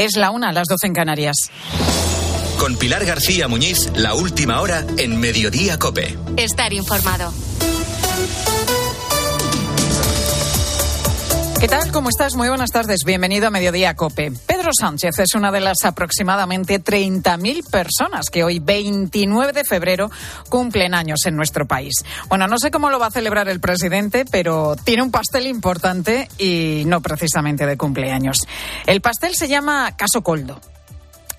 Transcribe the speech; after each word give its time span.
Es 0.00 0.16
la 0.16 0.30
una, 0.30 0.50
las 0.50 0.66
doce 0.66 0.86
en 0.86 0.94
Canarias. 0.94 1.36
Con 2.58 2.74
Pilar 2.76 3.04
García 3.04 3.48
Muñiz, 3.48 3.90
la 3.96 4.14
última 4.14 4.62
hora 4.62 4.82
en 4.96 5.20
Mediodía 5.20 5.78
Cope. 5.78 6.16
Estar 6.38 6.72
informado. 6.72 7.34
¿Qué 11.60 11.68
tal? 11.68 11.92
¿Cómo 11.92 12.08
estás? 12.08 12.34
Muy 12.34 12.48
buenas 12.48 12.70
tardes. 12.70 13.00
Bienvenido 13.04 13.48
a 13.48 13.50
Mediodía 13.50 13.94
Cope. 13.94 14.32
Pedro 14.60 14.72
Sánchez 14.78 15.18
es 15.20 15.34
una 15.34 15.50
de 15.50 15.60
las 15.60 15.86
aproximadamente 15.86 16.84
30.000 16.84 17.70
personas 17.70 18.28
que 18.28 18.44
hoy, 18.44 18.58
29 18.58 19.54
de 19.54 19.64
febrero, 19.64 20.10
cumplen 20.50 20.92
años 20.92 21.20
en 21.24 21.34
nuestro 21.34 21.66
país. 21.66 22.04
Bueno, 22.28 22.46
no 22.46 22.58
sé 22.58 22.70
cómo 22.70 22.90
lo 22.90 22.98
va 22.98 23.06
a 23.06 23.10
celebrar 23.10 23.48
el 23.48 23.58
presidente, 23.58 24.26
pero 24.30 24.76
tiene 24.76 25.02
un 25.02 25.10
pastel 25.10 25.46
importante 25.46 26.28
y 26.36 26.82
no 26.84 27.00
precisamente 27.00 27.64
de 27.64 27.78
cumpleaños. 27.78 28.40
El 28.84 29.00
pastel 29.00 29.34
se 29.34 29.48
llama 29.48 29.96
Caso 29.96 30.20
Coldo 30.22 30.60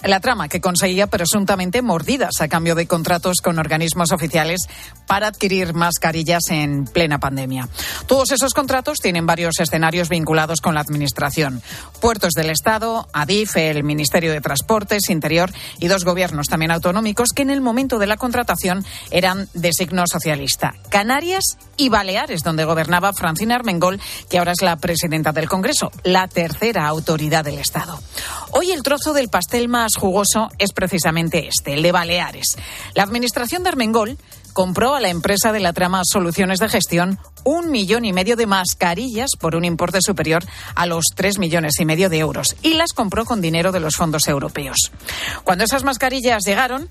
la 0.04 0.20
trama 0.20 0.48
que 0.48 0.62
conseguía 0.62 1.08
presuntamente 1.08 1.82
mordidas 1.82 2.42
a 2.42 2.48
cambio 2.48 2.76
de 2.76 2.88
contratos 2.88 3.38
con 3.42 3.60
organismos 3.60 4.12
oficiales 4.12 4.62
para 5.08 5.28
adquirir 5.28 5.74
mascarillas 5.74 6.44
en 6.50 6.86
plena 6.86 7.20
pandemia. 7.20 7.68
Todos 8.08 8.32
esos 8.32 8.54
contratos 8.54 9.00
tienen 9.00 9.26
varios 9.26 9.60
escenarios 9.60 10.10
vinculados 10.10 10.62
con 10.62 10.74
la 10.74 10.82
Administración. 10.82 11.62
Puertos 12.00 12.34
del 12.34 12.50
Estado, 12.50 13.08
ADIF, 13.14 13.58
el 13.58 13.84
Ministerio 13.84 14.32
de 14.32 14.42
Transportes, 14.42 15.10
Interior 15.10 15.52
y 15.80 15.88
dos 15.88 16.06
gobiernos 16.06 16.48
también 16.48 16.72
autonómicos 16.72 17.30
que 17.36 17.44
en 17.44 17.50
el 17.50 17.62
momento 17.62 18.00
de 18.00 18.08
la 18.08 18.18
contratación 18.18 18.84
eran 19.12 19.48
de 19.54 19.74
signo 19.74 20.04
socialista. 20.08 20.74
Canarias 20.90 21.58
y 21.78 21.90
Baleares, 21.90 22.44
donde 22.44 22.66
gobernaba 22.66 23.14
Francina 23.14 23.56
Armengol, 23.56 24.00
que 24.30 24.38
ahora 24.38 24.52
es 24.52 24.62
la 24.62 24.78
presidenta 24.78 25.32
del 25.32 25.50
Congreso, 25.50 25.92
la 26.04 26.28
tercera 26.28 26.88
autoridad 26.88 27.44
del 27.44 27.60
Estado. 27.60 28.00
Hoy 28.52 28.72
el 28.72 28.84
trozo 28.84 29.14
del 29.14 29.30
pastel 29.30 29.68
más 29.68 29.91
jugoso 29.98 30.50
es 30.58 30.74
precisamente 30.74 31.48
este, 31.48 31.74
el 31.74 31.84
de 31.84 31.92
Baleares. 31.92 32.58
La 32.96 33.04
administración 33.04 33.64
de 33.64 33.70
Armengol 33.70 34.18
compró 34.54 34.96
a 34.96 35.00
la 35.00 35.10
empresa 35.10 35.52
de 35.52 35.60
la 35.60 35.74
trama 35.74 36.02
Soluciones 36.04 36.60
de 36.60 36.70
Gestión 36.70 37.20
un 37.44 37.72
millón 37.72 38.06
y 38.06 38.14
medio 38.14 38.36
de 38.36 38.46
mascarillas 38.46 39.32
por 39.40 39.56
un 39.56 39.66
importe 39.66 40.00
superior 40.02 40.44
a 40.76 40.86
los 40.86 41.06
tres 41.16 41.40
millones 41.40 41.74
y 41.80 41.86
medio 41.86 42.10
de 42.10 42.20
euros 42.20 42.56
y 42.62 42.74
las 42.74 42.94
compró 42.94 43.26
con 43.26 43.42
dinero 43.42 43.72
de 43.72 43.80
los 43.80 43.96
fondos 43.96 44.28
europeos. 44.28 44.92
Cuando 45.44 45.64
esas 45.64 45.84
mascarillas 45.84 46.44
llegaron, 46.46 46.90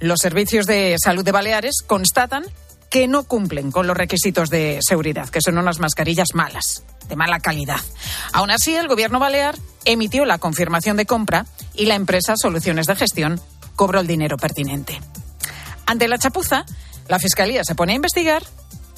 los 0.00 0.20
servicios 0.20 0.66
de 0.66 0.96
salud 1.02 1.24
de 1.24 1.32
Baleares 1.32 1.76
constatan 1.86 2.44
que 2.90 3.08
no 3.08 3.24
cumplen 3.24 3.70
con 3.70 3.86
los 3.86 3.96
requisitos 3.96 4.50
de 4.50 4.78
seguridad, 4.86 5.28
que 5.30 5.40
son 5.40 5.56
unas 5.56 5.78
mascarillas 5.78 6.34
malas, 6.34 6.84
de 7.08 7.16
mala 7.16 7.40
calidad. 7.40 7.80
Aún 8.32 8.50
así, 8.50 8.74
el 8.74 8.88
gobierno 8.88 9.18
balear 9.18 9.56
emitió 9.84 10.24
la 10.24 10.38
confirmación 10.38 10.96
de 10.96 11.06
compra 11.06 11.46
y 11.74 11.86
la 11.86 11.94
empresa 11.94 12.34
Soluciones 12.36 12.86
de 12.86 12.96
Gestión 12.96 13.40
cobró 13.76 14.00
el 14.00 14.06
dinero 14.06 14.36
pertinente. 14.36 15.00
Ante 15.86 16.08
la 16.08 16.18
chapuza, 16.18 16.64
la 17.08 17.18
Fiscalía 17.18 17.64
se 17.64 17.74
pone 17.74 17.92
a 17.92 17.96
investigar 17.96 18.42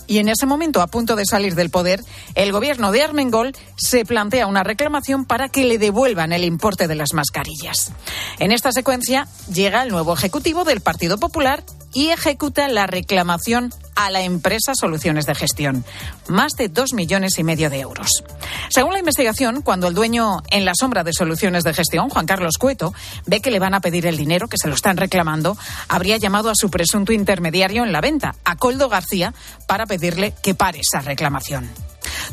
y 0.07 0.19
en 0.19 0.29
ese 0.29 0.47
momento, 0.47 0.83
a 0.83 0.87
punto 0.87 1.17
de 1.17 1.25
salir 1.25 1.55
del 1.55 1.71
poder, 1.71 2.05
el 2.35 2.53
gobierno 2.53 2.93
de 2.93 3.03
Armengol 3.03 3.57
se 3.77 4.05
plantea 4.05 4.47
una 4.47 4.63
reclamación 4.63 5.25
para 5.25 5.49
que 5.49 5.65
le 5.65 5.79
devuelvan 5.79 6.33
el 6.33 6.45
importe 6.45 6.89
de 6.89 6.95
las 6.95 7.15
mascarillas. 7.15 7.93
En 8.39 8.53
esta 8.53 8.73
secuencia 8.73 9.29
llega 9.53 9.83
el 9.83 9.91
nuevo 9.91 10.13
ejecutivo 10.13 10.65
del 10.65 10.81
Partido 10.81 11.19
Popular 11.19 11.65
y 11.95 12.09
ejecuta 12.09 12.69
la 12.69 12.87
reclamación 12.87 13.73
a 13.95 14.11
la 14.11 14.23
empresa 14.23 14.75
Soluciones 14.75 15.27
de 15.27 15.35
Gestión. 15.35 15.85
Más 16.29 16.53
de 16.53 16.69
dos 16.69 16.93
millones 16.93 17.39
y 17.39 17.45
medio 17.45 17.71
de 17.71 17.81
euros. 17.81 18.25
Según 18.69 18.93
la 18.93 18.99
investigación, 18.99 19.63
cuando 19.63 19.87
el 19.87 19.95
dueño 19.95 20.43
en 20.51 20.65
la 20.65 20.73
sombra 20.79 21.05
de 21.05 21.13
Soluciones 21.13 21.65
de 21.65 21.73
Gestión, 21.73 22.11
Juan 22.11 22.27
Carlos 22.27 22.59
Cueto, 22.59 22.93
ve 23.27 23.41
que 23.41 23.51
le 23.51 23.61
van 23.61 23.75
a 23.75 23.81
pedir 23.81 24.07
el 24.07 24.17
dinero, 24.17 24.49
que 24.49 24.59
se 24.59 24.69
lo 24.69 24.75
están 24.75 24.97
reclamando, 24.97 25.57
habría 25.89 26.17
llamado 26.17 26.51
a 26.51 26.55
su 26.55 26.71
presunto 26.71 27.13
intermediario 27.13 27.85
en 27.85 27.93
la 27.93 28.01
venta, 28.01 28.35
a 28.45 28.57
Coldo 28.57 28.89
García, 28.89 29.33
para 29.69 29.87
pedirle 29.87 30.35
que 30.43 30.55
pare 30.55 30.81
esa 30.81 31.01
reclamación. 31.01 31.71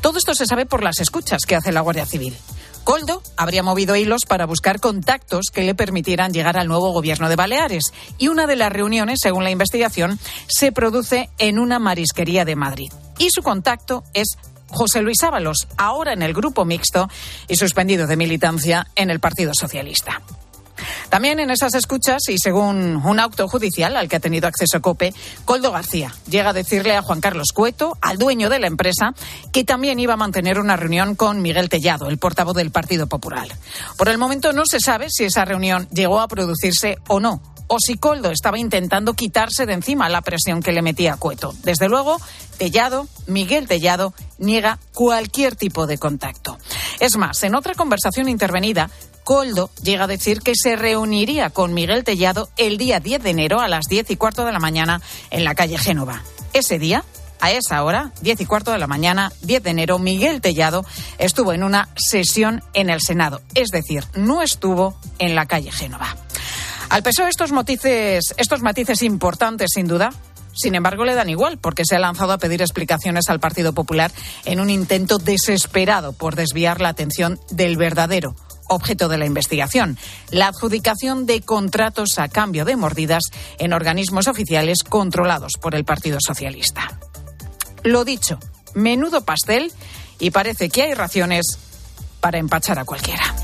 Todo 0.02 0.18
esto 0.18 0.34
se 0.34 0.46
sabe 0.46 0.66
por 0.66 0.84
las 0.84 1.00
escuchas 1.00 1.42
que 1.48 1.56
hace 1.56 1.72
la 1.72 1.82
Guardia 1.82 2.06
Civil. 2.06 2.36
Coldo 2.84 3.22
habría 3.38 3.64
movido 3.64 3.96
hilos 3.96 4.22
para 4.28 4.46
buscar 4.46 4.80
contactos 4.80 5.48
que 5.54 5.64
le 5.64 5.76
permitieran 5.76 6.34
llegar 6.34 6.58
al 6.58 6.68
nuevo 6.68 6.92
gobierno 6.92 7.30
de 7.30 7.36
Baleares 7.36 7.94
y 8.18 8.28
una 8.28 8.48
de 8.48 8.56
las 8.56 8.72
reuniones, 8.72 9.20
según 9.22 9.44
la 9.44 9.52
investigación, 9.52 10.20
se 10.48 10.72
produce 10.72 11.30
en 11.38 11.60
una 11.60 11.80
marisquería 11.80 12.46
de 12.46 12.56
Madrid. 12.56 12.92
Y 13.18 13.30
su 13.30 13.44
contacto 13.44 14.04
es 14.14 14.38
José 14.68 15.02
Luis 15.02 15.22
Ábalos, 15.24 15.68
ahora 15.78 16.14
en 16.14 16.24
el 16.24 16.34
grupo 16.34 16.66
mixto 16.66 17.10
y 17.48 17.56
suspendido 17.56 18.08
de 18.08 18.16
militancia 18.16 18.88
en 18.96 19.10
el 19.10 19.20
Partido 19.20 19.52
Socialista. 19.54 20.22
También 21.10 21.40
en 21.40 21.50
esas 21.50 21.74
escuchas, 21.74 22.22
y 22.30 22.38
según 22.38 22.98
un 22.98 23.20
auto 23.20 23.48
judicial 23.48 23.96
al 23.96 24.08
que 24.08 24.18
ha 24.18 24.20
tenido 24.20 24.48
acceso 24.48 24.82
COPE, 24.82 25.14
Coldo 25.46 25.72
García 25.72 26.14
llega 26.30 26.50
a 26.50 26.54
decirle 26.54 26.96
a 26.96 27.02
Juan 27.02 27.22
Carlos 27.22 27.50
Cueto, 27.54 27.98
al 28.02 28.18
dueño 28.18 28.50
de 28.50 28.60
la 28.60 28.68
empresa, 28.68 29.14
que 29.52 29.64
también 29.64 30.00
iba 30.00 30.14
a 30.14 30.18
mantener 30.18 30.60
una 30.60 30.76
reunión 30.76 31.16
con 31.16 31.42
Miguel 31.42 31.70
Tellado, 31.70 32.10
el 32.10 32.18
portavoz 32.18 32.56
del 32.56 32.72
Partido 32.72 33.08
Popular. 33.08 33.48
Por 33.98 34.10
el 34.10 34.18
momento 34.18 34.54
no 34.54 34.64
se 34.66 34.80
sabe 34.80 35.08
si 35.10 35.26
esa 35.26 35.46
reunión 35.46 35.88
llegó 35.92 36.20
a 36.20 36.28
producirse 36.28 36.98
o 37.08 37.20
no 37.20 37.42
o 37.74 37.78
si 37.80 37.96
Coldo 37.96 38.32
estaba 38.32 38.60
intentando 38.60 39.14
quitarse 39.14 39.66
de 39.66 39.72
encima 39.72 40.10
la 40.10 40.22
presión 40.22 40.62
que 40.62 40.74
le 40.74 40.82
metía 40.82 41.14
a 41.14 41.18
Cueto. 41.18 41.56
Desde 41.64 41.88
luego, 41.88 42.20
Tellado, 42.58 43.08
Miguel 43.28 43.66
Tellado, 43.66 44.14
niega 44.40 44.78
cualquier 44.94 45.56
tipo 45.56 45.88
de 45.88 45.98
contacto. 45.98 46.58
Es 47.00 47.16
más, 47.16 47.42
en 47.44 47.56
otra 47.56 47.74
conversación 47.74 48.28
intervenida, 48.28 48.90
Coldo 49.32 49.70
llega 49.82 50.04
a 50.04 50.08
decir 50.08 50.42
que 50.42 50.52
se 50.62 50.76
reuniría 50.76 51.52
con 51.52 51.74
Miguel 51.74 52.04
Tellado 52.04 52.50
el 52.58 52.78
día 52.78 53.00
10 53.00 53.24
de 53.24 53.30
enero 53.30 53.62
a 53.62 53.70
las 53.70 53.86
10 53.86 54.12
y 54.12 54.18
cuarto 54.18 54.44
de 54.44 54.52
la 54.52 54.60
mañana 54.60 55.02
en 55.30 55.46
la 55.46 55.56
calle 55.56 55.78
Génova. 55.78 56.22
Ese 56.52 56.80
día, 56.80 57.06
a 57.40 57.50
esa 57.50 57.82
hora, 57.86 58.12
10 58.24 58.42
y 58.42 58.46
cuarto 58.46 58.72
de 58.72 58.78
la 58.78 58.88
mañana, 58.88 59.32
10 59.44 59.64
de 59.64 59.70
enero, 59.70 60.00
Miguel 60.00 60.42
Tellado 60.42 60.84
estuvo 61.18 61.54
en 61.54 61.64
una 61.64 61.88
sesión 61.96 62.62
en 62.74 62.90
el 62.90 63.00
Senado. 63.00 63.42
Es 63.56 63.70
decir, 63.70 64.04
no 64.16 64.42
estuvo 64.42 65.00
en 65.18 65.34
la 65.34 65.46
calle 65.46 65.72
Génova. 65.72 66.14
Al 66.90 67.02
PSOE 67.02 67.30
estos 67.30 67.54
matices, 67.54 68.34
estos 68.36 68.62
matices 68.62 69.02
importantes, 69.02 69.70
sin 69.74 69.88
duda, 69.88 70.10
sin 70.52 70.76
embargo, 70.76 71.06
le 71.06 71.16
dan 71.16 71.30
igual, 71.30 71.58
porque 71.58 71.86
se 71.86 71.96
ha 71.96 72.00
lanzado 72.00 72.34
a 72.34 72.38
pedir 72.38 72.62
explicaciones 72.62 73.30
al 73.30 73.40
Partido 73.40 73.72
Popular 73.72 74.12
en 74.44 74.60
un 74.60 74.70
intento 74.70 75.20
desesperado 75.20 76.12
por 76.12 76.36
desviar 76.36 76.82
la 76.82 76.90
atención 76.90 77.40
del 77.50 77.78
verdadero 77.78 78.36
objeto 78.72 79.10
de 79.10 79.18
la 79.18 79.26
investigación, 79.26 79.98
la 80.30 80.48
adjudicación 80.48 81.26
de 81.26 81.42
contratos 81.42 82.18
a 82.18 82.30
cambio 82.30 82.66
de 82.66 82.76
mordidas 82.76 83.24
en 83.60 83.74
organismos 83.74 84.28
oficiales 84.28 84.84
controlados 84.84 85.54
por 85.62 85.76
el 85.76 85.86
Partido 85.86 86.18
Socialista. 86.26 86.98
Lo 87.84 88.06
dicho, 88.06 88.40
menudo 88.74 89.24
pastel 89.26 89.72
y 90.20 90.32
parece 90.32 90.70
que 90.70 90.84
hay 90.84 90.94
raciones 90.94 91.58
para 92.20 92.38
empachar 92.38 92.80
a 92.80 92.86
cualquiera. 92.86 93.36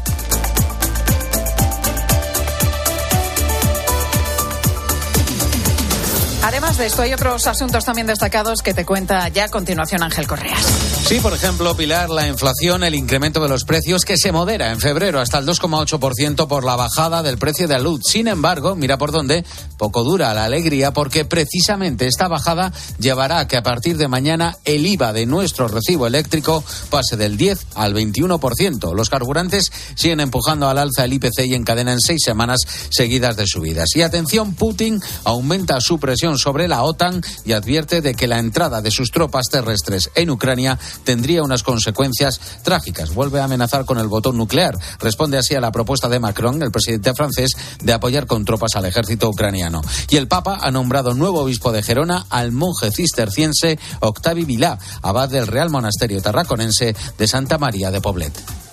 Además 6.43 6.77
de 6.77 6.85
esto, 6.85 7.01
hay 7.01 7.13
otros 7.13 7.45
asuntos 7.47 7.83
también 7.83 8.07
destacados 8.07 8.61
que 8.61 8.73
te 8.73 8.85
cuenta 8.85 9.27
ya 9.27 9.45
a 9.45 9.49
continuación 9.49 10.01
Ángel 10.01 10.27
Correas. 10.27 10.86
Sí, 11.07 11.21
por 11.21 11.33
ejemplo, 11.33 11.73
Pilar, 11.77 12.09
la 12.09 12.27
inflación, 12.27 12.83
el 12.83 12.93
incremento 12.93 13.41
de 13.41 13.47
los 13.47 13.63
precios 13.63 14.03
que 14.03 14.17
se 14.17 14.33
modera 14.33 14.73
en 14.73 14.81
febrero 14.81 15.21
hasta 15.21 15.37
el 15.37 15.45
2,8% 15.45 16.49
por 16.49 16.65
la 16.65 16.75
bajada 16.75 17.23
del 17.23 17.37
precio 17.37 17.65
de 17.65 17.75
la 17.75 17.79
luz. 17.79 18.01
Sin 18.03 18.27
embargo, 18.27 18.75
mira 18.75 18.97
por 18.97 19.13
dónde, 19.13 19.45
poco 19.77 20.03
dura 20.03 20.33
la 20.33 20.43
alegría 20.43 20.91
porque 20.91 21.23
precisamente 21.23 22.07
esta 22.07 22.27
bajada 22.27 22.73
llevará 22.99 23.39
a 23.39 23.47
que 23.47 23.55
a 23.55 23.63
partir 23.63 23.95
de 23.95 24.09
mañana 24.09 24.57
el 24.65 24.85
IVA 24.85 25.13
de 25.13 25.25
nuestro 25.25 25.69
recibo 25.69 26.07
eléctrico 26.07 26.61
pase 26.89 27.15
del 27.15 27.37
10 27.37 27.67
al 27.75 27.95
21%. 27.95 28.93
Los 28.93 29.09
carburantes 29.09 29.71
siguen 29.95 30.19
empujando 30.19 30.67
al 30.67 30.77
alza 30.77 31.05
el 31.05 31.13
IPC 31.13 31.45
y 31.45 31.53
encadenan 31.53 32.01
seis 32.01 32.19
semanas 32.21 32.59
seguidas 32.89 33.37
de 33.37 33.47
subidas. 33.47 33.95
Y 33.95 34.01
atención, 34.01 34.55
Putin 34.55 34.99
aumenta 35.23 35.79
su 35.79 35.99
presión 35.99 36.37
sobre 36.37 36.67
la 36.67 36.83
OTAN 36.83 37.21
y 37.45 37.53
advierte 37.53 38.01
de 38.01 38.13
que 38.13 38.27
la 38.27 38.39
entrada 38.39 38.81
de 38.81 38.91
sus 38.91 39.09
tropas 39.09 39.45
terrestres 39.49 40.09
en 40.13 40.31
Ucrania 40.31 40.77
tendría 41.03 41.43
unas 41.43 41.63
consecuencias 41.63 42.39
trágicas. 42.63 43.13
Vuelve 43.13 43.39
a 43.39 43.45
amenazar 43.45 43.85
con 43.85 43.97
el 43.97 44.07
botón 44.07 44.37
nuclear. 44.37 44.77
Responde 44.99 45.37
así 45.37 45.55
a 45.55 45.61
la 45.61 45.71
propuesta 45.71 46.09
de 46.09 46.19
Macron, 46.19 46.61
el 46.61 46.71
presidente 46.71 47.13
francés, 47.13 47.51
de 47.81 47.93
apoyar 47.93 48.25
con 48.27 48.45
tropas 48.45 48.75
al 48.75 48.85
ejército 48.85 49.29
ucraniano. 49.29 49.81
Y 50.09 50.17
el 50.17 50.27
Papa 50.27 50.59
ha 50.61 50.71
nombrado 50.71 51.13
nuevo 51.13 51.41
obispo 51.41 51.71
de 51.71 51.83
Gerona 51.83 52.25
al 52.29 52.51
monje 52.51 52.91
cisterciense 52.91 53.79
Octavi 53.99 54.45
Vilá, 54.45 54.79
abad 55.01 55.29
del 55.29 55.47
Real 55.47 55.69
Monasterio 55.69 56.21
Tarraconense 56.21 56.95
de 57.17 57.27
Santa 57.27 57.57
María 57.57 57.91
de 57.91 58.01
Poblet. 58.01 58.66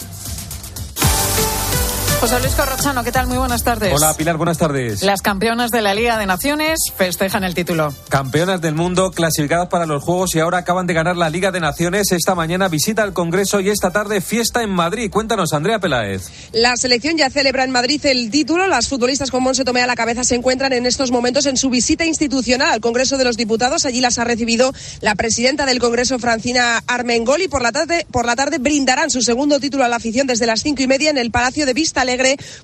José 2.25 2.41
Luis 2.41 2.55
Corrochano, 2.55 3.05
¿qué 3.05 3.13
tal? 3.13 3.27
Muy 3.27 3.37
buenas 3.37 3.65
tardes. 3.65 3.93
Hola 3.95 4.15
Pilar, 4.15 4.39
buenas 4.39 4.57
tardes. 4.57 5.03
Las 5.03 5.21
campeonas 5.21 5.71
de 5.71 5.83
la 5.83 5.93
Liga 5.93 6.17
de 6.17 6.25
Naciones 6.25 6.79
festejan 6.97 7.45
el 7.45 7.55
título. 7.55 7.93
Campeonas 8.09 8.63
del 8.63 8.75
mundo 8.75 9.11
clasificadas 9.11 9.69
para 9.69 9.85
los 9.85 10.03
Juegos 10.03 10.35
y 10.35 10.41
ahora 10.41 10.57
acaban 10.57 10.87
de 10.87 10.95
ganar 10.95 11.19
la 11.19 11.29
Liga 11.29 11.53
de 11.53 11.61
Naciones. 11.61 12.13
Esta 12.13 12.35
mañana 12.35 12.69
visita 12.69 13.03
al 13.03 13.13
Congreso 13.13 13.61
y 13.61 13.69
esta 13.69 13.91
tarde 13.91 14.23
fiesta 14.23 14.63
en 14.63 14.71
Madrid. 14.71 15.11
Cuéntanos, 15.11 15.53
Andrea 15.53 15.81
Peláez. 15.81 16.31
La 16.53 16.79
selección 16.79 17.19
ya 17.19 17.29
celebra 17.29 17.63
en 17.63 17.73
Madrid 17.73 18.01
el 18.07 18.31
título. 18.31 18.69
Las 18.69 18.89
futbolistas 18.89 19.31
con 19.31 19.43
Monse 19.43 19.67
Tomé 19.67 19.83
a 19.83 19.87
la 19.87 19.95
cabeza 19.95 20.25
se 20.25 20.35
encuentran 20.35 20.73
en 20.73 20.87
estos 20.87 21.11
momentos 21.11 21.45
en 21.45 21.59
su 21.59 21.69
visita 21.69 22.07
institucional 22.07 22.73
al 22.73 22.81
Congreso 22.81 23.19
de 23.19 23.25
los 23.25 23.37
Diputados. 23.37 23.85
Allí 23.85 24.01
las 24.01 24.19
ha 24.19 24.25
recibido 24.25 24.73
la 25.03 25.15
presidenta 25.15 25.67
del 25.67 25.79
Congreso, 25.79 26.19
Francina 26.19 26.83
Armengol, 26.87 27.43
y 27.43 27.49
por 27.49 27.61
la 27.61 27.71
tarde, 27.71 28.07
por 28.11 28.25
la 28.25 28.35
tarde 28.35 28.57
brindarán 28.57 29.11
su 29.11 29.21
segundo 29.21 29.61
título 29.61 29.85
a 29.85 29.89
la 29.89 29.97
afición 29.97 30.27
desde 30.27 30.47
las 30.47 30.63
cinco 30.63 30.83
y 30.83 30.87
media 30.87 31.11
en 31.11 31.19
el 31.19 31.31
Palacio 31.31 31.67
de 31.67 31.75
Vista 31.75 32.03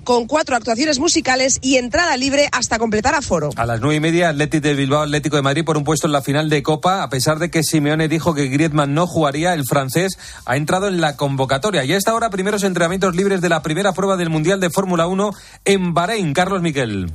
Con 0.03 0.27
cuatro 0.27 0.55
actuaciones 0.55 0.99
musicales 0.99 1.59
y 1.61 1.77
entrada 1.77 2.15
libre 2.17 2.47
hasta 2.51 2.79
completar 2.79 3.15
aforo. 3.15 3.49
A 3.55 3.65
las 3.65 3.81
nueve 3.81 3.95
y 3.95 3.99
media, 3.99 4.29
Atlético 4.29 4.67
de 4.67 4.73
Bilbao, 4.73 5.01
Atlético 5.01 5.35
de 5.35 5.41
Madrid 5.41 5.65
por 5.65 5.77
un 5.77 5.83
puesto 5.83 6.07
en 6.07 6.13
la 6.13 6.21
final 6.21 6.49
de 6.49 6.63
Copa. 6.63 7.03
A 7.03 7.09
pesar 7.09 7.39
de 7.39 7.49
que 7.49 7.63
Simeone 7.63 8.07
dijo 8.07 8.33
que 8.33 8.47
Griezmann 8.47 8.93
no 8.93 9.07
jugaría, 9.07 9.53
el 9.53 9.65
francés 9.65 10.17
ha 10.45 10.55
entrado 10.55 10.87
en 10.87 11.01
la 11.01 11.17
convocatoria. 11.17 11.83
Y 11.83 11.93
a 11.93 11.97
esta 11.97 12.13
hora, 12.13 12.29
primeros 12.29 12.63
entrenamientos 12.63 13.15
libres 13.15 13.41
de 13.41 13.49
la 13.49 13.61
primera 13.61 13.93
prueba 13.93 14.17
del 14.17 14.29
Mundial 14.29 14.59
de 14.59 14.69
Fórmula 14.69 15.07
1 15.07 15.31
en 15.65 15.93
Bahrein. 15.93 16.33
Carlos 16.33 16.61
Miquel. 16.61 17.11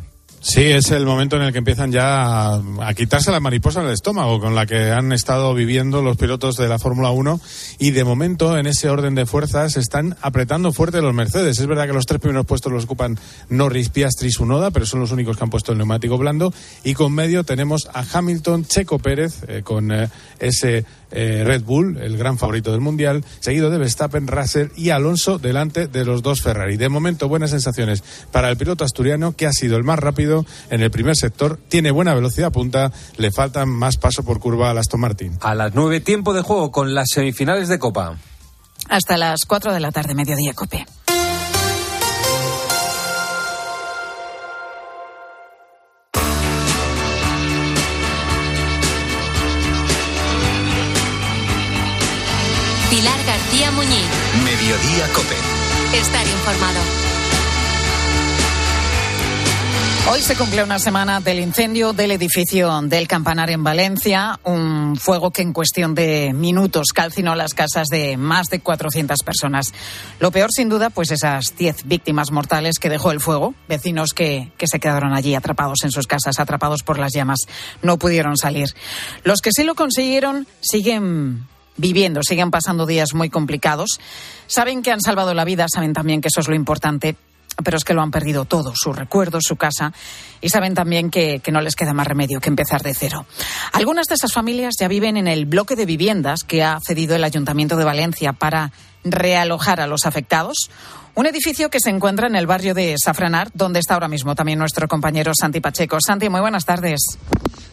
Sí, 0.48 0.62
es 0.62 0.92
el 0.92 1.04
momento 1.04 1.34
en 1.34 1.42
el 1.42 1.50
que 1.50 1.58
empiezan 1.58 1.90
ya 1.90 2.54
a, 2.54 2.94
quitarse 2.94 3.32
la 3.32 3.40
mariposa 3.40 3.82
del 3.82 3.92
estómago 3.92 4.38
con 4.38 4.54
la 4.54 4.64
que 4.64 4.92
han 4.92 5.10
estado 5.10 5.52
viviendo 5.54 6.02
los 6.02 6.16
pilotos 6.16 6.56
de 6.56 6.68
la 6.68 6.78
Fórmula 6.78 7.10
1 7.10 7.40
y 7.80 7.90
de 7.90 8.04
momento 8.04 8.56
en 8.56 8.68
ese 8.68 8.88
orden 8.88 9.16
de 9.16 9.26
fuerzas 9.26 9.76
están 9.76 10.16
apretando 10.20 10.72
fuerte 10.72 11.02
los 11.02 11.12
Mercedes. 11.12 11.58
Es 11.58 11.66
verdad 11.66 11.88
que 11.88 11.92
los 11.92 12.06
tres 12.06 12.20
primeros 12.20 12.46
puestos 12.46 12.70
los 12.70 12.84
ocupan 12.84 13.18
Norris, 13.48 13.88
Piastri 13.88 14.28
y 14.28 14.30
Sunoda, 14.30 14.70
pero 14.70 14.86
son 14.86 15.00
los 15.00 15.10
únicos 15.10 15.36
que 15.36 15.42
han 15.42 15.50
puesto 15.50 15.72
el 15.72 15.78
neumático 15.78 16.16
blando 16.16 16.54
y 16.84 16.94
con 16.94 17.12
medio 17.12 17.42
tenemos 17.42 17.88
a 17.92 18.04
Hamilton, 18.08 18.66
Checo 18.66 19.00
Pérez 19.00 19.42
eh, 19.48 19.62
con 19.64 19.90
eh, 19.90 20.08
ese 20.38 20.84
eh, 21.10 21.42
Red 21.44 21.62
Bull, 21.62 21.98
el 21.98 22.16
gran 22.16 22.38
favorito 22.38 22.72
del 22.72 22.80
Mundial, 22.80 23.24
seguido 23.40 23.70
de 23.70 23.78
Verstappen, 23.78 24.26
Russell 24.26 24.68
y 24.76 24.90
Alonso 24.90 25.38
delante 25.38 25.86
de 25.86 26.04
los 26.04 26.22
dos 26.22 26.42
Ferrari. 26.42 26.76
De 26.76 26.88
momento, 26.88 27.28
buenas 27.28 27.50
sensaciones 27.50 28.02
para 28.32 28.50
el 28.50 28.56
piloto 28.56 28.84
asturiano, 28.84 29.32
que 29.36 29.46
ha 29.46 29.52
sido 29.52 29.76
el 29.76 29.84
más 29.84 29.98
rápido 29.98 30.44
en 30.70 30.82
el 30.82 30.90
primer 30.90 31.16
sector, 31.16 31.58
tiene 31.68 31.90
buena 31.90 32.14
velocidad 32.14 32.52
punta, 32.52 32.92
le 33.16 33.30
faltan 33.30 33.68
más 33.68 33.96
paso 33.96 34.24
por 34.24 34.40
curva 34.40 34.70
al 34.70 34.78
Aston 34.78 35.00
Martin. 35.00 35.38
A 35.40 35.54
las 35.54 35.74
nueve, 35.74 36.00
tiempo 36.00 36.32
de 36.32 36.42
juego 36.42 36.70
con 36.70 36.94
las 36.94 37.08
semifinales 37.12 37.68
de 37.68 37.78
Copa. 37.78 38.16
Hasta 38.88 39.16
las 39.16 39.44
cuatro 39.46 39.72
de 39.72 39.80
la 39.80 39.90
tarde, 39.90 40.14
mediodía, 40.14 40.52
Cope. 40.54 40.86
Estar 55.96 56.26
informado. 56.26 56.80
Hoy 60.12 60.20
se 60.20 60.36
cumple 60.36 60.62
una 60.62 60.78
semana 60.78 61.20
del 61.20 61.40
incendio 61.40 61.94
del 61.94 62.10
edificio 62.10 62.80
del 62.82 63.08
Campanar 63.08 63.48
en 63.48 63.64
Valencia, 63.64 64.38
un 64.44 64.96
fuego 64.96 65.30
que 65.30 65.40
en 65.40 65.54
cuestión 65.54 65.94
de 65.94 66.34
minutos 66.34 66.88
calcinó 66.94 67.34
las 67.34 67.54
casas 67.54 67.88
de 67.88 68.18
más 68.18 68.50
de 68.50 68.60
400 68.60 69.22
personas. 69.24 69.72
Lo 70.20 70.30
peor, 70.30 70.50
sin 70.52 70.68
duda, 70.68 70.90
pues 70.90 71.10
esas 71.10 71.56
10 71.56 71.88
víctimas 71.88 72.30
mortales 72.30 72.78
que 72.78 72.90
dejó 72.90 73.10
el 73.10 73.20
fuego, 73.20 73.54
vecinos 73.66 74.12
que, 74.12 74.52
que 74.58 74.66
se 74.68 74.78
quedaron 74.78 75.14
allí 75.14 75.34
atrapados 75.34 75.78
en 75.82 75.92
sus 75.92 76.06
casas, 76.06 76.38
atrapados 76.38 76.82
por 76.82 76.98
las 76.98 77.14
llamas, 77.14 77.40
no 77.80 77.98
pudieron 77.98 78.36
salir. 78.36 78.68
Los 79.24 79.40
que 79.40 79.50
sí 79.50 79.64
lo 79.64 79.74
consiguieron 79.74 80.46
siguen 80.60 81.46
viviendo, 81.76 82.22
siguen 82.22 82.50
pasando 82.50 82.86
días 82.86 83.14
muy 83.14 83.30
complicados. 83.30 84.00
Saben 84.46 84.82
que 84.82 84.92
han 84.92 85.00
salvado 85.00 85.34
la 85.34 85.44
vida, 85.44 85.66
saben 85.72 85.92
también 85.92 86.20
que 86.20 86.28
eso 86.28 86.40
es 86.40 86.48
lo 86.48 86.54
importante, 86.54 87.16
pero 87.64 87.76
es 87.76 87.84
que 87.84 87.94
lo 87.94 88.02
han 88.02 88.10
perdido 88.10 88.44
todo, 88.44 88.72
sus 88.74 88.94
recuerdos, 88.94 89.44
su 89.46 89.56
casa, 89.56 89.92
y 90.40 90.50
saben 90.50 90.74
también 90.74 91.10
que, 91.10 91.40
que, 91.40 91.52
no 91.52 91.60
les 91.60 91.74
queda 91.74 91.94
más 91.94 92.06
remedio 92.06 92.40
que 92.40 92.50
empezar 92.50 92.82
de 92.82 92.94
cero. 92.94 93.26
Algunas 93.72 94.06
de 94.06 94.14
esas 94.14 94.32
familias 94.32 94.74
ya 94.78 94.88
viven 94.88 95.16
en 95.16 95.26
el 95.26 95.46
bloque 95.46 95.76
de 95.76 95.86
viviendas 95.86 96.44
que 96.44 96.62
ha 96.62 96.78
cedido 96.86 97.16
el 97.16 97.24
Ayuntamiento 97.24 97.76
de 97.76 97.84
Valencia 97.84 98.32
para 98.32 98.72
realojar 99.04 99.80
a 99.80 99.86
los 99.86 100.04
afectados. 100.04 100.70
Un 101.14 101.26
edificio 101.26 101.70
que 101.70 101.80
se 101.80 101.88
encuentra 101.88 102.26
en 102.26 102.36
el 102.36 102.46
barrio 102.46 102.74
de 102.74 102.94
Safranar, 103.02 103.50
donde 103.54 103.80
está 103.80 103.94
ahora 103.94 104.08
mismo 104.08 104.34
también 104.34 104.58
nuestro 104.58 104.86
compañero 104.86 105.32
Santi 105.38 105.60
Pacheco. 105.60 105.96
Santi, 105.98 106.28
muy 106.28 106.40
buenas 106.40 106.66
tardes. 106.66 107.00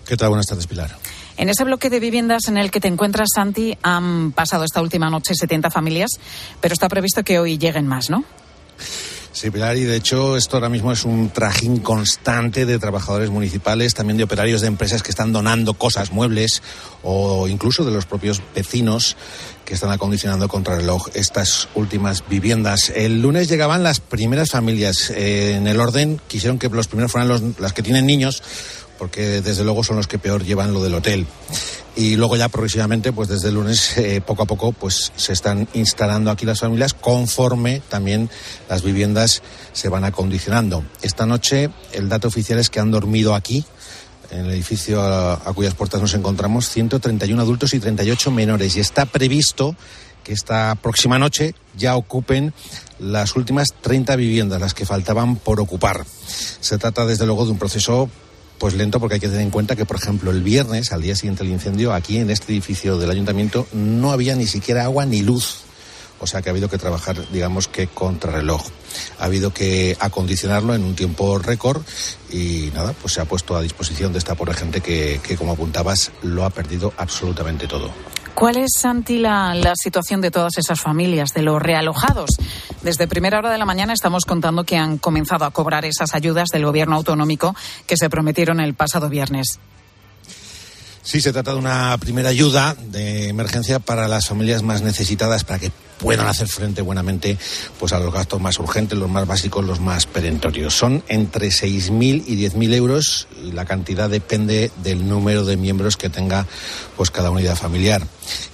¿Qué 0.08 0.16
tal? 0.16 0.30
Buenas 0.30 0.46
tardes, 0.46 0.66
Pilar. 0.66 0.96
En 1.38 1.50
ese 1.50 1.64
bloque 1.64 1.90
de 1.90 2.00
viviendas 2.00 2.48
en 2.48 2.58
el 2.58 2.72
que 2.72 2.80
te 2.80 2.88
encuentras, 2.88 3.30
Santi, 3.34 3.78
han 3.82 4.32
pasado 4.32 4.64
esta 4.64 4.82
última 4.82 5.10
noche 5.10 5.34
70 5.36 5.72
familias, 5.72 6.12
pero 6.62 6.74
está 6.74 6.88
previsto 6.90 7.24
que 7.24 7.40
hoy 7.40 7.58
lleguen 7.58 7.88
más, 7.88 8.10
¿no? 8.10 8.24
Sí, 9.34 9.50
Pilar, 9.50 9.76
y 9.78 9.84
de 9.84 9.96
hecho 9.96 10.38
esto 10.38 10.58
ahora 10.58 10.70
mismo 10.70 10.92
es 10.92 11.06
un 11.06 11.32
trajín 11.32 11.80
constante 11.80 12.68
de 12.68 12.78
trabajadores 12.78 13.32
municipales, 13.32 13.96
también 13.96 14.16
de 14.16 14.26
operarios 14.26 14.62
de 14.62 14.68
empresas 14.68 15.02
que 15.02 15.10
están 15.10 15.34
donando 15.34 15.74
cosas, 15.74 16.12
muebles 16.12 16.62
o 17.02 17.48
incluso 17.48 17.84
de 17.84 17.92
los 17.92 18.06
propios 18.06 18.44
vecinos 18.54 19.18
que 19.66 19.74
están 19.74 19.90
acondicionando 19.90 20.48
contra 20.48 20.76
reloj 20.76 21.08
estas 21.16 21.68
últimas 21.74 22.24
viviendas. 22.30 22.92
El 22.96 23.24
lunes 23.24 23.50
llegaban 23.50 23.82
las 23.82 24.00
primeras 24.00 24.52
familias. 24.52 25.10
Eh, 25.10 25.56
en 25.56 25.66
el 25.66 25.80
orden 25.80 26.22
quisieron 26.28 26.60
que 26.60 26.70
los 26.70 26.88
primeros 26.88 27.12
fueran 27.12 27.28
los, 27.28 27.42
las 27.60 27.74
que 27.74 27.82
tienen 27.82 28.06
niños, 28.06 28.44
porque 29.04 29.42
desde 29.42 29.66
luego 29.66 29.84
son 29.84 29.98
los 29.98 30.08
que 30.08 30.18
peor 30.18 30.46
llevan 30.46 30.72
lo 30.72 30.82
del 30.82 30.94
hotel. 30.94 31.28
Y 31.98 32.16
luego 32.16 32.38
ya 32.38 32.48
progresivamente 32.48 33.12
pues 33.12 33.28
desde 33.28 33.50
el 33.50 33.56
lunes 33.56 33.98
eh, 33.98 34.22
poco 34.26 34.44
a 34.44 34.46
poco 34.46 34.72
pues 34.72 35.12
se 35.18 35.34
están 35.34 35.68
instalando 35.74 36.32
aquí 36.32 36.46
las 36.46 36.62
familias 36.62 36.94
conforme 36.94 37.82
también 37.90 38.30
las 38.70 38.82
viviendas 38.82 39.44
se 39.74 39.90
van 39.90 40.06
acondicionando. 40.06 40.86
Esta 41.02 41.26
noche 41.26 41.70
el 41.92 42.08
dato 42.08 42.30
oficial 42.30 42.60
es 42.60 42.70
que 42.70 42.80
han 42.80 42.92
dormido 42.92 43.36
aquí 43.36 43.66
en 44.32 44.46
el 44.46 44.52
edificio 44.52 45.02
a, 45.02 45.34
a 45.34 45.52
cuyas 45.52 45.74
puertas 45.74 46.00
nos 46.00 46.14
encontramos 46.14 46.70
131 46.70 47.42
adultos 47.42 47.74
y 47.74 47.82
38 47.82 48.32
menores. 48.32 48.78
Y 48.78 48.80
está 48.80 49.06
previsto 49.06 49.76
que 50.24 50.32
esta 50.32 50.76
próxima 50.76 51.20
noche 51.20 51.56
ya 51.76 51.98
ocupen 51.98 52.54
las 53.00 53.36
últimas 53.36 53.74
30 53.82 54.16
viviendas, 54.16 54.62
las 54.62 54.74
que 54.74 54.86
faltaban 54.86 55.36
por 55.36 55.60
ocupar. 55.60 56.06
Se 56.62 56.78
trata, 56.78 57.06
desde 57.06 57.26
luego, 57.26 57.44
de 57.44 57.52
un 57.52 57.60
proceso 57.60 58.10
pues 58.64 58.76
lento 58.76 59.02
porque 59.02 59.16
hay 59.16 59.20
que 59.20 59.28
tener 59.28 59.42
en 59.42 59.50
cuenta 59.50 59.76
que, 59.76 59.84
por 59.84 59.98
ejemplo, 59.98 60.32
el 60.32 60.42
viernes, 60.42 60.94
al 60.94 61.02
día 61.02 61.18
siguiente 61.18 61.44
del 61.44 61.52
incendio, 61.52 61.92
aquí 61.92 62.20
en 62.20 62.30
este 62.30 62.54
edificio 62.54 62.98
del 62.98 63.10
ayuntamiento 63.10 63.68
no 63.74 64.14
había 64.14 64.38
ni 64.38 64.48
siquiera 64.48 64.86
agua 64.86 65.06
ni 65.06 65.22
luz. 65.22 65.64
O 66.22 66.28
sea 66.28 66.42
que 66.42 66.48
ha 66.48 66.52
habido 66.52 66.70
que 66.70 66.78
trabajar, 66.78 67.30
digamos 67.34 67.68
que 67.68 67.88
contrarreloj. 67.88 68.62
Ha 69.20 69.26
habido 69.26 69.54
que 69.54 69.98
acondicionarlo 70.00 70.76
en 70.76 70.86
un 70.86 70.96
tiempo 70.96 71.38
récord 71.40 71.82
y 72.32 72.72
nada, 72.74 72.94
pues 72.94 73.16
se 73.16 73.20
ha 73.20 73.26
puesto 73.26 73.58
a 73.58 73.62
disposición 73.62 74.14
de 74.14 74.20
esta 74.20 74.34
pobre 74.34 74.54
gente 74.54 74.80
que, 74.80 75.20
que 75.22 75.36
como 75.36 75.52
apuntabas, 75.52 76.14
lo 76.22 76.46
ha 76.46 76.50
perdido 76.50 76.94
absolutamente 76.96 77.68
todo. 77.68 77.92
¿Cuál 78.36 78.58
es, 78.58 78.72
Santi, 78.80 79.20
la, 79.20 79.54
la, 79.54 79.74
situación 79.76 80.20
de 80.20 80.32
todas 80.32 80.58
esas 80.58 80.82
familias, 80.82 81.30
de 81.34 81.44
los 81.44 81.62
realojados? 81.62 82.32
Desde 82.82 83.08
primera 83.08 83.38
hora 83.38 83.52
de 83.52 83.58
la 83.58 83.66
mañana 83.66 83.94
estamos 83.94 84.26
contando 84.26 84.64
que 84.64 84.76
han 84.76 84.98
comenzado 84.98 85.46
a 85.46 85.52
cobrar 85.52 85.86
esas 85.86 86.16
ayudas 86.16 86.50
del 86.50 86.66
gobierno 86.66 86.96
autonómico 86.96 87.56
que 87.86 87.96
se 87.96 88.10
prometieron 88.10 88.60
el 88.60 88.74
pasado 88.74 89.08
viernes. 89.08 89.60
Sí, 91.04 91.22
se 91.22 91.34
trata 91.34 91.52
de 91.52 91.60
una 91.60 91.98
primera 92.00 92.30
ayuda 92.30 92.76
de 92.76 93.28
emergencia 93.28 93.80
para 93.80 94.08
las 94.08 94.28
familias 94.28 94.64
más 94.64 94.82
necesitadas 94.82 95.44
para 95.44 95.60
que 95.60 95.72
puedan 96.04 96.28
hacer 96.28 96.50
frente 96.50 96.82
buenamente 96.82 97.38
pues 97.80 97.94
a 97.94 98.00
los 98.00 98.14
gastos 98.14 98.42
más 98.42 98.60
urgentes, 98.60 98.98
los 98.98 99.10
más 99.10 99.26
básicos, 99.26 99.64
los 99.64 99.80
más 99.80 100.06
perentorios. 100.06 100.74
Son 100.74 101.02
entre 101.08 101.48
6.000 101.48 102.26
y 102.28 102.36
10.000 102.36 102.74
euros 102.74 103.28
y 103.42 103.54
la 103.54 103.64
cantidad 103.64 104.10
depende 104.10 104.70
del 104.84 105.08
número 105.08 105.46
de 105.46 105.56
miembros 105.56 105.96
que 105.96 106.10
tenga 106.10 106.46
pues 106.98 107.10
cada 107.10 107.32
unidad 107.32 107.56
familiar. 107.56 108.06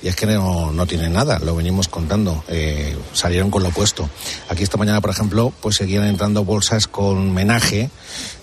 Y 0.04 0.10
es 0.10 0.16
que 0.16 0.28
no, 0.28 0.72
no 0.72 0.86
tienen 0.86 1.14
nada, 1.14 1.40
lo 1.40 1.56
venimos 1.56 1.88
contando, 1.88 2.44
eh, 2.50 2.96
salieron 3.14 3.50
con 3.50 3.64
lo 3.64 3.70
opuesto. 3.70 4.08
Aquí 4.50 4.62
esta 4.62 4.78
mañana, 4.78 5.02
por 5.02 5.10
ejemplo, 5.10 5.52
pues 5.60 5.78
seguían 5.78 6.06
entrando 6.06 6.46
bolsas 6.46 6.88
con 6.88 7.34
menaje 7.34 7.90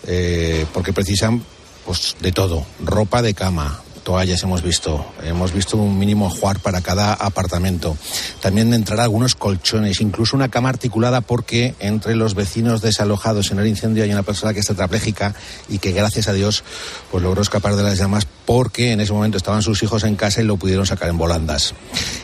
eh, 0.04 0.66
porque 0.74 0.92
precisan 0.92 1.44
pues 1.84 2.16
de 2.20 2.32
todo, 2.32 2.66
ropa 2.84 3.22
de 3.22 3.34
cama, 3.34 3.80
toallas 4.06 4.44
hemos 4.44 4.62
visto. 4.62 5.04
Hemos 5.24 5.52
visto 5.52 5.76
un 5.76 5.98
mínimo 5.98 6.30
jugar 6.30 6.60
para 6.60 6.80
cada 6.80 7.12
apartamento. 7.12 7.96
También 8.40 8.72
entrará 8.72 9.02
algunos 9.02 9.34
colchones, 9.34 10.00
incluso 10.00 10.36
una 10.36 10.48
cama 10.48 10.68
articulada 10.68 11.22
porque 11.22 11.74
entre 11.80 12.14
los 12.14 12.36
vecinos 12.36 12.82
desalojados 12.82 13.50
en 13.50 13.58
el 13.58 13.66
incendio 13.66 14.04
hay 14.04 14.12
una 14.12 14.22
persona 14.22 14.54
que 14.54 14.60
está 14.60 14.74
tetrapléjica 14.74 15.34
y 15.68 15.78
que 15.78 15.90
gracias 15.90 16.28
a 16.28 16.34
Dios 16.34 16.62
pues 17.10 17.24
logró 17.24 17.42
escapar 17.42 17.74
de 17.74 17.82
las 17.82 17.98
llamas 17.98 18.28
porque 18.46 18.92
en 18.92 19.00
ese 19.00 19.12
momento 19.12 19.38
estaban 19.38 19.62
sus 19.62 19.82
hijos 19.82 20.04
en 20.04 20.14
casa 20.14 20.40
y 20.40 20.44
lo 20.44 20.56
pudieron 20.56 20.86
sacar 20.86 21.08
en 21.08 21.18
volandas. 21.18 21.74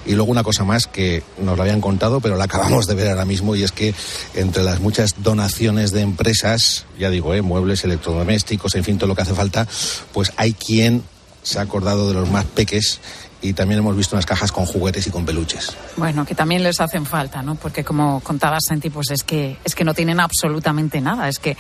Y 0.06 0.12
luego 0.12 0.30
una 0.30 0.44
cosa 0.44 0.62
más 0.62 0.86
que 0.86 1.24
nos 1.38 1.56
lo 1.56 1.64
habían 1.64 1.80
contado, 1.80 2.20
pero 2.20 2.36
la 2.36 2.44
acabamos 2.44 2.86
de 2.86 2.94
ver 2.94 3.08
ahora 3.08 3.24
mismo 3.24 3.56
y 3.56 3.64
es 3.64 3.72
que 3.72 3.92
entre 4.34 4.62
las 4.62 4.78
muchas 4.78 5.16
donaciones 5.20 5.90
de 5.90 6.02
empresas, 6.02 6.84
ya 6.96 7.10
digo, 7.10 7.34
¿eh? 7.34 7.42
muebles, 7.42 7.82
electrodomésticos, 7.82 8.76
en 8.76 8.84
fin, 8.84 8.98
todo 8.98 9.08
lo 9.08 9.16
que 9.16 9.22
hace 9.22 9.34
falta, 9.34 9.66
pues 10.12 10.32
hay 10.36 10.52
quien 10.52 11.02
se 11.42 11.58
ha 11.58 11.62
acordado 11.62 12.08
de 12.08 12.14
los 12.14 12.30
más 12.30 12.44
peques 12.44 13.00
y 13.42 13.52
también 13.52 13.80
hemos 13.80 13.96
visto 13.96 14.14
unas 14.14 14.24
cajas 14.24 14.52
con 14.52 14.64
juguetes 14.64 15.06
y 15.08 15.10
con 15.10 15.26
peluches. 15.26 15.76
Bueno, 15.96 16.24
que 16.24 16.34
también 16.34 16.62
les 16.62 16.80
hacen 16.80 17.04
falta, 17.04 17.42
¿no? 17.42 17.56
Porque 17.56 17.84
como 17.84 18.20
contaba 18.20 18.58
Santi, 18.60 18.88
pues 18.88 19.10
es 19.10 19.24
que 19.24 19.58
es 19.64 19.74
que 19.74 19.84
no 19.84 19.94
tienen 19.94 20.20
absolutamente 20.20 21.00
nada, 21.00 21.28
es 21.28 21.38
que 21.38 21.56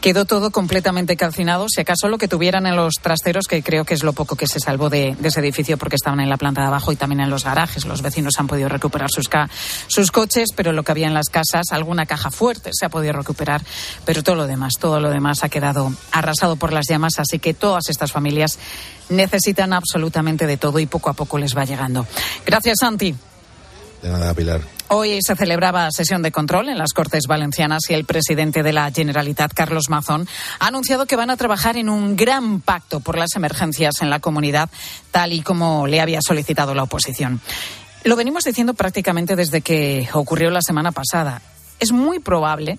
quedó 0.00 0.24
todo 0.24 0.50
completamente 0.50 1.16
calcinado, 1.16 1.66
si 1.68 1.82
acaso 1.82 2.08
lo 2.08 2.16
que 2.16 2.28
tuvieran 2.28 2.66
en 2.66 2.76
los 2.76 2.94
trasteros, 2.94 3.46
que 3.46 3.62
creo 3.62 3.84
que 3.84 3.94
es 3.94 4.02
lo 4.02 4.14
poco 4.14 4.36
que 4.36 4.46
se 4.46 4.58
salvó 4.58 4.88
de, 4.88 5.16
ese 5.22 5.40
edificio 5.40 5.76
porque 5.76 5.96
estaban 5.96 6.20
en 6.20 6.30
la 6.30 6.38
planta 6.38 6.62
de 6.62 6.68
abajo 6.68 6.92
y 6.92 6.96
también 6.96 7.20
en 7.20 7.30
los 7.30 7.44
garajes, 7.44 7.84
los 7.84 8.00
vecinos 8.00 8.34
han 8.38 8.46
podido 8.46 8.70
recuperar 8.70 9.10
sus, 9.10 9.28
sus 9.88 10.10
coches, 10.10 10.48
pero 10.56 10.72
lo 10.72 10.82
que 10.82 10.92
había 10.92 11.06
en 11.06 11.14
las 11.14 11.28
casas, 11.28 11.66
alguna 11.72 12.06
caja 12.06 12.30
fuerte 12.30 12.70
se 12.72 12.86
ha 12.86 12.88
podido 12.88 13.12
recuperar, 13.12 13.62
pero 14.06 14.22
todo 14.22 14.36
lo 14.36 14.46
demás, 14.46 14.74
todo 14.80 14.98
lo 15.00 15.10
demás 15.10 15.44
ha 15.44 15.50
quedado 15.50 15.92
arrasado 16.10 16.56
por 16.56 16.72
las 16.72 16.86
llamas, 16.88 17.18
así 17.18 17.38
que 17.38 17.52
todas 17.52 17.90
estas 17.90 18.12
familias 18.12 18.58
necesitan 19.08 19.72
absolutamente 19.72 20.46
de 20.46 20.56
todo 20.56 20.78
y 20.78 20.86
poco 20.86 21.10
a 21.10 21.14
poco 21.18 21.36
les 21.36 21.56
va 21.56 21.64
llegando. 21.64 22.06
Gracias, 22.46 22.76
Santi. 22.80 23.14
De 24.02 24.08
nada, 24.08 24.32
Pilar. 24.32 24.60
Hoy 24.90 25.18
se 25.20 25.36
celebraba 25.36 25.90
sesión 25.90 26.22
de 26.22 26.30
control 26.30 26.68
en 26.68 26.78
las 26.78 26.94
Cortes 26.94 27.24
Valencianas 27.26 27.82
y 27.90 27.94
el 27.94 28.04
presidente 28.04 28.62
de 28.62 28.72
la 28.72 28.90
Generalitat, 28.90 29.52
Carlos 29.52 29.90
Mazón, 29.90 30.26
ha 30.60 30.68
anunciado 30.68 31.04
que 31.04 31.16
van 31.16 31.28
a 31.28 31.36
trabajar 31.36 31.76
en 31.76 31.90
un 31.90 32.16
gran 32.16 32.60
pacto 32.60 33.00
por 33.00 33.18
las 33.18 33.34
emergencias 33.36 34.00
en 34.00 34.08
la 34.08 34.20
comunidad, 34.20 34.70
tal 35.10 35.32
y 35.32 35.42
como 35.42 35.86
le 35.86 36.00
había 36.00 36.22
solicitado 36.22 36.74
la 36.74 36.84
oposición. 36.84 37.40
Lo 38.04 38.16
venimos 38.16 38.44
diciendo 38.44 38.72
prácticamente 38.72 39.36
desde 39.36 39.60
que 39.60 40.08
ocurrió 40.12 40.50
la 40.50 40.62
semana 40.62 40.92
pasada. 40.92 41.42
Es 41.80 41.92
muy 41.92 42.20
probable 42.20 42.78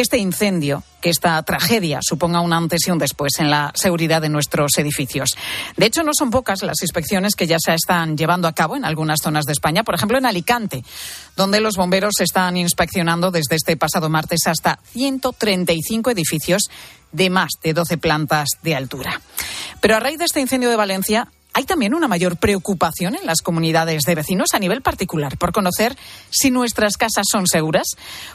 este 0.00 0.18
incendio, 0.18 0.82
que 1.00 1.10
esta 1.10 1.42
tragedia 1.42 1.98
suponga 2.00 2.40
un 2.40 2.52
antes 2.52 2.86
y 2.86 2.90
un 2.90 2.98
después 2.98 3.32
en 3.38 3.50
la 3.50 3.72
seguridad 3.74 4.22
de 4.22 4.28
nuestros 4.28 4.78
edificios. 4.78 5.36
De 5.76 5.86
hecho, 5.86 6.02
no 6.02 6.12
son 6.16 6.30
pocas 6.30 6.62
las 6.62 6.80
inspecciones 6.80 7.34
que 7.34 7.46
ya 7.46 7.58
se 7.58 7.74
están 7.74 8.16
llevando 8.16 8.48
a 8.48 8.54
cabo 8.54 8.76
en 8.76 8.84
algunas 8.84 9.20
zonas 9.20 9.44
de 9.44 9.52
España, 9.52 9.84
por 9.84 9.94
ejemplo 9.94 10.16
en 10.16 10.26
Alicante, 10.26 10.84
donde 11.36 11.60
los 11.60 11.76
bomberos 11.76 12.14
están 12.20 12.56
inspeccionando 12.56 13.30
desde 13.30 13.56
este 13.56 13.76
pasado 13.76 14.08
martes 14.08 14.46
hasta 14.46 14.78
135 14.92 16.10
edificios 16.10 16.62
de 17.10 17.30
más 17.30 17.50
de 17.62 17.74
12 17.74 17.98
plantas 17.98 18.48
de 18.62 18.74
altura. 18.74 19.20
Pero 19.80 19.96
a 19.96 20.00
raíz 20.00 20.18
de 20.18 20.24
este 20.24 20.40
incendio 20.40 20.70
de 20.70 20.76
Valencia, 20.76 21.28
hay 21.54 21.64
también 21.64 21.94
una 21.94 22.08
mayor 22.08 22.36
preocupación 22.36 23.14
en 23.14 23.26
las 23.26 23.42
comunidades 23.42 24.02
de 24.02 24.14
vecinos 24.14 24.54
a 24.54 24.58
nivel 24.58 24.82
particular 24.82 25.36
por 25.36 25.52
conocer 25.52 25.96
si 26.30 26.50
nuestras 26.50 26.96
casas 26.96 27.26
son 27.30 27.46
seguras. 27.46 27.88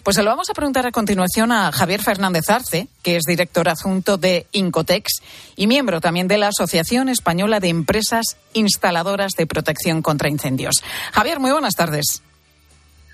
Pues 0.04 0.16
se 0.16 0.24
lo 0.24 0.30
vamos 0.30 0.50
a 0.50 0.54
preguntar 0.54 0.86
a 0.86 0.92
continuación 0.92 1.52
a 1.52 1.72
Javier 1.72 2.02
Fernández 2.02 2.50
Arce, 2.50 2.88
que 3.04 3.16
es 3.16 3.24
director 3.24 3.70
adjunto 3.70 4.18
de 4.18 4.48
Incotex 4.52 5.22
y 5.56 5.68
miembro 5.68 6.02
también 6.02 6.28
de 6.28 6.38
la 6.38 6.50
Asociación 6.50 7.10
Española 7.10 7.60
de 7.60 7.70
Empresas 7.70 8.38
Instaladoras 8.54 9.34
de 9.38 9.48
Protección 9.48 10.02
contra 10.02 10.30
Incendios. 10.30 10.76
Javier, 11.12 11.40
muy 11.40 11.52
buenas 11.52 11.76
tardes. 11.76 12.22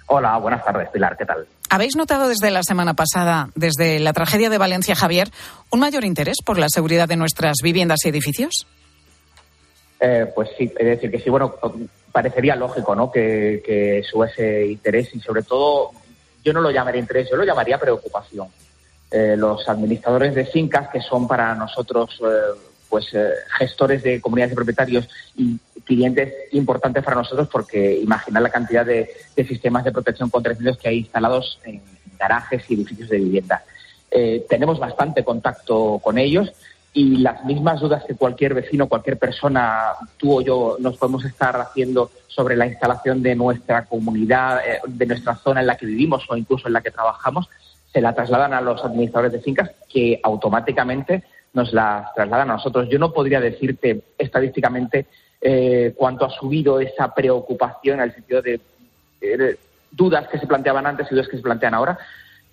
Hola, 0.07 0.37
buenas 0.37 0.63
tardes, 0.63 0.89
Pilar, 0.89 1.15
¿qué 1.17 1.25
tal? 1.25 1.47
¿Habéis 1.69 1.95
notado 1.95 2.27
desde 2.27 2.51
la 2.51 2.61
semana 2.61 2.93
pasada, 2.93 3.49
desde 3.55 3.99
la 3.99 4.13
tragedia 4.13 4.49
de 4.49 4.57
Valencia, 4.57 4.95
Javier, 4.95 5.31
un 5.71 5.79
mayor 5.79 6.03
interés 6.03 6.37
por 6.45 6.59
la 6.59 6.69
seguridad 6.69 7.07
de 7.07 7.15
nuestras 7.15 7.55
viviendas 7.63 7.99
y 8.05 8.09
edificios? 8.09 8.67
Eh, 10.05 10.29
pues 10.35 10.49
sí, 10.57 10.69
es 10.77 10.85
decir, 10.85 11.09
que 11.09 11.19
sí, 11.19 11.29
bueno, 11.29 11.55
parecería 12.11 12.57
lógico, 12.57 12.93
¿no? 12.93 13.09
Que, 13.09 13.63
que 13.65 13.99
ese 13.99 14.65
interés 14.65 15.15
y 15.15 15.21
sobre 15.21 15.43
todo, 15.43 15.91
yo 16.43 16.51
no 16.51 16.59
lo 16.59 16.71
llamaría 16.71 16.99
interés, 16.99 17.29
yo 17.29 17.37
lo 17.37 17.45
llamaría 17.45 17.77
preocupación. 17.77 18.49
Eh, 19.09 19.35
los 19.37 19.69
administradores 19.69 20.35
de 20.35 20.45
fincas, 20.45 20.89
que 20.89 20.99
son 20.99 21.25
para 21.25 21.55
nosotros, 21.55 22.19
eh, 22.21 22.59
pues, 22.89 23.15
gestores 23.57 24.03
de 24.03 24.19
comunidades 24.19 24.51
de 24.51 24.55
propietarios 24.57 25.07
y 25.37 25.57
clientes 25.85 26.33
importantes 26.51 27.01
para 27.01 27.15
nosotros, 27.15 27.47
porque 27.49 27.97
imaginar 27.97 28.43
la 28.43 28.49
cantidad 28.49 28.85
de, 28.85 29.09
sistemas 29.37 29.85
de 29.85 29.93
protección 29.93 30.29
contra 30.29 30.51
incendios 30.51 30.77
que 30.77 30.89
hay 30.89 30.97
instalados 30.97 31.61
en 31.63 31.81
garajes 32.19 32.61
y 32.67 32.73
edificios 32.73 33.07
de 33.07 33.19
vivienda. 33.19 33.63
tenemos 34.49 34.79
bastante 34.79 35.23
contacto 35.23 35.99
con 36.03 36.17
ellos 36.17 36.51
y 36.93 37.17
las 37.17 37.43
mismas 37.43 37.79
dudas 37.79 38.03
que 38.05 38.15
cualquier 38.15 38.53
vecino, 38.53 38.87
cualquier 38.87 39.17
persona, 39.17 39.93
tú 40.17 40.37
o 40.37 40.41
yo, 40.41 40.77
nos 40.79 40.97
podemos 40.97 41.25
estar 41.25 41.55
haciendo 41.59 42.11
sobre 42.27 42.55
la 42.55 42.67
instalación 42.67 43.23
de 43.23 43.35
nuestra 43.35 43.85
comunidad, 43.85 44.59
eh, 44.59 44.79
de 44.85 45.05
nuestra 45.07 45.35
zona 45.35 45.61
en 45.61 45.67
la 45.67 45.75
que 45.75 45.87
vivimos 45.87 46.23
o 46.29 46.37
incluso 46.37 46.67
en 46.67 46.73
la 46.73 46.81
que 46.81 46.91
trabajamos, 46.91 47.49
se 47.91 47.99
la 47.99 48.13
trasladan 48.13 48.53
a 48.53 48.61
los 48.61 48.83
administradores 48.85 49.33
de 49.33 49.39
fincas 49.39 49.71
que 49.89 50.19
automáticamente 50.23 51.23
nos 51.53 51.73
las 51.73 52.13
trasladan 52.13 52.51
a 52.51 52.53
nosotros. 52.53 52.87
Yo 52.89 52.99
no 52.99 53.11
podría 53.11 53.39
decirte 53.39 54.03
estadísticamente 54.17 55.07
eh, 55.41 55.93
cuánto 55.97 56.25
ha 56.25 56.29
subido 56.29 56.79
esa 56.79 57.13
preocupación 57.13 58.01
el 58.01 58.13
sentido 58.13 58.41
de, 58.41 58.59
de 59.19 59.57
dudas 59.91 60.27
que 60.27 60.39
se 60.39 60.47
planteaban 60.47 60.85
antes 60.85 61.07
y 61.09 61.15
dudas 61.15 61.27
que 61.27 61.37
se 61.37 61.43
plantean 61.43 61.73
ahora, 61.73 61.97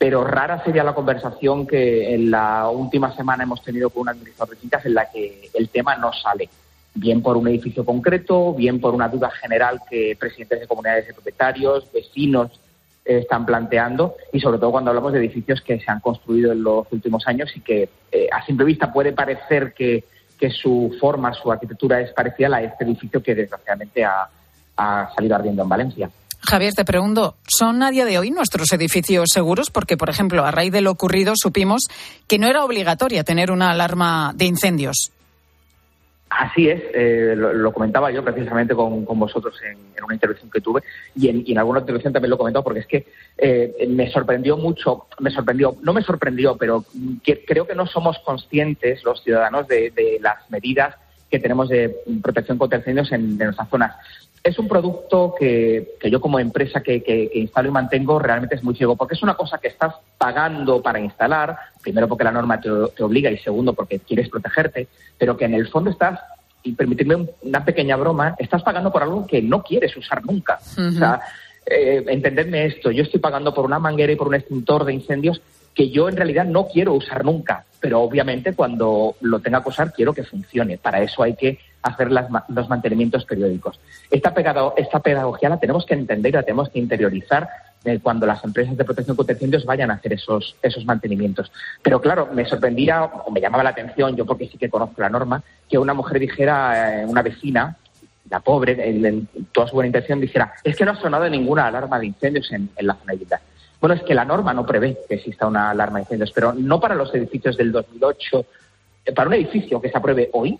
pero 0.00 0.24
rara 0.24 0.64
sería 0.64 0.82
la 0.82 0.94
conversación 0.94 1.66
que 1.66 2.14
en 2.14 2.30
la 2.30 2.70
última 2.70 3.14
semana 3.14 3.42
hemos 3.44 3.62
tenido 3.62 3.90
con 3.90 4.00
un 4.00 4.08
administrador 4.08 4.54
de 4.54 4.60
fincas 4.62 4.86
en 4.86 4.94
la 4.94 5.10
que 5.10 5.50
el 5.52 5.68
tema 5.68 5.94
no 5.96 6.10
sale, 6.14 6.48
bien 6.94 7.20
por 7.20 7.36
un 7.36 7.48
edificio 7.48 7.84
concreto, 7.84 8.54
bien 8.54 8.80
por 8.80 8.94
una 8.94 9.08
duda 9.08 9.30
general 9.30 9.82
que 9.90 10.16
presidentes 10.18 10.60
de 10.60 10.66
comunidades 10.66 11.06
de 11.06 11.12
propietarios, 11.12 11.92
vecinos 11.92 12.50
eh, 13.04 13.18
están 13.18 13.44
planteando 13.44 14.14
y 14.32 14.40
sobre 14.40 14.58
todo 14.58 14.70
cuando 14.70 14.88
hablamos 14.88 15.12
de 15.12 15.18
edificios 15.18 15.60
que 15.60 15.78
se 15.78 15.90
han 15.90 16.00
construido 16.00 16.52
en 16.52 16.62
los 16.62 16.90
últimos 16.90 17.26
años 17.26 17.54
y 17.54 17.60
que 17.60 17.90
eh, 18.10 18.26
a 18.32 18.42
simple 18.46 18.64
vista 18.64 18.90
puede 18.90 19.12
parecer 19.12 19.74
que, 19.74 20.02
su 20.62 20.96
forma, 20.98 21.34
su 21.34 21.52
arquitectura 21.52 22.00
es 22.00 22.10
parecida 22.12 22.56
a 22.56 22.62
este 22.62 22.84
edificio 22.84 23.22
que 23.22 23.34
desgraciadamente 23.34 24.02
ha 24.02 24.30
salido 25.14 25.34
ardiendo 25.34 25.62
en 25.62 25.68
Valencia. 25.68 26.10
Javier, 26.42 26.72
te 26.72 26.84
pregunto, 26.84 27.36
¿son 27.46 27.82
a 27.82 27.90
día 27.90 28.04
de 28.04 28.18
hoy 28.18 28.30
nuestros 28.30 28.72
edificios 28.72 29.28
seguros? 29.32 29.70
Porque, 29.70 29.96
por 29.96 30.08
ejemplo, 30.08 30.44
a 30.44 30.50
raíz 30.50 30.72
de 30.72 30.80
lo 30.80 30.90
ocurrido 30.90 31.34
supimos 31.36 31.82
que 32.26 32.38
no 32.38 32.48
era 32.48 32.64
obligatoria 32.64 33.24
tener 33.24 33.50
una 33.50 33.70
alarma 33.70 34.32
de 34.34 34.46
incendios. 34.46 35.12
Así 36.30 36.68
es, 36.68 36.80
eh, 36.94 37.34
lo, 37.36 37.72
comentaba 37.72 38.12
yo 38.12 38.22
precisamente 38.22 38.72
con, 38.72 39.04
vosotros 39.04 39.56
en, 39.68 39.76
una 40.02 40.14
intervención 40.14 40.48
que 40.48 40.60
tuve 40.60 40.80
y 41.16 41.28
en, 41.28 41.58
alguna 41.58 41.80
intervención 41.80 42.12
también 42.12 42.30
lo 42.30 42.36
he 42.36 42.38
comentado 42.38 42.62
porque 42.62 42.80
es 42.80 42.86
que 42.86 43.06
eh, 43.36 43.86
me 43.88 44.08
sorprendió 44.12 44.56
mucho, 44.56 45.06
me 45.18 45.30
sorprendió, 45.32 45.74
no 45.82 45.92
me 45.92 46.02
sorprendió, 46.02 46.56
pero 46.56 46.84
creo 47.46 47.66
que 47.66 47.74
no 47.74 47.84
somos 47.84 48.16
conscientes 48.20 49.02
los 49.02 49.20
ciudadanos 49.24 49.66
de, 49.66 49.92
las 50.20 50.48
medidas 50.50 50.94
que 51.28 51.40
tenemos 51.40 51.68
de 51.68 51.96
protección 52.22 52.58
contra 52.58 52.78
incendios 52.78 53.10
en, 53.10 53.32
en 53.32 53.38
nuestras 53.38 53.68
zonas 53.68 53.96
es 54.42 54.58
un 54.58 54.68
producto 54.68 55.34
que, 55.38 55.96
yo 56.02 56.20
como 56.20 56.38
empresa 56.38 56.82
que, 56.82 57.30
instalo 57.34 57.68
y 57.68 57.72
mantengo 57.72 58.18
realmente 58.18 58.54
es 58.54 58.62
muy 58.62 58.74
ciego, 58.74 58.96
porque 58.96 59.14
es 59.14 59.22
una 59.22 59.34
cosa 59.34 59.58
que 59.58 59.68
estás 59.68 59.94
pagando 60.16 60.80
para 60.82 60.98
instalar, 60.98 61.56
primero 61.82 62.08
porque 62.08 62.24
la 62.24 62.32
norma 62.32 62.60
te, 62.60 62.70
obliga 63.02 63.30
y 63.30 63.38
segundo 63.38 63.74
porque 63.74 63.98
quieres 63.98 64.28
protegerte, 64.28 64.88
pero 65.18 65.36
que 65.36 65.44
en 65.44 65.54
el 65.54 65.68
fondo 65.68 65.90
estás, 65.90 66.18
y 66.62 66.72
permitirme 66.72 67.26
una 67.42 67.64
pequeña 67.64 67.96
broma, 67.96 68.34
estás 68.38 68.62
pagando 68.62 68.92
por 68.92 69.02
algo 69.02 69.26
que 69.26 69.42
no 69.42 69.62
quieres 69.62 69.96
usar 69.96 70.24
nunca. 70.24 70.58
O 70.76 70.90
sea, 70.92 71.20
eh, 71.66 72.04
entendedme 72.06 72.66
esto, 72.66 72.90
yo 72.90 73.02
estoy 73.02 73.20
pagando 73.20 73.54
por 73.54 73.64
una 73.64 73.78
manguera 73.78 74.12
y 74.12 74.16
por 74.16 74.28
un 74.28 74.34
extintor 74.34 74.84
de 74.84 74.94
incendios 74.94 75.40
que 75.74 75.90
yo 75.90 76.08
en 76.08 76.16
realidad 76.16 76.44
no 76.44 76.66
quiero 76.66 76.94
usar 76.94 77.24
nunca, 77.24 77.64
pero 77.80 78.00
obviamente 78.00 78.54
cuando 78.54 79.16
lo 79.20 79.40
tenga 79.40 79.62
que 79.62 79.68
usar 79.68 79.92
quiero 79.92 80.12
que 80.12 80.24
funcione. 80.24 80.78
Para 80.78 81.02
eso 81.02 81.22
hay 81.22 81.34
que 81.34 81.58
hacer 81.82 82.10
los 82.10 82.68
mantenimientos 82.68 83.24
periódicos. 83.24 83.80
Esta, 84.10 84.34
esta 84.76 85.00
pedagogía 85.00 85.48
la 85.48 85.58
tenemos 85.58 85.86
que 85.86 85.94
entender 85.94 86.30
y 86.30 86.36
la 86.36 86.42
tenemos 86.42 86.68
que 86.68 86.78
interiorizar 86.78 87.48
eh, 87.82 87.98
cuando 88.02 88.26
las 88.26 88.44
empresas 88.44 88.76
de 88.76 88.84
protección 88.84 89.16
contra 89.16 89.32
incendios 89.32 89.64
vayan 89.64 89.90
a 89.90 89.94
hacer 89.94 90.12
esos, 90.12 90.54
esos 90.60 90.84
mantenimientos. 90.84 91.50
Pero 91.82 91.98
claro, 92.00 92.28
me 92.32 92.44
sorprendía 92.44 93.04
o 93.04 93.30
me 93.30 93.40
llamaba 93.40 93.64
la 93.64 93.70
atención, 93.70 94.14
yo 94.16 94.26
porque 94.26 94.48
sí 94.48 94.58
que 94.58 94.68
conozco 94.68 95.00
la 95.00 95.08
norma, 95.08 95.42
que 95.68 95.78
una 95.78 95.94
mujer 95.94 96.18
dijera, 96.18 97.00
eh, 97.00 97.06
una 97.06 97.22
vecina, 97.22 97.78
la 98.28 98.40
pobre, 98.40 98.76
en, 98.86 99.26
toda 99.50 99.66
su 99.66 99.74
buena 99.74 99.86
intención, 99.86 100.20
dijera, 100.20 100.52
es 100.62 100.76
que 100.76 100.84
no 100.84 100.92
ha 100.92 100.96
sonado 100.96 101.28
ninguna 101.30 101.66
alarma 101.66 101.98
de 101.98 102.06
incendios 102.06 102.52
en, 102.52 102.68
la 102.80 102.94
zona 102.94 103.14
de 103.14 103.18
Bueno, 103.80 103.94
es 103.94 104.02
que 104.02 104.14
la 104.14 104.26
norma 104.26 104.52
no 104.52 104.66
prevé 104.66 104.98
que 105.08 105.14
exista 105.14 105.46
una 105.46 105.70
alarma 105.70 105.98
de 105.98 106.02
incendios, 106.02 106.32
pero 106.32 106.52
no 106.52 106.78
para 106.78 106.94
los 106.94 107.14
edificios 107.14 107.56
del 107.56 107.72
2008. 107.72 108.44
Eh, 109.06 109.12
para 109.12 109.28
un 109.28 109.34
edificio 109.34 109.80
que 109.80 109.88
se 109.88 109.96
apruebe 109.96 110.28
hoy, 110.34 110.58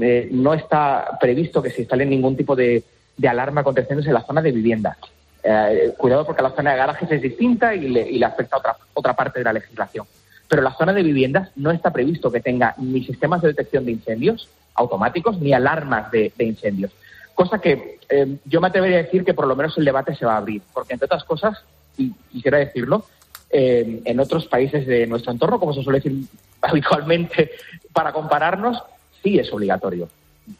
eh, 0.00 0.28
no 0.30 0.54
está 0.54 1.18
previsto 1.20 1.60
que 1.60 1.70
se 1.70 1.82
instale 1.82 2.06
ningún 2.06 2.36
tipo 2.36 2.54
de, 2.54 2.84
alarma 3.28 3.64
contra 3.64 3.82
incendios 3.82 4.06
en 4.06 4.14
la 4.14 4.22
zona 4.22 4.42
de 4.42 4.52
vivienda. 4.52 4.96
Eh, 5.42 5.92
cuidado 5.96 6.24
porque 6.24 6.42
la 6.42 6.50
zona 6.50 6.72
de 6.72 6.76
garajes 6.76 7.10
es 7.10 7.22
distinta 7.22 7.74
y 7.74 7.88
le, 7.88 8.08
y 8.08 8.18
le 8.18 8.26
afecta 8.26 8.58
otra, 8.58 8.76
otra 8.94 9.14
parte 9.14 9.40
de 9.40 9.44
la 9.44 9.52
legislación. 9.52 10.06
Pero 10.48 10.62
la 10.62 10.74
zona 10.74 10.92
de 10.92 11.02
viviendas 11.02 11.50
no 11.56 11.72
está 11.72 11.92
previsto 11.92 12.30
que 12.30 12.40
tenga 12.40 12.74
ni 12.78 13.04
sistemas 13.04 13.42
de 13.42 13.48
detección 13.48 13.84
de 13.84 13.92
incendios 13.92 14.48
automáticos 14.74 15.40
ni 15.40 15.52
alarmas 15.52 16.10
de, 16.12 16.32
incendios. 16.38 16.92
Cosa 17.34 17.58
que 17.58 17.98
yo 18.44 18.60
me 18.60 18.68
atrevería 18.68 18.98
a 18.98 19.02
decir 19.02 19.24
que 19.24 19.34
por 19.34 19.46
lo 19.46 19.56
menos 19.56 19.76
el 19.78 19.84
debate 19.84 20.14
se 20.14 20.24
va 20.24 20.34
a 20.34 20.36
abrir. 20.36 20.62
Porque, 20.72 20.92
entre 20.92 21.06
otras 21.06 21.24
cosas, 21.24 21.64
y 21.98 22.12
quisiera 22.32 22.58
decirlo, 22.58 23.04
en 23.50 24.20
otros 24.20 24.46
países 24.46 24.86
de 24.86 25.06
nuestro 25.06 25.32
entorno, 25.32 25.58
como 25.58 25.72
se 25.72 25.82
suele 25.82 26.00
decir 26.00 26.18
habitualmente 26.62 27.52
para 27.92 28.12
compararnos, 28.12 28.82
sí 29.22 29.38
es 29.38 29.52
obligatorio. 29.52 30.08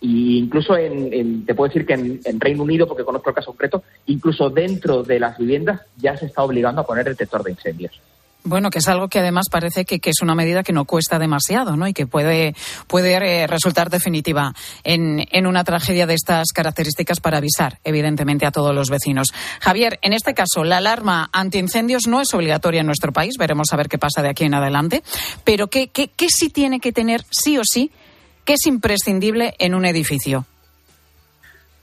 Y 0.01 0.39
incluso 0.39 0.77
en, 0.77 1.13
en- 1.13 1.45
te 1.47 1.55
puedo 1.55 1.69
decir 1.69 1.87
que 1.87 1.95
en, 1.95 2.21
en 2.25 2.41
Reino 2.41 2.63
Unido, 2.63 2.89
porque 2.89 3.05
conozco 3.05 3.31
el 3.31 3.37
caso 3.37 3.51
concreto, 3.53 3.83
incluso 4.07 4.51
dentro 4.51 5.03
de 5.03 5.21
las 5.21 5.39
viviendas 5.39 5.83
ya 5.97 6.17
se 6.17 6.27
está 6.27 6.43
obligando 6.43 6.81
a 6.81 6.87
poner 6.87 7.05
detector 7.05 7.43
de 7.45 7.53
incendios. 7.53 8.01
Bueno, 8.49 8.71
que 8.71 8.79
es 8.79 8.87
algo 8.87 9.09
que 9.09 9.19
además 9.19 9.47
parece 9.51 9.85
que, 9.85 9.99
que 9.99 10.11
es 10.11 10.23
una 10.23 10.37
medida 10.37 10.63
que 10.63 10.73
no 10.73 10.85
cuesta 10.85 11.19
demasiado, 11.19 11.77
¿no? 11.77 11.89
Y 11.89 11.93
que 11.93 12.07
puede, 12.07 12.55
puede 12.87 13.15
eh, 13.15 13.49
resultar 13.49 13.91
definitiva 13.91 14.55
en, 14.85 15.27
en 15.33 15.49
una 15.49 15.65
tragedia 15.65 16.07
de 16.07 16.15
estas 16.15 16.53
características 16.55 17.19
para 17.19 17.39
avisar, 17.39 17.81
evidentemente, 17.83 18.47
a 18.47 18.53
todos 18.53 18.73
los 18.73 18.89
vecinos. 18.89 19.35
Javier, 19.61 19.99
en 20.01 20.13
este 20.13 20.33
caso, 20.33 20.63
la 20.63 20.77
alarma 20.77 21.29
antiincendios 21.33 22.07
no 22.07 22.21
es 22.21 22.33
obligatoria 22.35 22.83
en 22.83 22.87
nuestro 22.87 23.13
país. 23.13 23.35
Veremos 23.37 23.73
a 23.73 23.77
ver 23.77 23.89
qué 23.89 23.99
pasa 23.99 24.23
de 24.23 24.29
aquí 24.29 24.45
en 24.45 24.55
adelante. 24.55 25.03
Pero 25.43 25.67
¿qué, 25.67 25.89
qué, 25.89 26.07
qué 26.07 26.29
sí 26.29 26.49
tiene 26.49 26.79
que 26.79 26.93
tener, 26.93 27.25
sí 27.31 27.59
o 27.59 27.63
sí, 27.65 27.91
que 28.45 28.53
es 28.53 28.65
imprescindible 28.67 29.57
en 29.59 29.75
un 29.75 29.85
edificio? 29.85 30.47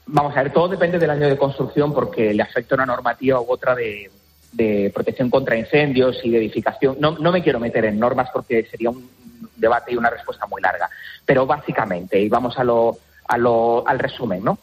Vamos 0.06 0.34
a 0.34 0.42
ver, 0.42 0.50
todo 0.50 0.68
depende 0.68 0.98
del 0.98 1.10
año 1.10 1.28
de 1.28 1.36
construcción 1.36 1.92
porque 1.92 2.32
le 2.32 2.42
afecta 2.42 2.74
una 2.74 2.86
normativa 2.86 3.38
u 3.38 3.52
otra 3.52 3.74
de, 3.74 4.10
de 4.54 4.90
protección 4.94 5.30
contra 5.30 5.56
incendios 5.56 6.20
y 6.22 6.30
de 6.30 6.38
edificación. 6.38 6.96
No, 7.00 7.18
no 7.18 7.32
me 7.32 7.42
quiero 7.42 7.60
meter 7.60 7.84
en 7.84 7.98
normas 7.98 8.30
porque 8.32 8.64
sería 8.70 8.90
un 8.90 9.08
debate 9.56 9.92
y 9.92 9.96
una 9.96 10.10
respuesta 10.10 10.46
muy 10.46 10.62
larga. 10.62 10.88
Pero 11.24 11.46
básicamente, 11.46 12.20
y 12.20 12.28
vamos 12.28 12.58
a 12.58 12.64
lo, 12.64 12.98
a 13.28 13.38
lo, 13.38 13.86
al 13.86 13.98
resumen, 13.98 14.44
¿no? 14.44 14.58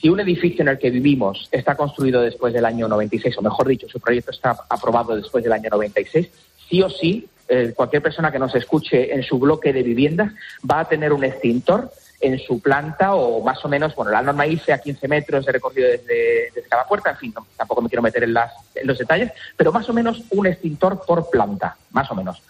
Si 0.00 0.08
un 0.08 0.20
edificio 0.20 0.62
en 0.62 0.68
el 0.68 0.78
que 0.78 0.90
vivimos 0.90 1.48
está 1.50 1.74
construido 1.74 2.20
después 2.20 2.52
del 2.52 2.66
año 2.66 2.86
96, 2.86 3.38
o 3.38 3.42
mejor 3.42 3.66
dicho, 3.66 3.88
su 3.88 3.98
proyecto 3.98 4.30
está 4.30 4.56
aprobado 4.68 5.16
después 5.16 5.42
del 5.42 5.54
año 5.54 5.70
96, 5.70 6.28
sí 6.68 6.82
o 6.82 6.90
sí, 6.90 7.26
eh, 7.48 7.72
cualquier 7.74 8.02
persona 8.02 8.30
que 8.30 8.38
nos 8.38 8.54
escuche 8.54 9.14
en 9.14 9.22
su 9.22 9.38
bloque 9.38 9.72
de 9.72 9.82
viviendas 9.82 10.32
va 10.68 10.80
a 10.80 10.88
tener 10.88 11.12
un 11.12 11.24
extintor 11.24 11.90
en 12.26 12.40
su 12.40 12.60
planta 12.60 13.14
o 13.14 13.40
más 13.40 13.64
o 13.64 13.68
menos, 13.68 13.94
bueno, 13.94 14.10
la 14.10 14.20
norma 14.20 14.44
dice 14.44 14.72
a 14.72 14.78
15 14.78 15.06
metros 15.06 15.46
de 15.46 15.52
recorrido 15.52 15.88
desde, 15.88 16.50
cada 16.68 16.84
puerta, 16.84 17.10
en 17.10 17.16
fin, 17.16 17.34
tampoco 17.56 17.80
me 17.80 17.88
quiero 17.88 18.02
meter 18.02 18.24
en, 18.24 18.34
las, 18.34 18.52
en 18.74 18.86
los 18.86 18.98
detalles, 18.98 19.30
pero 19.56 19.70
más 19.70 19.88
o 19.88 19.92
menos 19.92 20.22
un 20.30 20.46
extintor 20.46 21.04
por 21.06 21.30
planta, 21.30 21.76
más 21.92 22.10
o 22.10 22.16
menos. 22.16 22.42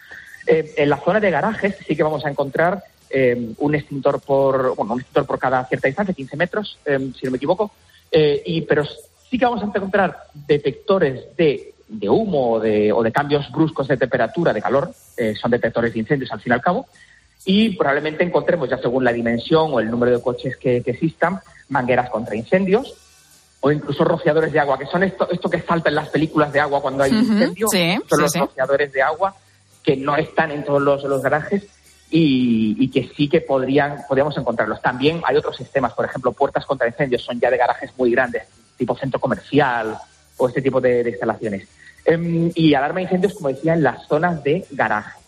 Eh, 0.46 0.72
en 0.78 0.88
la 0.88 0.96
zona 0.96 1.20
de 1.20 1.30
garajes 1.30 1.76
sí 1.86 1.94
que 1.94 2.02
vamos 2.02 2.24
a 2.24 2.30
encontrar 2.30 2.82
eh, 3.10 3.52
un 3.58 3.74
extintor 3.74 4.20
por, 4.20 4.74
bueno, 4.76 4.94
un 4.94 5.00
extintor 5.00 5.26
por 5.26 5.38
cada 5.38 5.64
cierta 5.66 5.88
distancia, 5.88 6.14
15 6.14 6.36
metros, 6.38 6.78
eh, 6.86 7.10
si 7.18 7.26
no 7.26 7.32
me 7.32 7.36
equivoco, 7.36 7.70
y, 8.10 8.62
pero 8.62 8.82
sí 9.28 9.36
que 9.36 9.44
vamos 9.44 9.62
a 9.62 9.66
encontrar 9.66 10.16
detectores 10.32 11.36
de, 11.36 11.74
de 11.86 12.08
humo 12.08 12.52
o 12.52 12.60
de, 12.60 12.92
o 12.92 13.02
de 13.02 13.12
cambios 13.12 13.50
bruscos 13.52 13.88
de 13.88 13.98
temperatura, 13.98 14.54
de 14.54 14.62
calor, 14.62 14.90
son 15.38 15.50
detectores 15.50 15.92
de 15.92 15.98
incendios 15.98 16.32
al 16.32 16.40
fin 16.40 16.52
y 16.52 16.54
al 16.54 16.62
cabo, 16.62 16.86
y 17.44 17.76
probablemente 17.76 18.24
encontremos, 18.24 18.68
ya 18.68 18.78
según 18.78 19.04
la 19.04 19.12
dimensión 19.12 19.72
o 19.72 19.80
el 19.80 19.90
número 19.90 20.16
de 20.16 20.22
coches 20.22 20.56
que, 20.56 20.82
que 20.82 20.92
existan, 20.92 21.40
mangueras 21.68 22.10
contra 22.10 22.34
incendios 22.34 22.94
o 23.60 23.70
incluso 23.70 24.04
rociadores 24.04 24.52
de 24.52 24.60
agua, 24.60 24.78
que 24.78 24.86
son 24.86 25.02
esto, 25.02 25.28
esto 25.30 25.48
que 25.48 25.62
salta 25.62 25.88
en 25.88 25.96
las 25.96 26.08
películas 26.08 26.52
de 26.52 26.60
agua 26.60 26.80
cuando 26.80 27.04
hay 27.04 27.12
un 27.12 27.22
Ujú, 27.22 27.32
incendio, 27.32 27.68
sí, 27.68 27.96
son 28.08 28.18
sí, 28.18 28.22
los 28.22 28.32
sí. 28.32 28.38
rociadores 28.38 28.92
de 28.92 29.02
agua 29.02 29.34
que 29.82 29.96
no 29.96 30.16
están 30.16 30.50
en 30.50 30.64
todos 30.64 30.82
los, 30.82 31.04
los 31.04 31.22
garajes 31.22 31.64
y, 32.10 32.76
y 32.78 32.90
que 32.90 33.10
sí 33.16 33.28
que 33.28 33.40
podrían, 33.40 34.04
podríamos 34.08 34.36
encontrarlos. 34.36 34.82
También 34.82 35.20
hay 35.24 35.36
otros 35.36 35.56
sistemas, 35.56 35.92
por 35.94 36.04
ejemplo, 36.04 36.32
puertas 36.32 36.66
contra 36.66 36.88
incendios, 36.88 37.22
son 37.22 37.40
ya 37.40 37.50
de 37.50 37.56
garajes 37.56 37.92
muy 37.96 38.10
grandes, 38.10 38.44
tipo 38.76 38.96
centro 38.96 39.20
comercial 39.20 39.96
o 40.36 40.48
este 40.48 40.62
tipo 40.62 40.80
de, 40.80 41.02
de 41.02 41.10
instalaciones. 41.10 41.68
Em, 42.04 42.52
y 42.54 42.74
alarma 42.74 42.96
de 42.96 43.04
incendios, 43.04 43.34
como 43.34 43.48
decía, 43.48 43.74
en 43.74 43.82
las 43.82 44.06
zonas 44.06 44.42
de 44.44 44.64
garaje. 44.70 45.18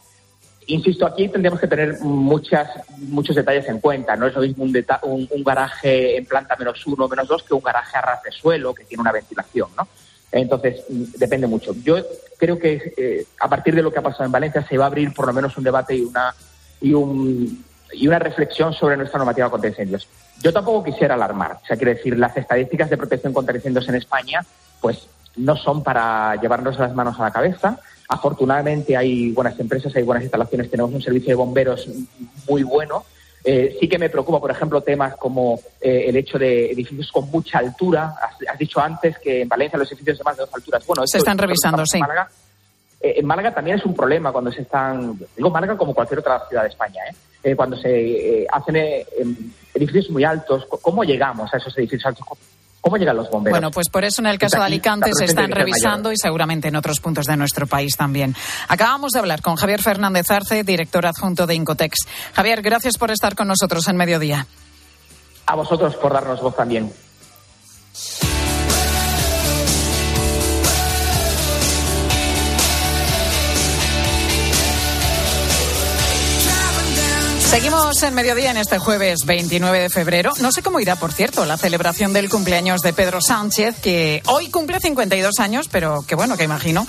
Insisto, 0.69 1.07
aquí 1.07 1.29
tendríamos 1.29 1.61
que 1.61 1.67
tener 1.67 1.99
muchas, 2.01 2.69
muchos 2.99 3.35
detalles 3.35 3.67
en 3.69 3.81
cuenta. 3.81 4.17
No 4.17 4.27
es 4.27 4.35
lo 4.35 4.43
mismo 4.43 4.65
un, 4.65 5.29
un, 5.31 5.43
garaje 5.43 6.19
en 6.19 6.27
planta 6.27 6.57
menos 6.57 6.87
uno 6.87 7.09
menos 7.09 7.27
dos 7.27 7.43
que 7.43 7.55
un 7.55 7.63
garaje 7.63 7.97
a 7.97 8.03
ras 8.03 8.23
de 8.23 8.31
suelo 8.31 8.75
que 8.75 8.85
tiene 8.85 9.01
una 9.01 9.13
ventilación, 9.13 9.71
¿no? 9.77 9.89
Entonces, 10.31 10.85
depende 10.89 11.47
mucho. 11.47 11.75
Yo 11.83 11.97
creo 12.37 12.59
que 12.59 12.93
eh, 12.99 13.27
a 13.41 13.49
partir 13.49 13.75
de 13.75 13.83
lo 13.83 13.91
que 13.91 13.99
ha 13.99 14.03
pasado 14.03 14.25
en 14.25 14.33
Valencia 14.33 14.63
se 14.69 14.77
va 14.77 14.85
a 14.85 14.89
abrir 14.89 15.15
por 15.15 15.27
lo 15.27 15.33
menos 15.33 15.57
un 15.57 15.65
debate 15.65 15.97
y 15.97 16.03
una, 16.03 16.35
y 16.83 16.93
un, 16.93 17.65
y 17.93 18.07
una 18.07 18.19
reflexión 18.19 18.75
sobre 18.75 18.99
nuestra 18.99 19.16
normativa 19.16 19.49
contra 19.49 19.71
incendios. 19.71 20.07
Yo 20.42 20.53
tampoco 20.53 20.85
quisiera 20.85 21.14
alarmar. 21.14 21.61
O 21.62 21.66
sea, 21.66 21.79
quiero 21.79 21.95
decir, 21.95 22.19
las 22.19 22.37
estadísticas 22.37 22.90
de 22.90 22.99
protección 22.99 23.33
contra 23.33 23.57
incendios 23.57 23.88
en 23.88 23.95
España, 23.95 24.45
pues 24.83 25.09
no 25.37 25.57
son 25.57 25.83
para 25.83 26.37
llevarnos 26.37 26.79
las 26.79 26.95
manos 26.95 27.19
a 27.19 27.23
la 27.23 27.31
cabeza. 27.31 27.81
Afortunadamente 28.09 28.97
hay 28.97 29.33
buenas 29.33 29.59
empresas, 29.61 29.94
hay 29.94 30.03
buenas 30.03 30.25
instalaciones, 30.25 30.71
tenemos 30.71 30.92
un 30.92 31.03
servicio 31.03 31.29
de 31.29 31.35
bomberos 31.35 31.88
muy 32.49 32.62
bueno. 32.62 33.05
Eh, 33.44 33.77
sí 33.81 33.88
que 33.88 33.99
me 33.99 34.11
preocupa, 34.11 34.40
por 34.40 34.51
ejemplo, 34.51 34.81
temas 34.81 35.16
como 35.16 35.61
eh, 35.81 36.07
el 36.09 36.16
hecho 36.16 36.38
de 36.38 36.73
edificios 36.73 37.12
con 37.12 37.31
mucha 37.31 37.59
altura. 37.59 38.14
Has, 38.21 38.37
has 38.51 38.59
dicho 38.59 38.81
antes 38.81 39.18
que 39.18 39.42
en 39.42 39.49
Valencia 39.49 39.79
los 39.79 39.88
edificios 39.92 40.18
de 40.18 40.25
más 40.25 40.37
de 40.37 40.40
dos 40.40 40.55
alturas. 40.55 40.87
Bueno, 40.87 41.07
Se 41.07 41.18
están 41.18 41.38
revisando, 41.38 41.83
estamos 41.83 41.94
en 41.94 41.99
sí. 41.99 42.01
Málaga. 42.01 42.29
Eh, 43.01 43.14
en 43.18 43.27
Málaga 43.27 43.55
también 43.55 43.79
es 43.79 43.85
un 43.85 43.94
problema 43.94 44.33
cuando 44.33 44.51
se 44.51 44.62
están, 44.62 45.18
digo 45.37 45.51
Málaga 45.51 45.77
como 45.77 45.94
cualquier 45.94 46.18
otra 46.21 46.47
ciudad 46.49 46.62
de 46.62 46.68
España, 46.68 47.01
¿eh? 47.11 47.14
Eh, 47.42 47.55
cuando 47.55 47.77
se 47.77 48.42
eh, 48.42 48.47
hacen 48.51 48.77
eh, 48.77 49.07
em, 49.16 49.37
edificios 49.73 50.11
muy 50.11 50.25
altos, 50.25 50.66
¿cómo 50.83 51.05
llegamos 51.05 51.53
a 51.55 51.59
esos 51.59 51.77
edificios 51.79 52.07
altos? 52.07 52.27
¿Cómo- 52.81 52.93
¿Cómo 52.93 52.97
llegan 52.97 53.17
los 53.17 53.29
bomberos? 53.31 53.53
Bueno, 53.59 53.71
pues 53.71 53.88
por 53.91 54.05
eso 54.05 54.23
en 54.23 54.27
el 54.29 54.38
caso 54.38 54.57
de 54.59 54.64
Alicante 54.64 55.11
se 55.12 55.25
están 55.27 55.51
revisando 55.51 56.11
y 56.12 56.17
seguramente 56.17 56.69
en 56.69 56.77
otros 56.77 57.01
puntos 57.01 57.27
de 57.27 57.37
nuestro 57.37 57.67
país 57.67 57.97
también. 57.97 58.35
Acabamos 58.69 59.12
de 59.12 59.19
hablar 59.19 59.43
con 59.43 59.57
Javier 59.57 59.83
Fernández 59.83 60.31
Arce, 60.31 60.64
director 60.64 61.05
adjunto 61.05 61.47
de 61.47 61.55
Incotex. 61.55 61.97
Javier, 62.35 62.62
gracias 62.62 62.97
por 62.97 63.11
estar 63.11 63.35
con 63.35 63.49
nosotros 63.49 63.87
en 63.88 63.97
Mediodía. 63.97 64.47
A 65.47 65.55
vosotros 65.55 65.97
por 65.97 66.12
darnos 66.12 66.41
voz 66.41 66.57
también. 66.57 66.91
Seguimos 77.49 78.03
en 78.03 78.13
mediodía 78.13 78.51
en 78.51 78.59
este 78.59 78.79
jueves 78.79 79.25
29 79.25 79.81
de 79.81 79.89
febrero. 79.89 80.35
No 80.39 80.53
sé 80.53 80.63
cómo 80.63 80.81
irá, 80.81 80.97
por 80.97 81.13
cierto, 81.13 81.47
la 81.47 81.57
celebración 81.57 82.13
del 82.13 82.29
cumpleaños 82.29 82.83
de 82.83 82.93
Pedro 82.93 83.23
Sánchez, 83.23 83.81
que 83.81 84.23
hoy 84.27 84.51
cumple 84.51 84.81
52 84.81 85.39
años, 85.39 85.67
pero 85.73 86.05
que 86.07 86.15
bueno, 86.15 86.37
que 86.37 86.45
imagino 86.45 86.87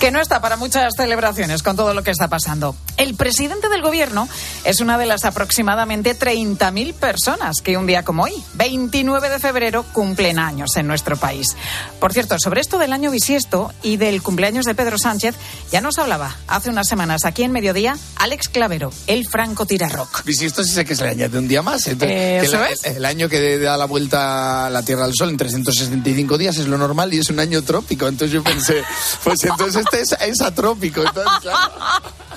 que 0.00 0.10
no 0.10 0.18
está 0.18 0.40
para 0.40 0.56
muchas 0.56 0.94
celebraciones 0.96 1.62
con 1.62 1.76
todo 1.76 1.92
lo 1.92 2.02
que 2.02 2.10
está 2.10 2.26
pasando. 2.26 2.74
El 2.96 3.14
presidente 3.14 3.68
del 3.68 3.82
gobierno 3.82 4.28
es 4.64 4.80
una 4.80 4.96
de 4.96 5.04
las 5.04 5.26
aproximadamente 5.26 6.18
30.000 6.18 6.94
personas 6.94 7.60
que 7.62 7.76
un 7.76 7.86
día 7.86 8.02
como 8.02 8.22
hoy, 8.22 8.32
29 8.54 9.28
de 9.28 9.38
febrero, 9.38 9.84
cumplen 9.92 10.38
años 10.38 10.70
en 10.76 10.86
nuestro 10.86 11.18
país. 11.18 11.54
Por 12.00 12.14
cierto, 12.14 12.38
sobre 12.38 12.62
esto 12.62 12.78
del 12.78 12.94
año 12.94 13.10
bisiesto 13.10 13.74
y 13.82 13.98
del 13.98 14.22
cumpleaños 14.22 14.64
de 14.64 14.74
Pedro 14.74 14.96
Sánchez, 14.96 15.34
ya 15.70 15.82
nos 15.82 15.98
hablaba 15.98 16.34
hace 16.48 16.70
unas 16.70 16.88
semanas 16.88 17.26
aquí 17.26 17.42
en 17.42 17.52
Mediodía 17.52 17.94
Alex 18.16 18.48
Clavero, 18.48 18.90
el 19.06 19.28
franco 19.28 19.66
rock. 19.90 20.24
Bisiesto 20.24 20.64
sí 20.64 20.70
sé 20.70 20.86
que 20.86 20.96
se 20.96 21.04
le 21.04 21.10
añade 21.10 21.38
un 21.38 21.46
día 21.46 21.60
más. 21.60 21.86
Entonces, 21.86 22.16
Eh, 22.18 22.80
el, 22.86 22.96
el 22.96 23.04
año 23.04 23.28
que 23.28 23.58
da 23.58 23.76
la 23.76 23.84
vuelta 23.84 24.66
a 24.66 24.70
la 24.70 24.82
Tierra 24.82 25.04
al 25.04 25.12
Sol 25.14 25.28
en 25.28 25.36
365 25.36 26.38
días 26.38 26.56
es 26.56 26.68
lo 26.68 26.78
normal 26.78 27.12
y 27.12 27.18
es 27.18 27.28
un 27.28 27.38
año 27.38 27.62
trópico. 27.62 28.08
Entonces 28.08 28.32
yo 28.32 28.42
pensé, 28.42 28.82
pues 29.22 29.44
entonces 29.44 29.84
es, 29.92 30.12
es 30.20 30.40
atrópico. 30.40 31.02
Entonces. 31.02 31.52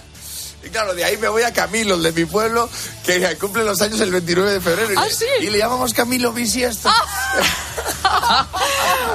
Y 0.73 0.75
claro, 0.75 0.95
de 0.95 1.03
ahí 1.03 1.17
me 1.17 1.27
voy 1.27 1.43
a 1.43 1.53
Camilo, 1.53 1.93
el 1.93 2.01
de 2.01 2.11
mi 2.13 2.25
pueblo, 2.25 2.67
que 3.05 3.37
cumple 3.37 3.63
los 3.63 3.79
años 3.81 4.01
el 4.01 4.11
29 4.11 4.53
de 4.53 4.59
febrero. 4.59 4.91
Y, 4.91 4.97
¿Ah, 4.97 5.05
le, 5.05 5.13
sí? 5.13 5.25
y 5.41 5.51
le 5.51 5.59
llamamos 5.59 5.93
Camilo 5.93 6.33
Bisiesto. 6.33 6.89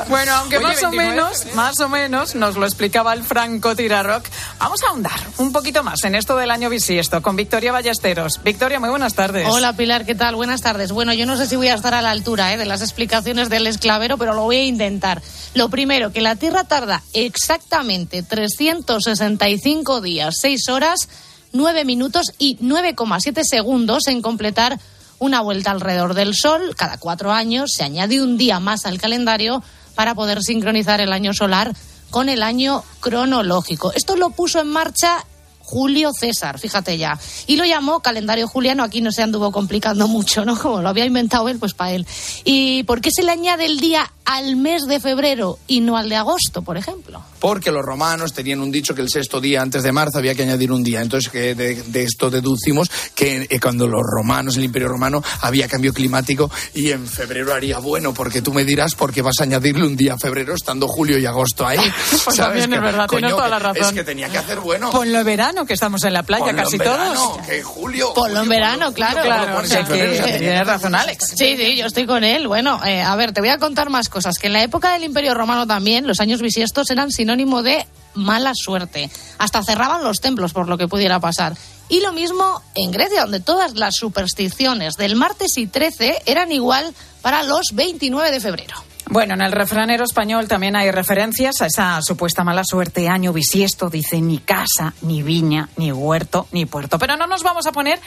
Bueno, 0.08 0.32
aunque 0.36 0.56
Oye, 0.56 0.66
más 0.66 0.82
o 0.82 0.90
29, 0.90 1.10
menos, 1.10 1.54
más 1.54 1.80
o 1.80 1.88
menos 1.88 2.34
nos 2.34 2.56
lo 2.56 2.64
explicaba 2.64 3.12
el 3.12 3.22
Franco 3.22 3.76
Tirarrock. 3.76 4.24
Vamos 4.58 4.82
a 4.82 4.88
ahondar 4.88 5.20
un 5.36 5.52
poquito 5.52 5.82
más 5.82 6.02
en 6.04 6.14
esto 6.14 6.36
del 6.36 6.50
año 6.50 6.70
bisiesto 6.70 7.20
con 7.20 7.36
Victoria 7.36 7.72
Ballesteros. 7.72 8.40
Victoria, 8.42 8.80
muy 8.80 8.88
buenas 8.88 9.14
tardes. 9.14 9.46
Hola 9.48 9.74
Pilar, 9.74 10.06
¿qué 10.06 10.14
tal? 10.14 10.34
Buenas 10.34 10.62
tardes. 10.62 10.92
Bueno, 10.92 11.12
yo 11.12 11.26
no 11.26 11.36
sé 11.36 11.46
si 11.46 11.56
voy 11.56 11.68
a 11.68 11.74
estar 11.74 11.92
a 11.92 12.00
la 12.00 12.10
altura 12.10 12.54
¿eh? 12.54 12.56
de 12.56 12.64
las 12.64 12.80
explicaciones 12.80 13.50
del 13.50 13.66
esclavero, 13.66 14.16
pero 14.16 14.32
lo 14.32 14.42
voy 14.42 14.56
a 14.56 14.64
intentar. 14.64 15.20
Lo 15.54 15.68
primero, 15.68 16.10
que 16.12 16.22
la 16.22 16.36
Tierra 16.36 16.64
tarda 16.64 17.02
exactamente 17.12 18.22
365 18.22 20.00
días, 20.00 20.36
6 20.40 20.68
horas, 20.68 21.08
9 21.52 21.84
minutos 21.84 22.32
y 22.38 22.56
9,7 22.58 23.42
segundos 23.42 24.06
en 24.06 24.22
completar 24.22 24.78
una 25.18 25.40
vuelta 25.40 25.70
alrededor 25.70 26.14
del 26.14 26.34
Sol. 26.34 26.74
Cada 26.76 26.98
cuatro 26.98 27.32
años 27.32 27.72
se 27.74 27.84
añade 27.84 28.22
un 28.22 28.38
día 28.38 28.60
más 28.60 28.86
al 28.86 28.98
calendario 28.98 29.62
para 29.94 30.14
poder 30.14 30.42
sincronizar 30.42 31.00
el 31.00 31.12
año 31.12 31.34
solar 31.34 31.74
con 32.10 32.28
el 32.28 32.42
año 32.42 32.84
cronológico. 33.00 33.92
Esto 33.92 34.16
lo 34.16 34.30
puso 34.30 34.60
en 34.60 34.68
marcha 34.68 35.24
Julio 35.60 36.12
César, 36.18 36.58
fíjate 36.58 36.96
ya. 36.96 37.18
Y 37.46 37.56
lo 37.56 37.64
llamó 37.66 38.00
calendario 38.00 38.48
juliano, 38.48 38.82
aquí 38.82 39.02
no 39.02 39.12
se 39.12 39.22
anduvo 39.22 39.52
complicando 39.52 40.08
mucho, 40.08 40.46
¿no? 40.46 40.58
Como 40.58 40.80
lo 40.80 40.88
había 40.88 41.04
inventado 41.04 41.48
él, 41.48 41.58
pues 41.58 41.74
para 41.74 41.92
él. 41.92 42.06
¿Y 42.44 42.84
por 42.84 43.02
qué 43.02 43.10
se 43.10 43.22
le 43.22 43.32
añade 43.32 43.66
el 43.66 43.78
día 43.78 44.10
al 44.28 44.56
mes 44.56 44.86
de 44.86 45.00
febrero 45.00 45.58
y 45.66 45.80
no 45.80 45.96
al 45.96 46.10
de 46.10 46.16
agosto, 46.16 46.60
por 46.60 46.76
ejemplo? 46.76 47.22
Porque 47.40 47.70
los 47.72 47.82
romanos 47.82 48.34
tenían 48.34 48.60
un 48.60 48.70
dicho 48.70 48.94
que 48.94 49.00
el 49.00 49.08
sexto 49.08 49.40
día 49.40 49.62
antes 49.62 49.82
de 49.82 49.90
marzo 49.90 50.18
había 50.18 50.34
que 50.34 50.42
añadir 50.42 50.70
un 50.70 50.84
día. 50.84 51.00
Entonces, 51.00 51.30
que 51.30 51.54
de, 51.54 51.74
de 51.82 52.02
esto 52.02 52.28
deducimos 52.30 52.90
que 53.14 53.46
eh, 53.48 53.58
cuando 53.58 53.86
los 53.86 54.02
romanos, 54.02 54.58
el 54.58 54.64
imperio 54.64 54.88
romano, 54.88 55.22
había 55.40 55.66
cambio 55.66 55.94
climático 55.94 56.50
y 56.74 56.90
en 56.90 57.06
febrero 57.06 57.54
haría 57.54 57.78
bueno, 57.78 58.12
porque 58.12 58.42
tú 58.42 58.52
me 58.52 58.64
dirás 58.64 58.94
por 58.94 59.14
qué 59.14 59.22
vas 59.22 59.36
a 59.40 59.44
añadirle 59.44 59.86
un 59.86 59.96
día 59.96 60.12
a 60.14 60.18
febrero 60.18 60.54
estando 60.54 60.88
julio 60.88 61.18
y 61.18 61.24
agosto 61.24 61.66
ahí. 61.66 61.78
Pues 62.28 62.36
¿Sabes? 62.36 62.64
también 62.64 62.74
es 62.74 62.80
verdad, 62.82 63.06
tienes 63.08 63.30
toda 63.30 63.48
la 63.48 63.58
razón. 63.58 63.84
Es 63.84 63.92
que 63.92 64.04
tenía 64.04 64.28
que 64.28 64.38
hacer 64.38 64.60
bueno. 64.60 64.90
Ponlo 64.90 65.20
en 65.20 65.24
verano, 65.24 65.64
que 65.64 65.72
estamos 65.72 66.02
en 66.04 66.12
la 66.12 66.22
playa 66.22 66.44
Ponlo 66.46 66.58
en 66.58 66.64
casi 66.64 66.76
verano, 66.76 67.14
todos. 67.14 67.46
que 67.46 67.62
julio. 67.62 68.12
Ponlo 68.12 68.42
en 68.42 68.48
verano, 68.48 68.92
claro. 68.92 69.22
Claro, 69.22 69.58
o 69.58 69.64
sea 69.64 69.86
febrero, 69.86 70.26
que 70.26 70.38
tienes 70.38 70.66
razón, 70.66 70.94
Alex. 70.94 71.32
Sí, 71.34 71.56
sí, 71.56 71.76
yo 71.76 71.86
estoy 71.86 72.06
con 72.06 72.24
él. 72.24 72.46
Bueno, 72.48 72.84
eh, 72.84 73.00
a 73.00 73.14
ver, 73.16 73.32
te 73.32 73.40
voy 73.40 73.50
a 73.50 73.58
contar 73.58 73.88
más 73.88 74.08
cosas. 74.08 74.17
Que 74.38 74.46
en 74.48 74.52
la 74.52 74.62
época 74.62 74.92
del 74.92 75.04
Imperio 75.04 75.34
Romano 75.34 75.66
también, 75.66 76.06
los 76.06 76.20
años 76.20 76.42
bisiestos 76.42 76.90
eran 76.90 77.10
sinónimo 77.10 77.62
de 77.62 77.86
mala 78.14 78.52
suerte. 78.54 79.10
Hasta 79.38 79.62
cerraban 79.62 80.02
los 80.02 80.20
templos 80.20 80.52
por 80.52 80.68
lo 80.68 80.78
que 80.78 80.88
pudiera 80.88 81.20
pasar. 81.20 81.56
Y 81.88 82.00
lo 82.00 82.12
mismo 82.12 82.62
en 82.74 82.90
Grecia, 82.90 83.22
donde 83.22 83.40
todas 83.40 83.74
las 83.74 83.96
supersticiones 83.96 84.94
del 84.94 85.16
martes 85.16 85.56
y 85.56 85.66
13 85.66 86.22
eran 86.26 86.52
igual 86.52 86.92
para 87.22 87.42
los 87.42 87.72
29 87.72 88.30
de 88.30 88.40
febrero. 88.40 88.76
Bueno, 89.10 89.32
en 89.34 89.40
el 89.40 89.52
refranero 89.52 90.04
español 90.04 90.48
también 90.48 90.76
hay 90.76 90.90
referencias 90.90 91.62
a 91.62 91.66
esa 91.66 92.02
supuesta 92.02 92.44
mala 92.44 92.62
suerte. 92.62 93.08
Año 93.08 93.32
bisiesto, 93.32 93.88
dice 93.88 94.20
ni 94.20 94.38
casa, 94.38 94.92
ni 95.00 95.22
viña, 95.22 95.70
ni 95.76 95.90
huerto, 95.90 96.46
ni 96.52 96.66
puerto. 96.66 96.98
Pero 96.98 97.16
no 97.16 97.26
nos 97.26 97.42
vamos 97.42 97.66
a 97.66 97.72
poner 97.72 97.98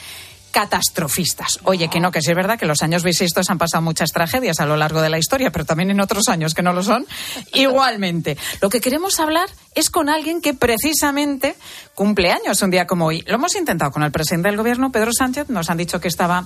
catastrofistas. 0.51 1.59
Oye, 1.63 1.89
que 1.89 1.99
no, 1.99 2.11
que 2.11 2.21
sí 2.21 2.31
es 2.31 2.35
verdad 2.35 2.59
que 2.59 2.65
los 2.65 2.81
años 2.81 3.03
bisiestos 3.03 3.49
han 3.49 3.57
pasado 3.57 3.81
muchas 3.81 4.11
tragedias 4.11 4.59
a 4.59 4.65
lo 4.65 4.77
largo 4.77 5.01
de 5.01 5.09
la 5.09 5.17
historia, 5.17 5.51
pero 5.51 5.65
también 5.65 5.91
en 5.91 5.99
otros 5.99 6.27
años 6.27 6.53
que 6.53 6.61
no 6.61 6.73
lo 6.73 6.83
son, 6.83 7.05
igualmente. 7.53 8.37
Lo 8.61 8.69
que 8.69 8.81
queremos 8.81 9.19
hablar 9.19 9.49
es 9.75 9.89
con 9.89 10.09
alguien 10.09 10.41
que 10.41 10.53
precisamente 10.53 11.55
cumple 11.95 12.31
años 12.31 12.61
un 12.61 12.71
día 12.71 12.85
como 12.87 13.05
hoy. 13.05 13.21
Lo 13.27 13.35
hemos 13.35 13.55
intentado 13.55 13.91
con 13.91 14.03
el 14.03 14.11
presidente 14.11 14.49
del 14.49 14.57
gobierno, 14.57 14.91
Pedro 14.91 15.11
Sánchez, 15.13 15.49
nos 15.49 15.69
han 15.69 15.77
dicho 15.77 15.99
que 15.99 16.07
estaba 16.07 16.45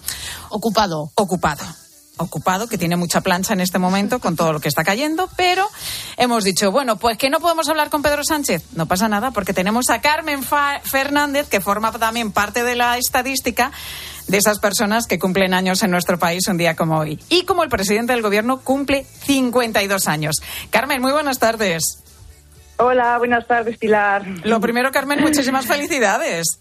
Ocupado. 0.49 1.11
ocupado. 1.15 1.65
Ocupado, 2.17 2.67
que 2.67 2.77
tiene 2.77 2.95
mucha 2.95 3.19
plancha 3.21 3.53
en 3.53 3.59
este 3.59 3.77
momento 3.77 4.19
con 4.19 4.35
todo 4.37 4.53
lo 4.53 4.59
que 4.61 4.69
está 4.69 4.83
cayendo, 4.85 5.29
pero 5.35 5.67
hemos 6.17 6.43
dicho, 6.45 6.71
bueno, 6.71 6.95
pues 6.97 7.17
que 7.17 7.29
no 7.29 7.39
podemos 7.41 7.67
hablar 7.67 7.89
con 7.89 8.01
Pedro 8.01 8.23
Sánchez. 8.23 8.63
No 8.73 8.85
pasa 8.85 9.09
nada, 9.09 9.31
porque 9.31 9.53
tenemos 9.53 9.89
a 9.89 9.99
Carmen 9.99 10.41
Fa- 10.43 10.79
Fernández, 10.83 11.49
que 11.49 11.59
forma 11.59 11.91
también 11.91 12.31
parte 12.31 12.63
de 12.63 12.75
la 12.75 12.97
estadística 12.97 13.71
de 14.27 14.37
esas 14.37 14.59
personas 14.59 15.07
que 15.07 15.19
cumplen 15.19 15.53
años 15.53 15.83
en 15.83 15.91
nuestro 15.91 16.17
país 16.17 16.47
un 16.47 16.57
día 16.57 16.75
como 16.75 16.97
hoy. 16.99 17.19
Y 17.29 17.43
como 17.43 17.63
el 17.63 17.69
presidente 17.69 18.13
del 18.13 18.21
gobierno 18.21 18.61
cumple 18.61 19.05
52 19.25 20.07
años. 20.07 20.35
Carmen, 20.71 21.01
muy 21.01 21.11
buenas 21.11 21.37
tardes. 21.39 22.01
Hola, 22.77 23.17
buenas 23.17 23.45
tardes, 23.47 23.77
Pilar. 23.77 24.25
Lo 24.43 24.59
primero, 24.59 24.91
Carmen, 24.91 25.21
muchísimas 25.21 25.65
felicidades. 25.65 26.59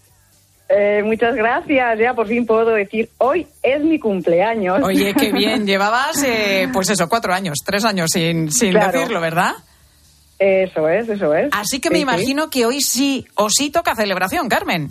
Eh, 0.69 1.01
muchas 1.03 1.35
gracias. 1.35 1.99
Ya 1.99 2.13
por 2.13 2.27
fin 2.27 2.45
puedo 2.45 2.71
decir, 2.71 3.09
hoy 3.19 3.45
es 3.61 3.81
mi 3.83 3.99
cumpleaños. 3.99 4.81
Oye, 4.83 5.13
qué 5.13 5.31
bien. 5.33 5.65
Llevabas, 5.67 6.23
eh, 6.23 6.67
pues 6.73 6.89
eso, 6.89 7.07
cuatro 7.07 7.33
años, 7.33 7.59
tres 7.65 7.85
años 7.85 8.09
sin, 8.11 8.51
sin 8.51 8.71
Claro. 8.71 8.91
decirlo, 8.99 9.21
¿verdad? 9.21 9.53
Eso 10.39 10.89
es, 10.89 11.07
eso 11.07 11.33
es. 11.33 11.49
Así 11.53 11.79
que 11.79 11.89
me 11.89 11.95
Sí, 11.97 11.99
sí. 11.99 12.03
imagino 12.03 12.49
que 12.49 12.65
hoy 12.65 12.81
sí 12.81 13.25
o 13.35 13.49
sí 13.49 13.69
toca 13.69 13.95
celebración, 13.95 14.49
Carmen. 14.49 14.89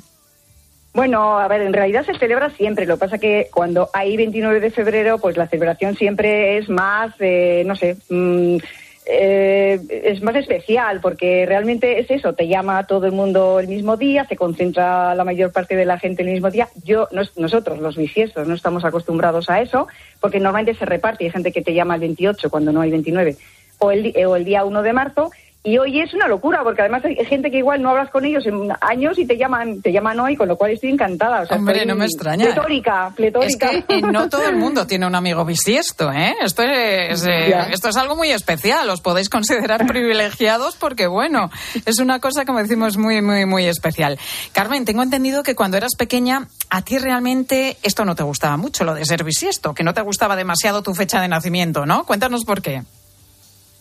Bueno, 0.94 1.38
a 1.40 1.48
ver, 1.48 1.62
en 1.62 1.72
realidad 1.72 2.06
se 2.06 2.16
celebra 2.18 2.50
siempre. 2.50 2.86
Lo 2.86 2.94
que 2.94 3.00
pasa 3.00 3.18
que 3.18 3.48
cuando 3.52 3.90
hay 3.92 4.16
29 4.16 4.60
de 4.60 4.70
febrero, 4.70 5.18
pues 5.18 5.36
la 5.36 5.48
celebración 5.48 5.96
siempre 5.96 6.56
es 6.56 6.68
más, 6.68 7.12
eh, 7.18 7.64
no 7.66 7.74
sé, 7.74 7.96
mm, 8.08 8.58
eh, 9.06 9.80
es 10.04 10.22
más 10.22 10.34
especial 10.36 11.00
porque 11.00 11.44
realmente 11.46 11.98
es 11.98 12.10
eso, 12.10 12.32
te 12.32 12.48
llama 12.48 12.86
todo 12.86 13.06
el 13.06 13.12
mundo 13.12 13.60
el 13.60 13.68
mismo 13.68 13.96
día, 13.96 14.24
se 14.26 14.36
concentra 14.36 15.14
la 15.14 15.24
mayor 15.24 15.52
parte 15.52 15.76
de 15.76 15.84
la 15.84 15.98
gente 15.98 16.22
el 16.22 16.30
mismo 16.30 16.50
día. 16.50 16.68
Yo, 16.84 17.08
nos- 17.12 17.36
nosotros, 17.36 17.78
los 17.80 17.96
bisiestos, 17.96 18.48
no 18.48 18.54
estamos 18.54 18.84
acostumbrados 18.84 19.50
a 19.50 19.60
eso 19.60 19.88
porque 20.20 20.40
normalmente 20.40 20.78
se 20.78 20.86
reparte. 20.86 21.24
Hay 21.24 21.30
gente 21.30 21.52
que 21.52 21.62
te 21.62 21.74
llama 21.74 21.94
el 21.94 22.00
28 22.00 22.48
cuando 22.50 22.72
no 22.72 22.80
hay 22.80 22.90
29 22.90 23.36
o 23.78 23.90
el, 23.90 24.14
o 24.26 24.36
el 24.36 24.44
día 24.44 24.64
1 24.64 24.82
de 24.82 24.92
marzo. 24.92 25.30
Y 25.66 25.78
hoy 25.78 25.98
es 25.98 26.12
una 26.12 26.28
locura, 26.28 26.62
porque 26.62 26.82
además 26.82 27.02
hay 27.06 27.16
gente 27.24 27.50
que 27.50 27.56
igual 27.56 27.80
no 27.80 27.88
hablas 27.88 28.10
con 28.10 28.26
ellos 28.26 28.44
en 28.44 28.70
años 28.82 29.18
y 29.18 29.24
te 29.24 29.38
llaman, 29.38 29.80
te 29.80 29.92
llaman 29.92 30.20
hoy, 30.20 30.36
con 30.36 30.46
lo 30.46 30.56
cual 30.56 30.72
estoy 30.72 30.90
encantada. 30.90 31.40
O 31.40 31.46
sea, 31.46 31.56
Hombre, 31.56 31.86
no 31.86 31.94
me 31.94 32.04
extraña. 32.04 32.44
Pletórica, 32.44 33.10
pletórica. 33.16 33.70
Es 33.70 33.84
que 33.86 33.94
eh, 33.96 34.02
no 34.02 34.28
todo 34.28 34.46
el 34.46 34.56
mundo 34.56 34.86
tiene 34.86 35.06
un 35.06 35.14
amigo 35.14 35.42
bisiesto, 35.46 36.12
¿eh? 36.12 36.34
Esto 36.42 36.64
es, 36.64 37.26
eh, 37.26 37.54
esto 37.72 37.88
es 37.88 37.96
algo 37.96 38.14
muy 38.14 38.30
especial. 38.30 38.90
Os 38.90 39.00
podéis 39.00 39.30
considerar 39.30 39.86
privilegiados 39.88 40.76
porque, 40.76 41.06
bueno, 41.06 41.50
es 41.86 41.98
una 41.98 42.20
cosa, 42.20 42.44
como 42.44 42.58
decimos, 42.58 42.98
muy, 42.98 43.22
muy, 43.22 43.46
muy 43.46 43.64
especial. 43.64 44.18
Carmen, 44.52 44.84
tengo 44.84 45.02
entendido 45.02 45.42
que 45.42 45.54
cuando 45.54 45.78
eras 45.78 45.94
pequeña, 45.96 46.46
a 46.68 46.82
ti 46.82 46.98
realmente 46.98 47.78
esto 47.82 48.04
no 48.04 48.14
te 48.14 48.22
gustaba 48.22 48.58
mucho, 48.58 48.84
lo 48.84 48.92
de 48.92 49.06
ser 49.06 49.24
bisiesto, 49.24 49.72
que 49.72 49.82
no 49.82 49.94
te 49.94 50.02
gustaba 50.02 50.36
demasiado 50.36 50.82
tu 50.82 50.94
fecha 50.94 51.22
de 51.22 51.28
nacimiento, 51.28 51.86
¿no? 51.86 52.04
Cuéntanos 52.04 52.44
por 52.44 52.60
qué. 52.60 52.82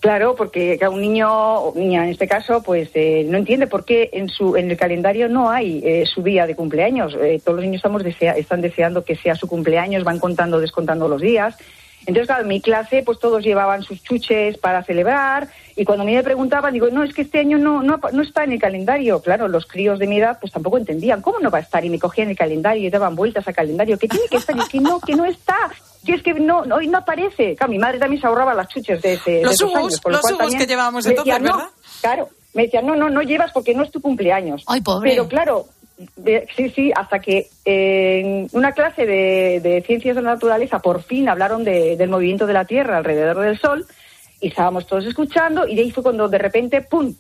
Claro, 0.04 0.36
porque 0.36 0.78
un 0.92 1.00
niño, 1.00 1.72
niña 1.76 2.04
en 2.04 2.10
este 2.10 2.28
caso, 2.28 2.62
pues 2.62 2.89
eh, 2.94 3.26
no 3.26 3.38
entiende 3.38 3.68
por 3.68 3.86
qué 3.86 4.10
en 4.12 4.28
su 4.28 4.58
en 4.58 4.70
el 4.70 4.76
calendario 4.76 5.30
no 5.30 5.50
hay 5.50 5.82
eh, 5.82 6.06
su 6.06 6.22
día 6.22 6.46
de 6.46 6.58
cumpleaños. 6.58 7.16
Eh, 7.22 7.39
todos 7.42 7.56
los 7.56 7.63
niños 7.63 7.78
estamos 7.78 8.04
desea- 8.04 8.36
están 8.36 8.60
deseando 8.60 9.06
que 9.06 9.16
sea 9.16 9.36
su 9.36 9.48
cumpleaños, 9.48 10.04
van 10.04 10.20
contando, 10.20 10.60
descontando 10.60 11.08
los 11.08 11.22
días. 11.22 11.56
Entonces, 12.02 12.28
claro, 12.28 12.42
en 12.42 12.50
mi 12.50 12.60
clase, 12.60 13.02
pues 13.06 13.18
todos 13.18 13.46
llevaban 13.46 13.82
sus 13.82 14.04
chuches 14.04 14.58
para 14.58 14.84
celebrar. 14.84 15.48
Y 15.78 15.86
cuando 15.86 16.04
me 16.04 16.22
preguntaban, 16.22 16.74
digo, 16.74 16.89
no, 16.89 17.06
es 17.06 17.13
que 17.13 17.22
este 17.22 17.39
año 17.39 17.58
no, 17.58 17.82
no, 17.82 17.98
está 18.22 18.44
en 18.44 18.52
el 18.52 18.60
calendario. 18.60 19.22
Claro, 19.22 19.48
los 19.48 19.66
críos 19.66 20.00
de 20.00 20.08
mi 20.08 20.18
edad, 20.20 20.38
pues 20.38 20.52
tampoco 20.52 20.78
entendían, 20.78 21.22
¿cómo 21.22 21.39
no 21.39 21.50
va 21.50 21.60
a 21.60 21.62
estar? 21.62 21.86
Y 21.86 21.89
me 21.89 21.98
cogían 21.98 22.28
el 22.30 22.36
calendario 22.36 22.86
y 22.86 22.89
daban 22.89 23.16
vueltas 23.16 23.48
al 23.48 23.56
calendario, 23.56 23.98
que 23.98 24.10
tiene 24.10 24.26
que 24.30 24.36
estar, 24.36 24.54
y 24.58 24.68
que 24.68 24.82
no, 24.82 25.00
que 25.00 25.16
no 25.16 25.24
está. 25.24 25.72
Que 26.06 26.13
es 26.13 26.24
que 26.24 26.34
no, 26.34 26.66
no, 26.66 26.76
hoy 26.76 26.88
no 26.88 26.98
aparece. 27.00 27.56
Claro, 27.56 27.72
mi 27.72 27.80
madre 27.80 27.98
también 28.00 28.20
se 28.22 28.28
ahorraba 28.28 28.54
las 28.54 28.68
chuches 28.68 29.02
de, 29.02 29.13
ese, 29.13 29.32
de 29.32 29.42
Los 29.44 29.54
esos 29.54 29.74
años. 29.76 30.02
con 30.02 30.12
lo 30.12 30.18
los 30.18 30.22
cual 30.22 30.38
también 30.38 30.60
que 30.60 30.68
llevábamos 30.68 31.06
entonces, 31.06 31.34
decían, 31.34 31.44
no, 31.44 31.58
¿verdad? 31.58 31.72
Claro, 32.02 32.30
me 32.54 32.63
decían, 32.63 32.86
no, 32.86 32.96
no, 32.96 33.10
no 33.10 33.22
llevas 33.22 33.52
porque 33.54 33.74
no 33.74 33.84
es 33.84 33.92
tu 33.92 34.02
cumpleaños. 34.02 34.63
Ay, 34.68 34.82
pobre. 34.82 35.10
Pero 35.12 35.28
claro, 35.28 35.66
de- 36.18 36.48
sí, 36.58 36.70
sí, 36.72 36.92
hasta 36.96 37.20
que 37.20 37.48
eh, 37.66 38.20
en 38.20 38.50
una 38.52 38.74
clase 38.74 39.06
de, 39.06 39.60
de 39.63 39.82
ciencias 39.86 40.16
de 40.16 40.22
la 40.22 40.34
naturaleza 40.34 40.80
por 40.80 41.02
fin 41.04 41.30
hablaron 41.30 41.63
de- 41.63 41.96
del 41.96 42.10
movimiento 42.10 42.46
de 42.46 42.54
la 42.54 42.66
Tierra 42.66 42.98
alrededor 42.98 43.39
del 43.39 43.58
Sol 43.60 43.86
y 44.42 44.50
estábamos 44.50 44.86
todos 44.88 45.06
escuchando 45.06 45.66
y 45.68 45.76
de 45.76 45.84
ahí 45.84 45.92
fue 45.92 46.04
cuando 46.04 46.28
de 46.28 46.38
repente, 46.38 46.82
¡pum!, 46.82 47.13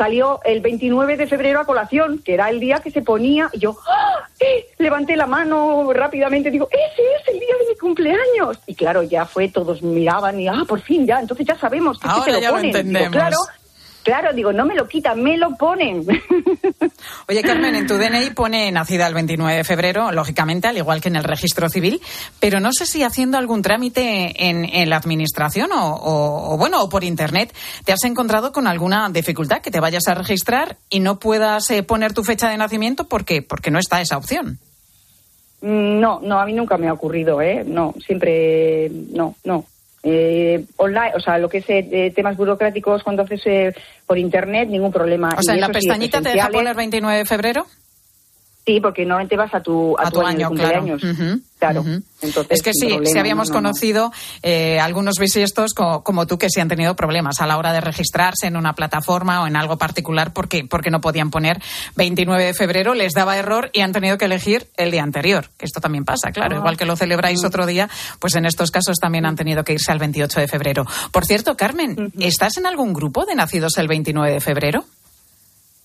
salió 0.00 0.40
el 0.46 0.62
29 0.62 1.18
de 1.18 1.26
febrero 1.26 1.60
a 1.60 1.66
colación, 1.66 2.22
que 2.24 2.32
era 2.32 2.48
el 2.48 2.58
día 2.58 2.78
que 2.78 2.90
se 2.90 3.02
ponía, 3.02 3.50
y 3.52 3.58
yo 3.58 3.76
¡ah! 3.86 4.26
¡Eh! 4.40 4.64
levanté 4.78 5.14
la 5.14 5.26
mano 5.26 5.92
rápidamente, 5.92 6.50
digo, 6.50 6.70
ese 6.70 7.02
es 7.02 7.28
el 7.28 7.38
día 7.38 7.54
de 7.60 7.68
mi 7.68 7.78
cumpleaños. 7.78 8.58
Y 8.66 8.74
claro, 8.74 9.02
ya 9.02 9.26
fue, 9.26 9.48
todos 9.50 9.82
miraban 9.82 10.40
y, 10.40 10.48
ah, 10.48 10.64
por 10.66 10.80
fin, 10.80 11.06
ya, 11.06 11.20
entonces 11.20 11.46
ya 11.46 11.58
sabemos 11.58 12.00
que, 12.00 12.08
Ahora 12.08 12.24
se 12.24 12.32
lo 12.32 12.40
ya 12.40 12.48
lo 12.48 12.56
ponen. 12.56 12.70
Digo, 12.70 12.78
entendemos. 12.78 13.12
claro, 13.12 13.36
claro, 14.02 14.32
digo, 14.32 14.52
no 14.52 14.64
me 14.66 14.74
lo 14.74 14.86
quitan, 14.88 15.22
me 15.22 15.36
lo 15.36 15.56
ponen. 15.56 16.04
Oye, 17.28 17.42
Carmen, 17.42 17.74
en 17.76 17.86
tu 17.86 17.94
DNI 17.96 18.30
pone 18.30 18.70
nacida 18.72 19.06
el 19.06 19.14
29 19.14 19.56
de 19.58 19.64
febrero, 19.64 20.10
lógicamente, 20.12 20.68
al 20.68 20.76
igual 20.76 21.00
que 21.00 21.08
en 21.08 21.16
el 21.16 21.24
registro 21.24 21.68
civil, 21.68 22.00
pero 22.40 22.60
no 22.60 22.72
sé 22.72 22.86
si 22.86 23.02
haciendo 23.02 23.38
algún 23.38 23.62
trámite 23.62 24.46
en, 24.48 24.64
en 24.64 24.90
la 24.90 24.96
administración 24.96 25.70
o, 25.72 25.94
o- 25.94 26.54
o, 26.54 26.56
bueno, 26.58 26.82
o 26.82 26.88
por 26.88 27.04
internet, 27.04 27.54
te 27.84 27.92
has 27.92 28.02
encontrado 28.04 28.52
con 28.52 28.66
alguna 28.66 29.08
dificultad 29.10 29.60
que 29.60 29.70
te 29.70 29.80
vayas 29.80 30.08
a 30.08 30.14
registrar 30.14 30.76
y 30.88 31.00
no 31.00 31.18
puedas 31.18 31.70
eh, 31.70 31.82
poner 31.82 32.12
tu 32.12 32.24
fecha 32.24 32.48
de 32.50 32.56
nacimiento 32.56 33.04
porque, 33.08 33.42
porque 33.42 33.70
no 33.70 33.78
está 33.78 34.00
esa 34.00 34.16
opción. 34.16 34.58
Mm, 35.62 36.00
No, 36.00 36.20
no, 36.22 36.40
a 36.40 36.46
mí 36.46 36.52
nunca 36.54 36.76
me 36.78 36.88
ha 36.88 36.92
ocurrido, 36.92 37.40
¿eh? 37.42 37.64
No, 37.66 37.94
siempre, 38.04 38.90
no, 39.12 39.36
no. 39.44 39.64
Eh, 40.02 40.64
online, 40.76 41.12
o 41.14 41.20
sea, 41.20 41.38
lo 41.38 41.48
que 41.48 41.58
es 41.58 41.64
eh, 41.68 42.12
temas 42.14 42.36
burocráticos 42.36 43.02
cuando 43.02 43.22
haces 43.22 43.42
eh, 43.44 43.74
por 44.06 44.18
internet, 44.18 44.68
ningún 44.68 44.92
problema. 44.92 45.28
O 45.36 45.40
Y 45.40 45.44
sea, 45.44 45.54
en 45.54 45.60
la 45.60 45.66
sí, 45.66 45.72
pestañita 45.74 46.22
te 46.22 46.30
deja 46.30 46.48
poner 46.48 46.74
29 46.74 47.18
de 47.18 47.24
febrero. 47.26 47.66
Sí, 48.66 48.78
porque 48.80 49.04
normalmente 49.04 49.36
vas 49.36 49.54
a 49.54 49.62
tu, 49.62 49.96
a, 49.98 50.10
tu, 50.10 50.20
año. 50.20 50.50
Claro. 51.58 51.84
Entonces, 52.22 52.46
es 52.50 52.62
que 52.62 52.72
sí, 52.72 52.98
si 53.04 53.18
habíamos 53.18 53.50
conocido 53.50 54.12
eh, 54.42 54.78
algunos 54.78 55.16
bisiestos 55.18 55.72
como, 55.74 56.26
tú 56.26 56.38
que 56.38 56.48
sí 56.50 56.60
han 56.60 56.68
tenido 56.68 56.94
problemas 56.94 57.40
a 57.40 57.46
la 57.46 57.56
hora 57.56 57.72
de 57.72 57.80
registrarse 57.80 58.46
en 58.46 58.56
una 58.56 58.74
plataforma 58.74 59.42
o 59.42 59.46
en 59.46 59.56
algo 59.56 59.78
particular 59.78 60.32
porque, 60.32 60.64
porque 60.64 60.90
no 60.90 61.00
podían 61.00 61.30
poner 61.30 61.60
29 61.96 62.44
de 62.44 62.54
febrero, 62.54 62.94
les 62.94 63.12
daba 63.12 63.36
error 63.36 63.70
y 63.72 63.80
han 63.80 63.92
tenido 63.92 64.18
que 64.18 64.26
elegir 64.26 64.68
el 64.76 64.90
día 64.90 65.02
anterior. 65.02 65.48
Que 65.58 65.64
esto 65.66 65.80
también 65.80 66.04
pasa, 66.04 66.30
claro. 66.30 66.56
Igual 66.56 66.76
que 66.76 66.84
lo 66.84 66.96
celebráis 66.96 67.44
otro 67.44 67.66
día, 67.66 67.88
pues 68.18 68.34
en 68.36 68.44
estos 68.44 68.70
casos 68.70 68.98
también 68.98 69.26
han 69.26 69.36
tenido 69.36 69.64
que 69.64 69.72
irse 69.72 69.90
al 69.90 69.98
28 69.98 70.40
de 70.40 70.48
febrero. 70.48 70.86
Por 71.12 71.24
cierto, 71.24 71.56
Carmen, 71.56 72.12
¿estás 72.20 72.56
en 72.58 72.66
algún 72.66 72.92
grupo 72.92 73.24
de 73.24 73.34
nacidos 73.34 73.78
el 73.78 73.88
29 73.88 74.34
de 74.34 74.40
febrero? 74.40 74.84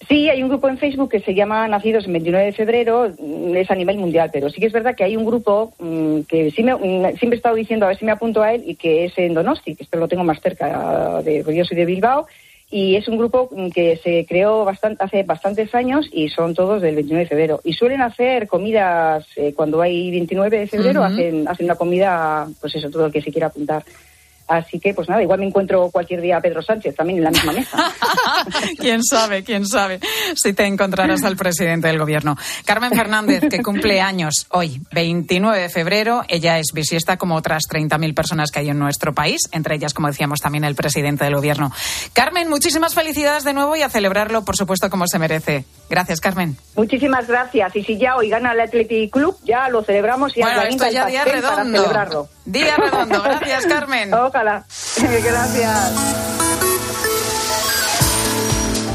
Sí, 0.07 0.29
hay 0.29 0.43
un 0.43 0.49
grupo 0.49 0.67
en 0.67 0.77
Facebook 0.77 1.09
que 1.09 1.21
se 1.21 1.33
llama 1.33 1.67
Nacidos 1.67 2.05
el 2.05 2.11
29 2.11 2.47
de 2.47 2.53
febrero, 2.53 3.11
mm, 3.17 3.55
es 3.55 3.71
a 3.71 3.75
nivel 3.75 3.97
mundial, 3.97 4.29
pero 4.31 4.49
sí 4.49 4.59
que 4.59 4.67
es 4.67 4.73
verdad 4.73 4.95
que 4.95 5.05
hay 5.05 5.15
un 5.15 5.25
grupo 5.25 5.73
mm, 5.79 6.21
que 6.21 6.51
sí 6.51 6.63
me, 6.63 6.75
mm, 6.75 7.15
siempre 7.17 7.31
he 7.31 7.35
estado 7.35 7.55
diciendo 7.55 7.85
a 7.85 7.89
ver 7.89 7.97
si 7.97 8.05
me 8.05 8.11
apunto 8.11 8.43
a 8.43 8.53
él 8.53 8.63
y 8.67 8.75
que 8.75 9.05
es 9.05 9.17
en 9.17 9.33
Donosti, 9.33 9.73
que 9.75 9.83
esto 9.83 9.97
lo 9.97 10.07
tengo 10.07 10.23
más 10.23 10.41
cerca, 10.41 11.21
de, 11.23 11.43
yo 11.55 11.63
soy 11.63 11.77
de 11.77 11.85
Bilbao, 11.85 12.27
y 12.69 12.95
es 12.95 13.07
un 13.07 13.17
grupo 13.17 13.49
que 13.73 13.97
se 13.97 14.25
creó 14.27 14.65
bastante, 14.65 15.03
hace 15.03 15.23
bastantes 15.23 15.73
años 15.73 16.09
y 16.11 16.29
son 16.29 16.53
todos 16.53 16.81
del 16.81 16.95
29 16.95 17.23
de 17.23 17.29
febrero. 17.29 17.61
Y 17.63 17.73
suelen 17.73 18.01
hacer 18.01 18.47
comidas, 18.47 19.25
eh, 19.35 19.53
cuando 19.55 19.81
hay 19.81 20.11
29 20.11 20.59
de 20.59 20.67
febrero, 20.67 21.03
hacen, 21.03 21.47
hacen 21.47 21.67
una 21.67 21.75
comida, 21.75 22.47
pues 22.59 22.75
eso, 22.75 22.89
todo 22.89 23.05
el 23.05 23.13
que 23.13 23.21
se 23.21 23.31
quiera 23.31 23.47
apuntar. 23.47 23.83
Así 24.47 24.79
que, 24.79 24.93
pues 24.93 25.09
nada, 25.09 25.23
igual 25.23 25.39
me 25.39 25.47
encuentro 25.47 25.89
cualquier 25.89 26.21
día 26.21 26.37
a 26.37 26.41
Pedro 26.41 26.61
Sánchez 26.61 26.95
también 26.95 27.17
en 27.17 27.23
la 27.23 27.31
misma 27.31 27.51
mesa. 27.51 27.91
quién 28.79 29.03
sabe, 29.03 29.43
quién 29.43 29.65
sabe 29.65 29.99
si 30.35 30.53
te 30.53 30.65
encontrarás 30.65 31.23
al 31.23 31.35
presidente 31.35 31.87
del 31.87 31.97
gobierno. 31.97 32.37
Carmen 32.63 32.91
Fernández, 32.91 33.43
que 33.49 33.63
cumple 33.63 34.01
años 34.01 34.45
hoy, 34.49 34.81
29 34.91 35.59
de 35.59 35.69
febrero. 35.69 36.23
Ella 36.27 36.59
es 36.59 36.67
bisiesta 36.73 37.17
como 37.17 37.35
otras 37.35 37.63
30.000 37.63 38.13
personas 38.13 38.51
que 38.51 38.59
hay 38.59 38.69
en 38.69 38.77
nuestro 38.77 39.13
país, 39.15 39.49
entre 39.51 39.75
ellas, 39.75 39.95
como 39.95 40.09
decíamos, 40.09 40.39
también 40.41 40.63
el 40.63 40.75
presidente 40.75 41.23
del 41.23 41.35
gobierno. 41.35 41.71
Carmen, 42.13 42.47
muchísimas 42.47 42.93
felicidades 42.93 43.43
de 43.45 43.53
nuevo 43.53 43.75
y 43.75 43.81
a 43.81 43.89
celebrarlo, 43.89 44.45
por 44.45 44.55
supuesto, 44.55 44.91
como 44.91 45.07
se 45.07 45.17
merece. 45.17 45.65
Gracias, 45.89 46.19
Carmen. 46.19 46.55
Muchísimas 46.75 47.27
gracias. 47.27 47.75
Y 47.75 47.83
si 47.83 47.97
ya 47.97 48.15
hoy 48.15 48.29
gana 48.29 48.53
el 48.53 48.59
Athletic 48.59 49.11
Club, 49.11 49.37
ya 49.43 49.69
lo 49.69 49.83
celebramos 49.83 50.37
y 50.37 50.41
bueno, 50.41 50.61
esto 50.61 50.87
ya 50.91 51.05
día 51.07 51.25
redondo. 51.25 51.49
para 51.49 51.63
celebrarlo. 51.63 52.29
Día 52.45 52.75
redondo. 52.77 53.23
Gracias, 53.23 53.65
Carmen. 53.65 54.11
Gracias. 55.23 56.25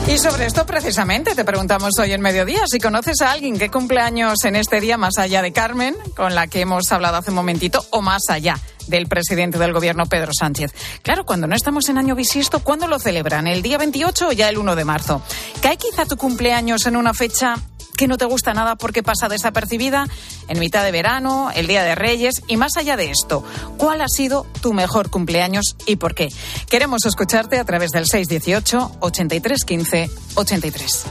Y 0.07 0.19
sobre 0.19 0.47
esto 0.47 0.67
precisamente 0.67 1.37
te 1.37 1.45
preguntamos 1.45 1.93
hoy 2.01 2.13
en 2.13 2.21
mediodía 2.21 2.63
si 2.67 2.81
conoces 2.81 3.21
a 3.21 3.31
alguien 3.31 3.57
que 3.57 3.71
cumple 3.71 4.01
años 4.01 4.45
en 4.45 4.57
este 4.57 4.81
día 4.81 4.97
más 4.97 5.19
allá 5.19 5.41
de 5.41 5.53
Carmen, 5.53 5.95
con 6.17 6.35
la 6.35 6.49
que 6.49 6.61
hemos 6.61 6.91
hablado 6.91 7.19
hace 7.19 7.31
un 7.31 7.37
momentito, 7.37 7.85
o 7.91 8.03
más 8.03 8.23
allá 8.29 8.59
del 8.89 9.07
presidente 9.07 9.57
del 9.59 9.73
gobierno 9.73 10.07
Pedro 10.07 10.33
Sánchez. 10.37 10.75
Claro, 11.03 11.25
cuando 11.25 11.47
no 11.47 11.55
estamos 11.55 11.89
en 11.89 11.97
año 11.97 12.17
bisiesto, 12.17 12.59
¿cuándo 12.59 12.89
lo 12.89 12.99
celebran? 12.99 13.47
¿El 13.47 13.63
día 13.63 13.79
28 13.79 14.29
o 14.29 14.33
ya 14.33 14.49
el 14.49 14.59
1 14.59 14.75
de 14.75 14.85
marzo? 14.85 15.23
¿Cae 15.63 15.77
quizá 15.77 16.07
tu 16.07 16.17
cumpleaños 16.17 16.87
en 16.87 16.97
una 16.97 17.15
fecha 17.15 17.55
que 18.01 18.09
no 18.09 18.17
te 18.17 18.25
gusta 18.25 18.55
nada 18.55 18.77
porque 18.77 19.03
pasa 19.03 19.29
desapercibida 19.29 20.07
en 20.49 20.59
mitad 20.59 20.85
de 20.85 20.91
verano, 20.91 21.51
el 21.55 21.67
Día 21.67 21.83
de 21.83 21.95
Reyes 21.95 22.41
y 22.49 22.57
más 22.57 22.79
allá 22.79 22.97
de 22.97 23.11
esto, 23.11 23.45
¿cuál 23.77 24.01
ha 24.01 24.09
sido 24.09 24.47
tu 24.63 24.73
mejor 24.73 25.11
cumpleaños 25.11 25.77
y 25.85 25.97
por 25.97 26.15
qué? 26.15 26.33
Queremos 26.71 27.05
escucharte 27.05 27.59
a 27.59 27.65
través 27.67 27.91
del 27.91 28.07
618 28.07 28.93
83 29.01 29.65
15 29.67 30.11
83. 30.35 31.05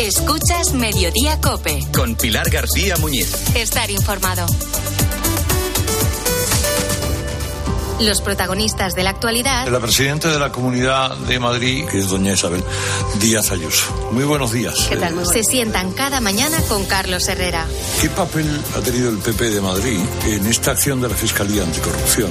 Escuchas 0.00 0.72
Mediodía 0.72 1.40
Cope. 1.40 1.86
Con 1.94 2.16
Pilar 2.16 2.50
García 2.50 2.96
Muñiz. 2.96 3.54
Estar 3.54 3.92
informado. 3.92 4.46
Los 8.00 8.20
protagonistas 8.20 8.94
de 8.94 9.04
la 9.04 9.10
actualidad. 9.10 9.68
La 9.68 9.78
presidenta 9.78 10.28
de 10.30 10.38
la 10.38 10.50
Comunidad 10.50 11.16
de 11.16 11.38
Madrid, 11.38 11.86
que 11.86 11.98
es 12.00 12.08
doña 12.08 12.32
Isabel 12.32 12.62
Díaz 13.20 13.52
Ayuso. 13.52 13.92
Muy 14.10 14.24
buenos 14.24 14.52
días. 14.52 14.74
¿Qué 14.88 14.96
tal? 14.96 15.14
Muy 15.14 15.24
Se 15.26 15.44
sientan 15.44 15.92
cada 15.92 16.20
mañana 16.20 16.60
con 16.68 16.84
Carlos 16.86 17.28
Herrera. 17.28 17.66
¿Qué 18.00 18.10
papel 18.10 18.60
ha 18.76 18.80
tenido 18.80 19.10
el 19.10 19.18
PP 19.18 19.50
de 19.50 19.60
Madrid 19.60 20.00
en 20.26 20.46
esta 20.46 20.72
acción 20.72 21.00
de 21.00 21.08
la 21.08 21.14
Fiscalía 21.14 21.62
Anticorrupción? 21.62 22.30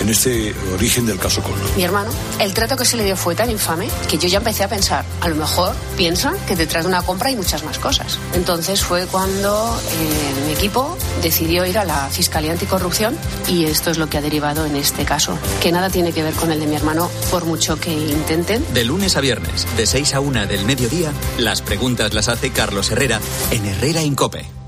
En 0.00 0.08
este 0.08 0.54
origen 0.74 1.06
del 1.06 1.18
caso 1.18 1.42
Coldo. 1.42 1.64
Mi 1.76 1.82
hermano, 1.82 2.10
el 2.38 2.52
trato 2.54 2.76
que 2.76 2.84
se 2.84 2.96
le 2.96 3.04
dio 3.04 3.16
fue 3.16 3.34
tan 3.34 3.50
infame 3.50 3.88
que 4.08 4.18
yo 4.18 4.28
ya 4.28 4.38
empecé 4.38 4.64
a 4.64 4.68
pensar, 4.68 5.04
a 5.20 5.28
lo 5.28 5.36
mejor 5.36 5.74
piensan 5.96 6.36
que 6.46 6.56
detrás 6.56 6.84
de 6.84 6.88
una 6.88 7.02
compra 7.02 7.28
hay 7.28 7.36
muchas 7.36 7.64
más 7.64 7.78
cosas. 7.78 8.18
Entonces 8.34 8.82
fue 8.82 9.06
cuando 9.06 9.78
eh, 9.78 10.46
mi 10.46 10.52
equipo 10.52 10.96
decidió 11.22 11.66
ir 11.66 11.78
a 11.78 11.84
la 11.84 12.08
Fiscalía 12.10 12.52
Anticorrupción 12.52 13.16
y 13.48 13.64
esto 13.64 13.90
es 13.90 13.98
lo 13.98 14.08
que 14.08 14.18
ha 14.18 14.22
derivado 14.22 14.66
en 14.66 14.76
este 14.76 15.04
caso, 15.04 15.38
que 15.62 15.72
nada 15.72 15.90
tiene 15.90 16.12
que 16.12 16.22
ver 16.22 16.34
con 16.34 16.52
el 16.52 16.60
de 16.60 16.66
mi 16.66 16.76
hermano 16.76 17.10
por 17.30 17.44
mucho 17.44 17.78
que 17.78 17.92
intenten. 17.92 18.64
De 18.74 18.84
lunes 18.84 19.16
a 19.16 19.20
viernes, 19.20 19.66
de 19.76 19.86
6 19.86 20.14
a 20.14 20.20
1 20.20 20.46
del 20.46 20.64
mediodía, 20.64 21.12
las 21.38 21.62
preguntas 21.62 22.12
las 22.14 22.28
hace 22.28 22.50
Carlos 22.50 22.90
Herrera 22.90 23.20
en 23.50 23.66
Herrera 23.66 24.02
Incope. 24.02 24.65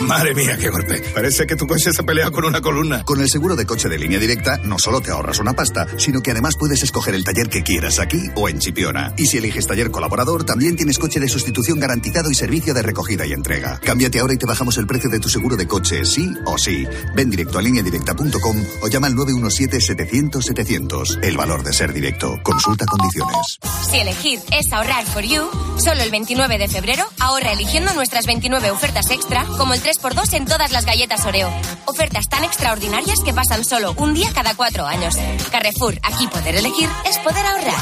Madre 0.00 0.34
mía, 0.34 0.58
qué 0.60 0.68
golpe. 0.68 1.00
Parece 1.14 1.46
que 1.46 1.56
tu 1.56 1.66
coche 1.66 1.90
se 1.90 2.02
pelea 2.02 2.30
con 2.30 2.44
una 2.44 2.60
columna. 2.60 3.02
Con 3.04 3.22
el 3.22 3.30
seguro 3.30 3.56
de 3.56 3.64
coche 3.64 3.88
de 3.88 3.98
línea 3.98 4.18
directa, 4.18 4.58
no 4.58 4.78
solo 4.78 5.00
te 5.00 5.10
ahorras 5.10 5.38
una 5.38 5.54
pasta, 5.54 5.86
sino 5.96 6.20
que 6.20 6.32
además 6.32 6.56
puedes 6.58 6.82
escoger 6.82 7.14
el 7.14 7.24
taller 7.24 7.48
que 7.48 7.62
quieras 7.62 7.98
aquí 7.98 8.20
o 8.34 8.50
en 8.50 8.58
Chipiona. 8.58 9.14
Y 9.16 9.24
si 9.26 9.38
eliges 9.38 9.66
taller 9.66 9.90
colaborador, 9.90 10.44
también 10.44 10.76
tienes 10.76 10.98
coche 10.98 11.18
de 11.18 11.28
sustitución 11.28 11.80
garantizado 11.80 12.30
y 12.30 12.34
servicio 12.34 12.74
de 12.74 12.82
recogida 12.82 13.24
y 13.24 13.32
entrega. 13.32 13.80
Cámbiate 13.82 14.20
ahora 14.20 14.34
y 14.34 14.36
te 14.36 14.44
bajamos 14.44 14.76
el 14.76 14.86
precio 14.86 15.08
de 15.08 15.18
tu 15.18 15.30
seguro 15.30 15.56
de 15.56 15.66
coche, 15.66 16.04
sí 16.04 16.30
o 16.44 16.58
sí. 16.58 16.86
Ven 17.14 17.30
directo 17.30 17.58
a 17.58 17.62
lineadirecta.com 17.62 18.56
o 18.82 18.88
llama 18.88 19.06
al 19.06 19.14
917-700-700. 19.14 21.24
El 21.24 21.38
valor 21.38 21.62
de 21.62 21.72
ser 21.72 21.94
directo. 21.94 22.38
Consulta 22.42 22.84
condiciones. 22.84 23.58
Si 23.90 23.96
elegir 23.96 24.40
es 24.52 24.70
ahorrar 24.72 25.06
for 25.06 25.22
you, 25.22 25.48
solo 25.78 26.02
el 26.02 26.10
29 26.10 26.58
de 26.58 26.68
febrero 26.68 27.06
ahorra 27.18 27.52
eligiendo 27.52 27.94
nuestras 27.94 28.26
29 28.26 28.70
ofertas 28.70 29.10
extra, 29.10 29.46
como 29.56 29.72
el 29.72 29.85
3x2 29.86 30.32
en 30.32 30.46
todas 30.46 30.72
las 30.72 30.84
galletas 30.84 31.24
Oreo. 31.26 31.48
Ofertas 31.84 32.28
tan 32.28 32.42
extraordinarias 32.42 33.20
que 33.24 33.32
pasan 33.32 33.64
solo 33.64 33.94
un 33.98 34.14
día 34.14 34.32
cada 34.34 34.56
cuatro 34.56 34.84
años. 34.84 35.14
Carrefour, 35.52 35.94
aquí 36.02 36.26
poder 36.26 36.56
elegir 36.56 36.88
es 37.08 37.18
poder 37.18 37.46
ahorrar. 37.46 37.74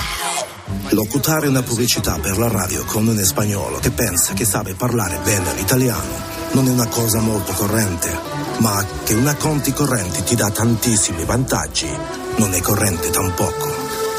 Locutare 0.90 1.48
una 1.48 1.62
pubblicità 1.62 2.18
per 2.18 2.36
la 2.36 2.48
radio 2.48 2.84
con 2.84 3.08
un 3.08 3.18
spagnolo 3.24 3.78
che 3.78 3.90
pensa 3.90 4.34
che 4.34 4.44
sabe 4.44 4.74
parlare 4.74 5.18
bene 5.24 5.54
l'italiano 5.54 6.32
non 6.52 6.68
è 6.68 6.70
una 6.70 6.86
cosa 6.88 7.20
molto 7.20 7.52
corrente, 7.52 8.14
ma 8.58 8.84
che 9.04 9.14
una 9.14 9.34
conti 9.34 9.72
correnti 9.72 10.22
ti 10.24 10.36
dà 10.36 10.50
tantissimi 10.50 11.24
vantaggi 11.24 11.88
non 12.36 12.52
è 12.52 12.60
corrente 12.60 13.08
tampoco. 13.08 13.72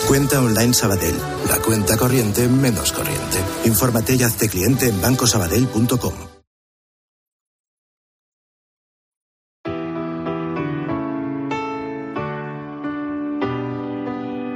Cuenta 0.07 0.39
online 0.39 0.73
Sabadell, 0.73 1.19
la 1.47 1.59
cuenta 1.59 1.95
corriente 1.95 2.47
menos 2.47 2.91
corriente. 2.91 3.43
Infórmate 3.63 4.15
y 4.15 4.23
hazte 4.23 4.49
cliente 4.49 4.87
en 4.87 4.99
bancosabadell.com. 4.99 6.34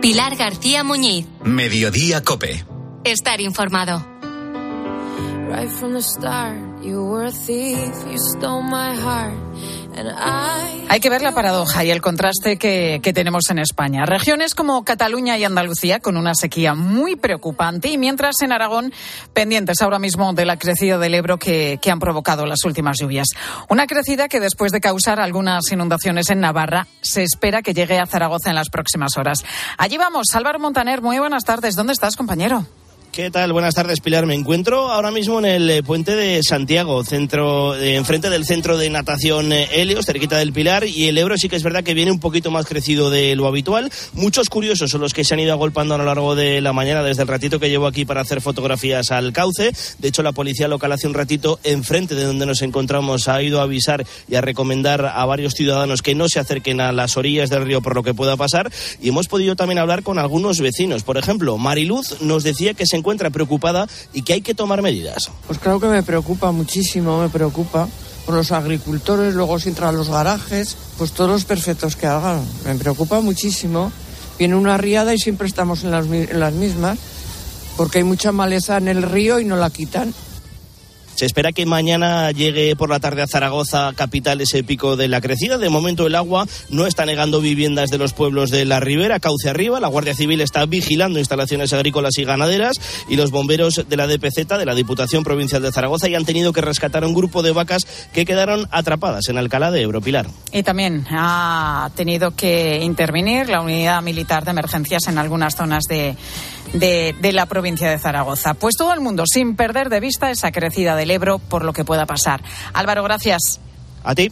Pilar 0.10 0.36
García 0.38 0.84
Muñiz. 0.84 1.28
Mediodía 1.44 2.24
Cope. 2.24 2.66
Estar 3.04 3.42
informado. 3.42 4.04
Right 5.48 5.70
from 5.70 5.94
the 5.94 6.02
start, 6.02 6.58
you 6.82 7.06
were 7.06 7.28
a 7.28 7.32
thief, 7.32 7.94
you 8.12 8.18
stole 8.18 8.64
my 8.64 8.96
heart. 8.96 9.38
Hay 10.90 11.00
que 11.00 11.10
ver 11.10 11.22
la 11.22 11.34
paradoja 11.34 11.84
y 11.84 11.92
el 11.92 12.02
contraste 12.02 12.58
que, 12.58 13.00
tenemos 13.14 13.50
en 13.50 13.60
España. 13.60 14.06
Regiones 14.06 14.56
como 14.56 14.84
Cataluña 14.84 15.38
y 15.38 15.44
Andalucía 15.44 16.00
con 16.00 16.16
una 16.16 16.36
sequía 16.36 16.76
muy 16.76 17.16
preocupante 17.16 17.90
y 17.90 17.98
mientras 17.98 18.42
en 18.42 18.52
Aragón 18.52 18.94
pendientes 19.34 19.82
ahora 19.82 20.00
mismo 20.00 20.34
de 20.34 20.46
la 20.46 20.58
crecida 20.58 20.98
del 20.98 21.16
Ebro 21.16 21.38
que, 21.38 21.80
que 21.82 21.92
han 21.92 22.00
provocado 22.00 22.46
las 22.46 22.64
últimas 22.66 22.98
lluvias. 23.00 23.28
Una 23.68 23.88
crecida 23.88 24.28
que 24.28 24.40
después 24.40 24.72
de 24.72 24.80
causar 24.80 25.20
algunas 25.20 25.72
inundaciones 25.72 26.30
en 26.30 26.40
Navarra 26.40 26.88
se 27.02 27.24
espera 27.24 27.62
que 27.62 27.74
llegue 27.74 28.00
a 28.00 28.06
Zaragoza 28.06 28.50
en 28.50 28.56
las 28.56 28.70
próximas 28.70 29.18
horas. 29.18 29.44
Allí 29.78 29.98
vamos, 29.98 30.28
Álvaro 30.34 30.60
Montaner, 30.60 31.02
muy 31.02 31.20
buenas 31.20 31.44
tardes. 31.44 31.76
¿Dónde 31.76 31.94
estás, 31.94 32.16
compañero? 32.16 32.66
¿Qué 33.12 33.32
tal? 33.32 33.54
Buenas 33.54 33.74
tardes, 33.74 34.02
Pilar. 34.02 34.28
Me 34.28 34.36
encuentro 34.36 34.92
ahora 34.92 35.10
mismo 35.10 35.40
en 35.40 35.46
el 35.46 35.70
eh, 35.72 35.82
puente 35.82 36.16
de 36.16 36.44
Santiago, 36.44 37.04
centro, 37.04 37.76
eh, 37.76 37.96
enfrente 37.96 38.30
del 38.30 38.46
centro 38.46 38.78
de 38.78 38.88
natación 38.92 39.52
eh, 39.52 39.68
Helios, 39.74 40.06
cerquita 40.06 40.38
del 40.38 40.54
Pilar, 40.54 40.86
y 40.86 41.08
el 41.08 41.18
Ebro 41.18 41.36
sí 41.36 41.50
que 41.50 41.56
es 41.56 41.64
verdad 41.64 41.84
que 41.84 41.96
viene 41.96 42.12
un 42.12 42.20
poquito 42.20 42.52
más 42.52 42.68
crecido 42.68 43.10
de 43.10 43.36
lo 43.36 43.48
habitual. 43.48 43.92
Muchos 44.14 44.50
curiosos 44.50 44.92
son 44.92 45.02
los 45.02 45.16
que 45.16 45.24
se 45.24 45.34
han 45.34 45.40
ido 45.40 45.54
agolpando 45.54 45.96
a 45.96 45.98
lo 45.98 46.06
largo 46.06 46.36
de 46.36 46.62
la 46.62 46.72
mañana, 46.72 47.02
desde 47.02 47.24
el 47.24 47.28
ratito 47.28 47.60
que 47.60 47.72
llevo 47.72 47.88
aquí 47.88 48.06
para 48.06 48.22
hacer 48.22 48.42
fotografías 48.42 49.12
al 49.12 49.34
cauce. 49.34 49.72
De 49.98 50.08
hecho, 50.08 50.22
la 50.22 50.32
policía 50.32 50.68
local 50.68 50.92
hace 50.92 51.08
un 51.08 51.16
ratito, 51.16 51.60
enfrente 51.64 52.14
de 52.14 52.26
donde 52.26 52.46
nos 52.46 52.62
encontramos, 52.62 53.28
ha 53.28 53.42
ido 53.42 53.60
a 53.60 53.64
avisar 53.64 54.06
y 54.28 54.36
a 54.36 54.42
recomendar 54.42 55.08
a 55.08 55.26
varios 55.26 55.56
ciudadanos 55.56 56.04
que 56.04 56.14
no 56.14 56.30
se 56.30 56.40
acerquen 56.40 56.80
a 56.80 56.92
las 56.92 57.18
orillas 57.18 57.50
del 57.50 57.66
río 57.66 57.82
por 57.82 57.96
lo 57.96 58.04
que 58.04 58.14
pueda 58.14 58.38
pasar. 58.38 58.72
Y 59.02 59.10
hemos 59.10 59.28
podido 59.28 59.56
también 59.56 59.80
hablar 59.80 60.04
con 60.04 60.20
algunos 60.20 60.60
vecinos. 60.60 61.02
Por 61.02 61.18
ejemplo, 61.18 61.58
Mariluz 61.58 62.22
nos 62.22 62.44
decía 62.44 62.76
que 62.76 62.86
se 62.86 62.99
encuentra 63.00 63.30
preocupada 63.30 63.88
y 64.14 64.22
que 64.22 64.34
hay 64.34 64.42
que 64.42 64.54
tomar 64.54 64.82
medidas. 64.82 65.32
Pues 65.48 65.60
claro 65.60 65.80
que 65.80 65.88
me 65.88 66.04
preocupa 66.04 66.52
muchísimo, 66.52 67.22
me 67.22 67.30
preocupa 67.30 67.88
por 68.26 68.36
los 68.36 68.52
agricultores, 68.52 69.34
luego 69.34 69.60
si 69.60 69.70
entran 69.70 69.90
a 69.90 69.98
los 69.98 70.10
garajes, 70.10 70.78
pues 70.98 71.12
todos 71.14 71.32
los 71.32 71.46
perfectos 71.46 71.96
que 71.96 72.06
hagan. 72.06 72.46
Me 72.66 72.76
preocupa 72.76 73.20
muchísimo. 73.22 73.92
Viene 74.38 74.56
una 74.56 74.78
riada 74.78 75.14
y 75.14 75.18
siempre 75.18 75.48
estamos 75.48 75.84
en 75.84 75.92
las, 75.92 76.06
en 76.06 76.40
las 76.40 76.54
mismas, 76.54 77.00
porque 77.76 77.98
hay 77.98 78.04
mucha 78.04 78.32
maleza 78.32 78.78
en 78.78 78.88
el 78.88 79.02
río 79.02 79.40
y 79.40 79.46
no 79.46 79.56
la 79.56 79.70
quitan. 79.70 80.14
Se 81.20 81.26
espera 81.26 81.52
que 81.52 81.66
mañana 81.66 82.32
llegue 82.32 82.78
por 82.78 82.90
la 82.90 83.02
tarde 83.02 83.22
a 83.22 83.28
Zaragoza, 83.28 83.92
capital, 83.94 84.40
ese 84.40 84.64
pico 84.64 84.96
de 84.96 85.10
la 85.10 85.20
crecida. 85.20 85.58
De 85.58 85.68
momento 85.68 86.08
el 86.08 86.16
agua 86.16 86.48
no 86.70 86.88
está 86.88 87.06
negando 87.06 87.42
viviendas 87.42 87.90
de 87.90 87.98
los 87.98 88.14
pueblos 88.14 88.52
de 88.52 88.64
la 88.64 88.80
ribera, 88.80 89.20
cauce 89.20 89.50
arriba. 89.50 89.82
La 89.82 89.90
Guardia 89.90 90.16
Civil 90.16 90.40
está 90.40 90.66
vigilando 90.66 91.20
instalaciones 91.20 91.74
agrícolas 91.74 92.18
y 92.20 92.24
ganaderas 92.24 92.78
y 93.10 93.18
los 93.18 93.32
bomberos 93.32 93.84
de 93.90 93.98
la 93.98 94.08
DPZ, 94.08 94.48
de 94.48 94.66
la 94.66 94.74
Diputación 94.74 95.26
Provincial 95.26 95.62
de 95.62 95.74
Zaragoza, 95.74 96.08
ya 96.08 96.16
han 96.16 96.24
tenido 96.24 96.54
que 96.54 96.62
rescatar 96.62 97.04
un 97.04 97.14
grupo 97.14 97.44
de 97.44 97.52
vacas 97.52 97.86
que 98.14 98.24
quedaron 98.24 98.70
atrapadas 98.72 99.28
en 99.28 99.38
Alcalá 99.38 99.72
de 99.72 99.82
Europilar. 99.82 100.26
Y 100.54 100.64
también 100.64 101.06
ha 101.12 101.92
tenido 101.96 102.32
que 102.32 102.80
intervenir 102.82 103.50
la 103.50 103.60
unidad 103.60 104.02
militar 104.02 104.46
de 104.46 104.52
emergencias 104.52 105.06
en 105.10 105.18
algunas 105.18 105.58
zonas 105.58 105.84
de 105.90 106.16
de, 106.74 107.16
de, 107.20 107.32
la 107.34 107.46
provincia 107.46 107.90
de 107.90 107.98
Zaragoza. 107.98 108.54
Pues 108.54 108.76
todo 108.76 108.94
el 108.94 109.00
mundo, 109.00 109.24
sin 109.26 109.56
perder 109.56 109.90
de 109.90 110.00
vista 110.00 110.32
esa 110.32 110.52
crecida 110.52 110.96
del 110.96 111.12
Ebro 111.12 111.40
por 111.40 111.64
lo 111.64 111.74
que 111.74 111.86
pueda 111.86 112.06
pasar. 112.06 112.42
Álvaro, 112.74 113.04
gracias. 113.04 113.60
A 114.04 114.16
ti. 114.16 114.32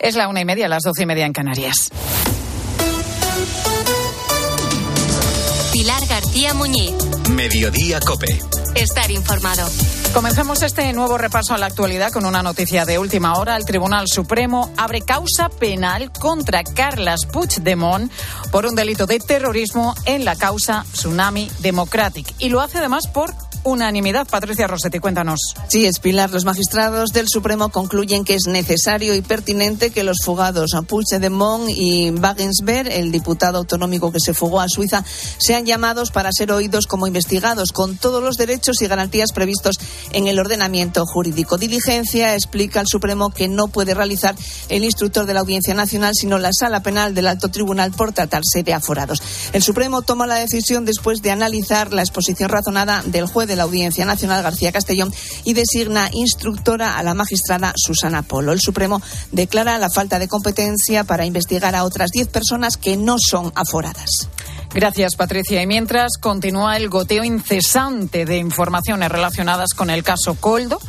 Es 0.00 0.16
la 0.16 0.28
una 0.28 0.40
y 0.40 0.44
media, 0.46 0.66
las 0.66 0.82
doce 0.82 1.02
y 1.02 1.06
media 1.06 1.26
en 1.26 1.32
Canarias. 1.32 1.90
Pilar 5.72 6.06
García 6.06 6.54
Muñiz. 6.54 6.94
Mediodía 7.30 8.00
Cope. 8.00 8.40
Estar 8.74 9.10
informado. 9.10 9.68
Comenzamos 10.14 10.62
este 10.62 10.92
nuevo 10.92 11.18
repaso 11.18 11.54
a 11.54 11.58
la 11.58 11.66
actualidad 11.66 12.10
con 12.10 12.26
una 12.26 12.42
noticia 12.42 12.84
de 12.84 12.98
última 12.98 13.38
hora. 13.38 13.56
El 13.56 13.64
Tribunal 13.64 14.08
Supremo 14.08 14.72
abre 14.76 15.02
causa 15.02 15.48
penal 15.48 16.10
contra 16.10 16.64
Carlas 16.64 17.26
Puigdemont 17.26 18.10
por 18.50 18.66
un 18.66 18.74
delito 18.74 19.06
de 19.06 19.20
terrorismo 19.20 19.94
en 20.06 20.24
la 20.24 20.34
causa 20.34 20.84
Tsunami 20.92 21.48
Democratic. 21.60 22.26
Y 22.40 22.48
lo 22.48 22.60
hace 22.60 22.78
además 22.78 23.06
por 23.06 23.32
unanimidad. 23.64 24.26
Patricia 24.28 24.66
Rossetti, 24.66 24.98
cuéntanos. 24.98 25.40
Sí, 25.68 25.86
es 25.86 25.98
Pilar. 25.98 26.30
Los 26.30 26.44
magistrados 26.44 27.10
del 27.12 27.28
Supremo 27.28 27.70
concluyen 27.70 28.24
que 28.24 28.34
es 28.34 28.46
necesario 28.46 29.14
y 29.14 29.22
pertinente 29.22 29.90
que 29.90 30.04
los 30.04 30.18
fugados 30.24 30.72
Puigdemont 30.86 31.68
y 31.68 32.10
Wagensberg, 32.10 32.88
el 32.90 33.12
diputado 33.12 33.58
autonómico 33.58 34.12
que 34.12 34.20
se 34.20 34.34
fugó 34.34 34.60
a 34.60 34.68
Suiza, 34.68 35.04
sean 35.38 35.66
llamados 35.66 36.10
para 36.10 36.32
ser 36.32 36.52
oídos 36.52 36.86
como 36.86 37.06
investigados 37.06 37.72
con 37.72 37.96
todos 37.96 38.22
los 38.22 38.36
derechos 38.36 38.80
y 38.82 38.86
garantías 38.86 39.32
previstos 39.32 39.78
en 40.12 40.26
el 40.26 40.38
ordenamiento 40.38 41.04
jurídico. 41.06 41.58
Diligencia 41.58 42.34
explica 42.34 42.80
al 42.80 42.86
Supremo 42.86 43.30
que 43.30 43.48
no 43.48 43.68
puede 43.68 43.94
realizar 43.94 44.34
el 44.68 44.84
instructor 44.84 45.26
de 45.26 45.34
la 45.34 45.40
Audiencia 45.40 45.74
Nacional, 45.74 46.14
sino 46.14 46.38
la 46.38 46.50
Sala 46.52 46.82
Penal 46.82 47.14
del 47.14 47.26
Alto 47.26 47.48
Tribunal 47.48 47.92
por 47.92 48.12
tratarse 48.12 48.62
de 48.62 48.74
aforados. 48.74 49.22
El 49.52 49.62
Supremo 49.62 50.02
toma 50.02 50.26
la 50.26 50.36
decisión 50.36 50.84
después 50.84 51.22
de 51.22 51.30
analizar 51.30 51.92
la 51.92 52.02
exposición 52.02 52.48
razonada 52.48 53.02
del 53.06 53.26
juez 53.26 53.49
de 53.50 53.56
la 53.56 53.64
Audiencia 53.64 54.06
Nacional, 54.06 54.42
García 54.42 54.72
Castellón, 54.72 55.12
y 55.44 55.52
designa 55.52 56.08
instructora 56.12 56.96
a 56.96 57.02
la 57.02 57.12
magistrada 57.12 57.74
Susana 57.76 58.22
Polo. 58.22 58.52
El 58.52 58.60
Supremo 58.60 59.02
declara 59.32 59.76
la 59.78 59.90
falta 59.90 60.18
de 60.18 60.28
competencia 60.28 61.04
para 61.04 61.26
investigar 61.26 61.74
a 61.74 61.84
otras 61.84 62.10
diez 62.10 62.28
personas 62.28 62.76
que 62.76 62.96
no 62.96 63.16
son 63.18 63.52
aforadas. 63.54 64.28
Gracias, 64.72 65.16
Patricia. 65.16 65.60
Y 65.60 65.66
mientras 65.66 66.12
continúa 66.20 66.76
el 66.76 66.88
goteo 66.88 67.24
incesante 67.24 68.24
de 68.24 68.38
informaciones 68.38 69.10
relacionadas 69.10 69.74
con 69.74 69.90
el 69.90 70.04
caso 70.04 70.36
Coldo, 70.36 70.80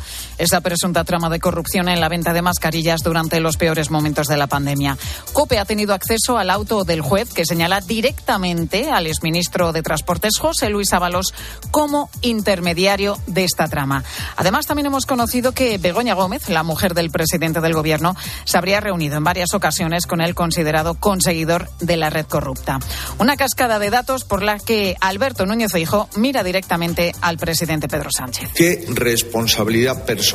esa 0.42 0.60
presunta 0.60 1.04
trama 1.04 1.30
de 1.30 1.38
corrupción 1.38 1.88
en 1.88 2.00
la 2.00 2.08
venta 2.08 2.32
de 2.32 2.42
mascarillas 2.42 3.02
durante 3.04 3.38
los 3.38 3.56
peores 3.56 3.92
momentos 3.92 4.26
de 4.26 4.36
la 4.36 4.48
pandemia. 4.48 4.98
COPE 5.32 5.60
ha 5.60 5.64
tenido 5.64 5.94
acceso 5.94 6.36
al 6.36 6.50
auto 6.50 6.82
del 6.82 7.00
juez 7.00 7.32
que 7.32 7.44
señala 7.44 7.80
directamente 7.80 8.90
al 8.90 9.06
exministro 9.06 9.72
de 9.72 9.82
Transportes 9.82 10.32
José 10.40 10.68
Luis 10.68 10.92
Ábalos 10.92 11.32
como 11.70 12.10
intermediario 12.22 13.18
de 13.28 13.44
esta 13.44 13.68
trama. 13.68 14.02
Además, 14.36 14.66
también 14.66 14.86
hemos 14.86 15.06
conocido 15.06 15.52
que 15.52 15.78
Begoña 15.78 16.14
Gómez, 16.14 16.48
la 16.48 16.64
mujer 16.64 16.94
del 16.94 17.12
presidente 17.12 17.60
del 17.60 17.74
gobierno, 17.74 18.16
se 18.44 18.58
habría 18.58 18.80
reunido 18.80 19.18
en 19.18 19.24
varias 19.24 19.54
ocasiones 19.54 20.06
con 20.08 20.20
el 20.20 20.34
considerado 20.34 20.94
conseguidor 20.94 21.70
de 21.78 21.96
la 21.96 22.10
red 22.10 22.26
corrupta. 22.26 22.80
Una 23.20 23.36
cascada 23.36 23.78
de 23.78 23.90
datos 23.90 24.24
por 24.24 24.42
la 24.42 24.58
que 24.58 24.96
Alberto 25.00 25.46
Núñez 25.46 25.70
Feijóo 25.70 26.08
mira 26.16 26.42
directamente 26.42 27.14
al 27.20 27.38
presidente 27.38 27.86
Pedro 27.86 28.10
Sánchez. 28.10 28.50
¿Qué 28.56 28.84
responsabilidad 28.88 30.04
personal 30.04 30.31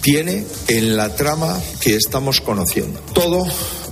tiene 0.00 0.44
en 0.68 0.96
la 0.96 1.14
trama 1.14 1.58
que 1.80 1.94
estamos 1.94 2.40
conociendo? 2.40 3.00
Todo 3.14 3.44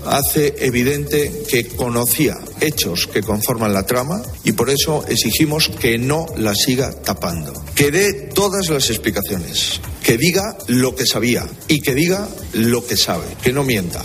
hace 0.07 0.55
evidente 0.59 1.45
que 1.49 1.69
conocía 1.69 2.37
hechos 2.61 3.07
que 3.07 3.23
conforman 3.23 3.73
la 3.73 3.85
trama 3.85 4.23
y 4.45 4.53
por 4.53 4.71
eso 4.71 5.05
exigimos 5.09 5.69
que 5.69 5.99
no 5.99 6.27
la 6.37 6.55
siga 6.55 6.93
tapando. 6.93 7.53
Que 7.75 7.91
dé 7.91 8.13
todas 8.35 8.69
las 8.69 8.91
explicaciones, 8.91 9.81
que 10.03 10.17
diga 10.17 10.57
lo 10.67 10.95
que 10.95 11.07
sabía 11.07 11.47
y 11.69 11.81
que 11.81 11.95
diga 11.95 12.29
lo 12.53 12.87
que 12.87 12.97
sabe, 12.97 13.27
que 13.43 13.53
no 13.53 13.65
mienta. 13.65 14.03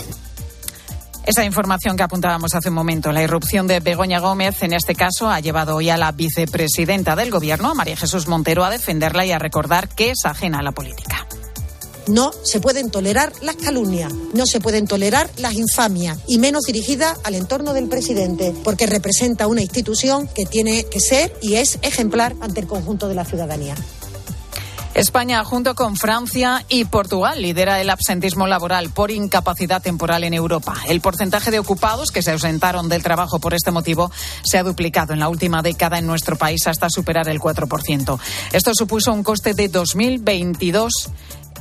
Esa 1.26 1.42
información 1.42 1.96
que 1.96 2.02
apuntábamos 2.02 2.54
hace 2.54 2.68
un 2.68 2.74
momento, 2.74 3.10
la 3.10 3.22
irrupción 3.22 3.66
de 3.66 3.80
Begoña 3.80 4.18
Gómez, 4.18 4.62
en 4.62 4.74
este 4.74 4.94
caso, 4.94 5.30
ha 5.30 5.40
llevado 5.40 5.76
hoy 5.76 5.88
a 5.88 5.96
la 5.96 6.12
vicepresidenta 6.12 7.16
del 7.16 7.30
Gobierno, 7.30 7.74
María 7.74 7.96
Jesús 7.96 8.28
Montero, 8.28 8.62
a 8.62 8.68
defenderla 8.68 9.24
y 9.24 9.32
a 9.32 9.38
recordar 9.38 9.88
que 9.88 10.10
es 10.10 10.26
ajena 10.26 10.58
a 10.58 10.62
la 10.62 10.72
política. 10.72 11.26
No 12.06 12.32
se 12.42 12.60
pueden 12.60 12.90
tolerar 12.90 13.32
las 13.40 13.56
calumnias, 13.56 14.12
no 14.34 14.46
se 14.46 14.60
pueden 14.60 14.86
tolerar 14.86 15.30
las 15.38 15.54
infamias, 15.54 16.18
y 16.26 16.38
menos 16.38 16.64
dirigidas 16.64 17.18
al 17.24 17.34
entorno 17.34 17.72
del 17.72 17.88
presidente, 17.88 18.54
porque 18.62 18.86
representa 18.86 19.46
una 19.46 19.62
institución 19.62 20.28
que 20.28 20.44
tiene 20.44 20.84
que 20.84 21.00
ser 21.00 21.34
y 21.40 21.54
es 21.54 21.78
ejemplar 21.82 22.34
ante 22.40 22.60
el 22.60 22.66
conjunto 22.66 23.08
de 23.08 23.14
la 23.14 23.24
ciudadanía. 23.24 23.74
España, 24.94 25.42
junto 25.42 25.74
con 25.74 25.96
Francia 25.96 26.64
y 26.68 26.84
Portugal, 26.84 27.42
lidera 27.42 27.80
el 27.80 27.90
absentismo 27.90 28.46
laboral 28.46 28.90
por 28.90 29.10
incapacidad 29.10 29.82
temporal 29.82 30.22
en 30.22 30.34
Europa. 30.34 30.76
El 30.86 31.00
porcentaje 31.00 31.50
de 31.50 31.58
ocupados 31.58 32.12
que 32.12 32.22
se 32.22 32.30
ausentaron 32.30 32.88
del 32.88 33.02
trabajo 33.02 33.40
por 33.40 33.54
este 33.54 33.72
motivo 33.72 34.12
se 34.44 34.56
ha 34.56 34.62
duplicado 34.62 35.12
en 35.12 35.18
la 35.18 35.28
última 35.28 35.62
década 35.62 35.98
en 35.98 36.06
nuestro 36.06 36.36
país 36.36 36.68
hasta 36.68 36.90
superar 36.90 37.28
el 37.28 37.40
4%. 37.40 38.20
Esto 38.52 38.70
supuso 38.72 39.12
un 39.12 39.24
coste 39.24 39.54
de 39.54 39.68
2022 39.68 41.10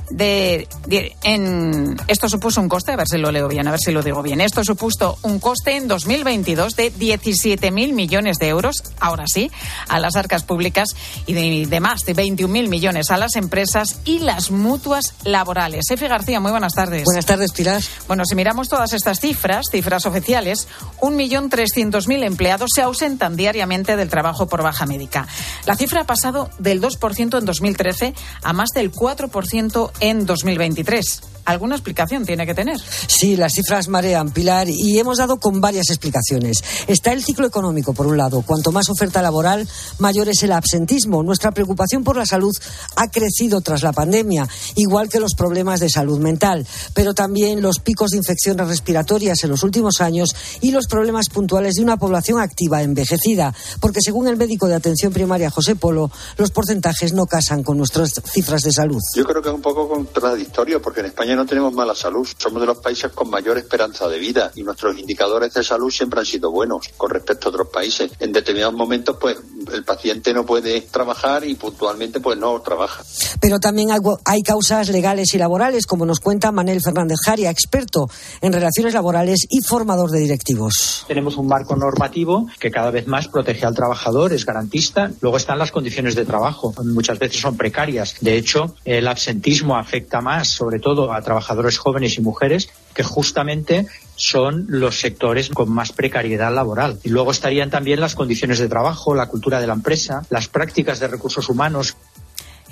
de, 0.10 0.68
de, 0.86 1.16
en 1.24 1.98
esto 2.08 2.30
supuso 2.30 2.62
un 2.62 2.70
coste, 2.70 2.92
a 2.92 2.96
ver 2.96 3.08
si 3.08 3.18
lo 3.18 3.32
leo 3.32 3.48
bien, 3.48 3.68
a 3.68 3.72
ver 3.72 3.80
si 3.80 3.92
lo 3.92 4.04
digo 4.04 4.22
bien. 4.22 4.42
Esto 4.42 4.64
supuso 4.64 5.18
un 5.24 5.40
coste 5.40 5.76
en 5.76 5.88
2022 5.88 6.76
de 6.76 6.94
17.000 6.94 7.94
millones 7.94 8.38
de 8.38 8.50
euros, 8.50 8.84
ahora 9.00 9.26
sí, 9.28 9.52
a 9.88 10.00
las 10.00 10.16
arcas 10.16 10.44
públicas 10.44 10.90
y 11.26 11.34
de, 11.34 11.68
de 11.68 11.80
más 11.80 12.06
de 12.06 12.16
21.000 12.16 12.70
millones 12.70 13.12
a 13.12 13.18
las 13.18 13.36
empresas 13.36 14.00
y 14.06 14.20
las 14.20 14.52
mutuas 14.52 15.16
laborales. 15.24 15.90
Efe 15.90 16.08
García, 16.08 16.40
muy 16.40 16.52
buenas 16.52 16.74
tardes. 16.74 17.06
Buenas 17.06 17.26
tardes, 17.26 17.52
Pilar. 17.52 17.82
Bueno, 18.08 18.26
si 18.26 18.36
miramos 18.36 18.70
todas 18.70 18.94
estas 18.94 19.20
cifras, 19.20 19.68
cifras 19.72 20.06
oficiales, 20.06 20.68
1.300.000 21.02 22.26
empleados 22.26 22.70
se 22.74 22.82
ausentan 22.82 23.36
diariamente 23.36 23.96
del 23.96 24.10
trabajo 24.10 24.48
por 24.48 24.64
baja 24.64 24.86
médica. 24.86 25.28
La 25.66 25.76
cifra 25.76 26.02
ha 26.02 26.06
pasado 26.06 26.50
del 26.60 26.82
2% 26.82 27.38
en 27.40 27.46
2013 27.46 28.14
a 28.44 28.54
más 28.54 28.70
del 28.70 28.92
4% 28.92 29.83
en 30.00 30.26
2023. 30.26 31.33
¿Alguna 31.46 31.76
explicación 31.76 32.26
tiene 32.26 32.46
que 32.46 32.54
tener? 32.54 32.80
Sí, 33.08 33.36
las 33.36 33.54
cifras 33.54 33.88
marean, 33.90 34.32
Pilar, 34.32 34.70
y 34.70 34.98
hemos 34.98 35.18
dado 35.18 35.40
con 35.40 35.60
varias 35.60 35.90
explicaciones. 35.90 36.64
Está 36.88 37.12
el 37.12 37.24
ciclo 37.24 37.46
económico, 37.46 37.94
por 37.94 38.08
un 38.08 38.18
lado. 38.18 38.42
Cuanto 38.42 38.72
más 38.72 38.90
oferta 38.90 39.22
laboral, 39.22 39.68
mayor 40.00 40.30
es 40.30 40.44
el 40.44 40.52
absentismo. 40.52 41.22
Nuestra 41.24 41.52
preocupación 41.52 42.04
por 42.04 42.16
la 42.16 42.26
salud 42.26 42.56
ha 42.96 43.10
crecido 43.10 43.62
tras 43.62 43.84
la 43.84 43.92
pandemia, 43.92 44.48
igual 44.76 45.10
que 45.10 45.20
los 45.20 45.36
problemas 45.36 45.80
de 45.80 45.90
salud 45.90 46.20
mental, 46.20 46.66
pero 46.94 47.14
también 47.14 47.62
los 47.62 47.80
picos 47.80 48.12
de 48.12 48.18
infecciones 48.18 48.68
respiratorias 48.68 49.44
en 49.44 49.50
los 49.50 49.64
últimos 49.64 50.02
años 50.02 50.36
y 50.62 50.72
los 50.72 50.88
problemas 50.88 51.30
puntuales 51.30 51.76
de 51.76 51.84
una 51.84 51.98
población 51.98 52.40
activa 52.40 52.82
envejecida, 52.82 53.54
porque 53.80 54.00
según 54.02 54.28
el 54.28 54.38
médico 54.38 54.68
de 54.68 54.76
atención 54.76 55.14
primaria 55.14 55.50
José 55.50 55.76
Polo, 55.76 56.12
los 56.38 56.52
porcentajes 56.52 57.14
no 57.14 57.26
casan 57.26 57.64
con 57.64 57.78
nuestras 57.78 58.22
cifras 58.26 58.62
de 58.64 58.72
salud. 58.72 59.02
Yo 59.16 59.26
creo 59.26 59.42
que 59.42 59.50
es 59.50 59.56
un 59.56 59.62
poco 59.62 59.90
contradictorio, 59.90 60.82
porque 60.82 61.02
en 61.02 61.08
España 61.08 61.33
no 61.36 61.46
tenemos 61.46 61.74
mala 61.74 61.96
salud. 61.96 62.28
Somos 62.38 62.62
de 62.62 62.68
los 62.68 62.78
países 62.78 63.12
con 63.12 63.30
mayor 63.30 63.58
esperanza 63.58 64.08
de 64.08 64.20
vida 64.20 64.52
y 64.56 64.64
nuestros 64.64 64.98
indicadores 64.98 65.54
de 65.54 65.64
salud 65.64 65.92
siempre 65.92 66.20
han 66.20 66.26
sido 66.26 66.52
buenos 66.52 66.90
con 66.98 67.10
respecto 67.10 67.48
a 67.48 67.52
otros 67.52 67.70
países. 67.70 68.12
En 68.20 68.32
determinados 68.32 68.74
momentos, 68.74 69.18
pues 69.20 69.38
el 69.72 69.84
paciente 69.84 70.34
no 70.34 70.46
puede 70.46 70.82
trabajar 70.82 71.46
y 71.46 71.56
puntualmente 71.56 72.20
pues 72.20 72.38
no 72.38 72.60
trabaja. 72.62 73.04
Pero 73.40 73.60
también 73.60 73.92
hay, 73.92 74.00
hay 74.26 74.42
causas 74.42 74.90
legales 74.90 75.34
y 75.34 75.38
laborales, 75.38 75.86
como 75.86 76.06
nos 76.06 76.20
cuenta 76.20 76.52
Manel 76.52 76.82
Fernández 76.82 77.18
Jaria, 77.26 77.50
experto 77.50 78.08
en 78.42 78.54
relaciones 78.54 78.94
laborales 78.94 79.46
y 79.50 79.62
formador 79.62 80.10
de 80.12 80.20
directivos. 80.20 81.06
Tenemos 81.08 81.38
un 81.38 81.48
marco 81.48 81.76
normativo 81.76 82.48
que 82.60 82.72
cada 82.72 82.92
vez 82.92 83.08
más 83.08 83.28
protege 83.28 83.66
al 83.66 83.76
trabajador, 83.76 84.34
es 84.34 84.46
garantista. 84.46 85.12
Luego 85.22 85.38
están 85.38 85.60
las 85.60 85.72
condiciones 85.72 86.16
de 86.16 86.26
trabajo, 86.26 86.74
muchas 86.84 87.20
veces 87.20 87.40
son 87.40 87.58
precarias. 87.58 88.16
De 88.22 88.38
hecho, 88.38 88.76
el 88.86 89.08
absentismo 89.08 89.78
afecta 89.78 90.22
más, 90.22 90.50
sobre 90.50 90.80
todo 90.80 91.14
a 91.14 91.22
trabajadores 91.22 91.78
jóvenes 91.78 92.18
y 92.18 92.22
mujeres, 92.22 92.70
que 92.94 93.04
justamente 93.04 93.88
son 94.16 94.66
los 94.70 95.00
sectores 95.00 95.50
con 95.50 95.72
más 95.72 95.92
precariedad 95.92 96.54
laboral. 96.54 97.00
Y 97.04 97.10
luego 97.10 97.32
estarían 97.32 97.70
también 97.70 98.00
las 98.00 98.16
condiciones 98.16 98.60
de 98.60 98.70
trabajo, 98.70 99.16
la 99.16 99.28
cultura 99.28 99.60
de 99.60 99.68
la 99.68 99.74
empresa, 99.74 100.26
las 100.30 100.48
prácticas 100.48 101.00
de 101.00 101.08
recursos 101.08 101.50
humanos. 101.50 101.96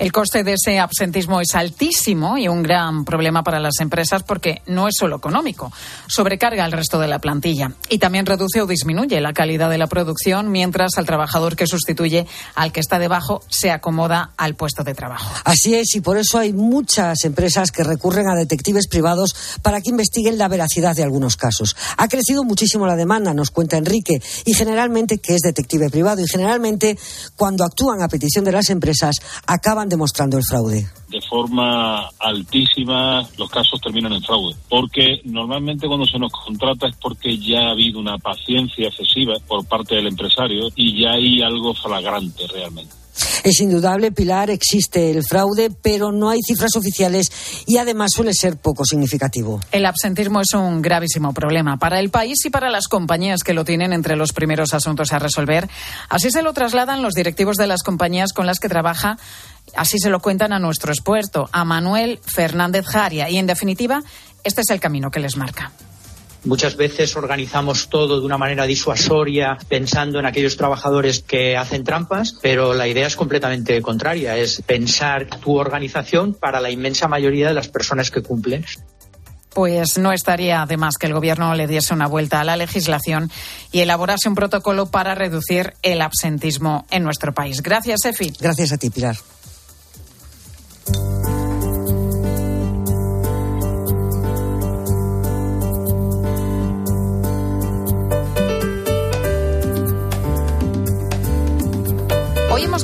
El 0.01 0.11
coste 0.11 0.43
de 0.43 0.53
ese 0.53 0.79
absentismo 0.79 1.41
es 1.41 1.53
altísimo 1.53 2.35
y 2.35 2.47
un 2.47 2.63
gran 2.63 3.05
problema 3.05 3.43
para 3.43 3.59
las 3.59 3.75
empresas 3.81 4.23
porque 4.23 4.63
no 4.65 4.87
es 4.87 4.95
solo 4.97 5.17
económico, 5.17 5.71
sobrecarga 6.07 6.65
al 6.65 6.71
resto 6.71 6.97
de 6.97 7.07
la 7.07 7.19
plantilla 7.19 7.73
y 7.87 7.99
también 7.99 8.25
reduce 8.25 8.63
o 8.63 8.65
disminuye 8.65 9.21
la 9.21 9.33
calidad 9.33 9.69
de 9.69 9.77
la 9.77 9.85
producción 9.85 10.49
mientras 10.49 10.97
al 10.97 11.05
trabajador 11.05 11.55
que 11.55 11.67
sustituye 11.67 12.25
al 12.55 12.71
que 12.71 12.79
está 12.79 12.97
debajo 12.97 13.43
se 13.47 13.69
acomoda 13.69 14.31
al 14.37 14.55
puesto 14.55 14.83
de 14.83 14.95
trabajo. 14.95 15.35
Así 15.43 15.75
es, 15.75 15.93
y 15.93 16.01
por 16.01 16.17
eso 16.17 16.39
hay 16.39 16.51
muchas 16.51 17.23
empresas 17.23 17.71
que 17.71 17.83
recurren 17.83 18.27
a 18.27 18.33
detectives 18.35 18.87
privados 18.87 19.59
para 19.61 19.81
que 19.81 19.91
investiguen 19.91 20.39
la 20.39 20.47
veracidad 20.47 20.95
de 20.95 21.03
algunos 21.03 21.37
casos. 21.37 21.75
Ha 21.97 22.07
crecido 22.07 22.43
muchísimo 22.43 22.87
la 22.87 22.95
demanda, 22.95 23.35
nos 23.35 23.51
cuenta 23.51 23.77
Enrique, 23.77 24.19
y 24.45 24.55
generalmente 24.55 25.19
que 25.19 25.35
es 25.35 25.41
detective 25.41 25.91
privado 25.91 26.23
y 26.23 26.27
generalmente 26.27 26.97
cuando 27.35 27.63
actúan 27.63 28.01
a 28.01 28.07
petición 28.07 28.43
de 28.45 28.53
las 28.53 28.71
empresas 28.71 29.17
acaban 29.45 29.90
demostrando 29.91 30.37
el 30.37 30.43
fraude? 30.43 30.87
De 31.09 31.21
forma 31.21 32.09
altísima 32.19 33.21
los 33.37 33.49
casos 33.49 33.79
terminan 33.79 34.13
en 34.13 34.23
fraude, 34.23 34.55
porque 34.67 35.21
normalmente 35.25 35.87
cuando 35.87 36.05
se 36.05 36.17
nos 36.17 36.31
contrata 36.31 36.87
es 36.87 36.95
porque 36.95 37.37
ya 37.37 37.67
ha 37.67 37.71
habido 37.71 37.99
una 37.99 38.17
paciencia 38.17 38.87
excesiva 38.87 39.33
por 39.47 39.63
parte 39.65 39.95
del 39.95 40.07
empresario 40.07 40.69
y 40.75 41.01
ya 41.03 41.11
hay 41.11 41.41
algo 41.41 41.73
flagrante 41.75 42.47
realmente. 42.47 43.01
Es 43.43 43.59
indudable, 43.59 44.11
Pilar, 44.11 44.49
existe 44.49 45.11
el 45.11 45.23
fraude, 45.23 45.69
pero 45.81 46.11
no 46.11 46.29
hay 46.29 46.39
cifras 46.45 46.75
oficiales 46.75 47.31
y 47.67 47.77
además 47.77 48.11
suele 48.15 48.33
ser 48.33 48.57
poco 48.57 48.85
significativo. 48.85 49.59
El 49.71 49.85
absentismo 49.85 50.41
es 50.41 50.53
un 50.53 50.81
gravísimo 50.81 51.33
problema 51.33 51.77
para 51.77 51.99
el 51.99 52.09
país 52.09 52.45
y 52.45 52.49
para 52.49 52.69
las 52.69 52.87
compañías 52.87 53.43
que 53.43 53.53
lo 53.53 53.65
tienen 53.65 53.93
entre 53.93 54.15
los 54.15 54.31
primeros 54.31 54.73
asuntos 54.73 55.11
a 55.11 55.19
resolver. 55.19 55.69
Así 56.09 56.31
se 56.31 56.41
lo 56.41 56.53
trasladan 56.53 57.01
los 57.01 57.13
directivos 57.13 57.57
de 57.57 57.67
las 57.67 57.83
compañías 57.83 58.31
con 58.31 58.45
las 58.45 58.59
que 58.59 58.69
trabaja 58.69 59.17
Así 59.75 59.97
se 59.99 60.09
lo 60.09 60.19
cuentan 60.19 60.53
a 60.53 60.59
nuestro 60.59 60.91
experto, 60.91 61.49
a 61.51 61.63
Manuel 61.63 62.19
Fernández 62.23 62.85
Jaria. 62.85 63.29
Y 63.29 63.37
en 63.37 63.47
definitiva, 63.47 64.01
este 64.43 64.61
es 64.61 64.69
el 64.69 64.79
camino 64.79 65.11
que 65.11 65.19
les 65.19 65.37
marca. 65.37 65.71
Muchas 66.43 66.75
veces 66.75 67.15
organizamos 67.15 67.87
todo 67.87 68.19
de 68.19 68.25
una 68.25 68.37
manera 68.37 68.65
disuasoria, 68.65 69.59
pensando 69.69 70.19
en 70.19 70.25
aquellos 70.25 70.57
trabajadores 70.57 71.21
que 71.21 71.55
hacen 71.55 71.83
trampas, 71.83 72.35
pero 72.41 72.73
la 72.73 72.87
idea 72.87 73.05
es 73.05 73.15
completamente 73.15 73.79
contraria, 73.83 74.35
es 74.37 74.63
pensar 74.65 75.27
tu 75.27 75.59
organización 75.59 76.33
para 76.33 76.59
la 76.59 76.71
inmensa 76.71 77.07
mayoría 77.07 77.49
de 77.49 77.53
las 77.53 77.67
personas 77.67 78.09
que 78.09 78.23
cumplen. 78.23 78.65
Pues 79.53 79.99
no 79.99 80.13
estaría 80.13 80.65
de 80.65 80.77
más 80.77 80.97
que 80.97 81.07
el 81.07 81.13
Gobierno 81.13 81.53
le 81.53 81.67
diese 81.67 81.93
una 81.93 82.07
vuelta 82.07 82.39
a 82.39 82.43
la 82.43 82.55
legislación 82.55 83.29
y 83.71 83.81
elaborase 83.81 84.27
un 84.27 84.33
protocolo 84.33 84.89
para 84.89 85.13
reducir 85.13 85.73
el 85.83 86.01
absentismo 86.01 86.87
en 86.89 87.03
nuestro 87.03 87.33
país. 87.33 87.61
Gracias, 87.61 88.05
Efi. 88.05 88.33
Gracias 88.39 88.71
a 88.71 88.77
ti, 88.77 88.89
Pilar. 88.89 89.17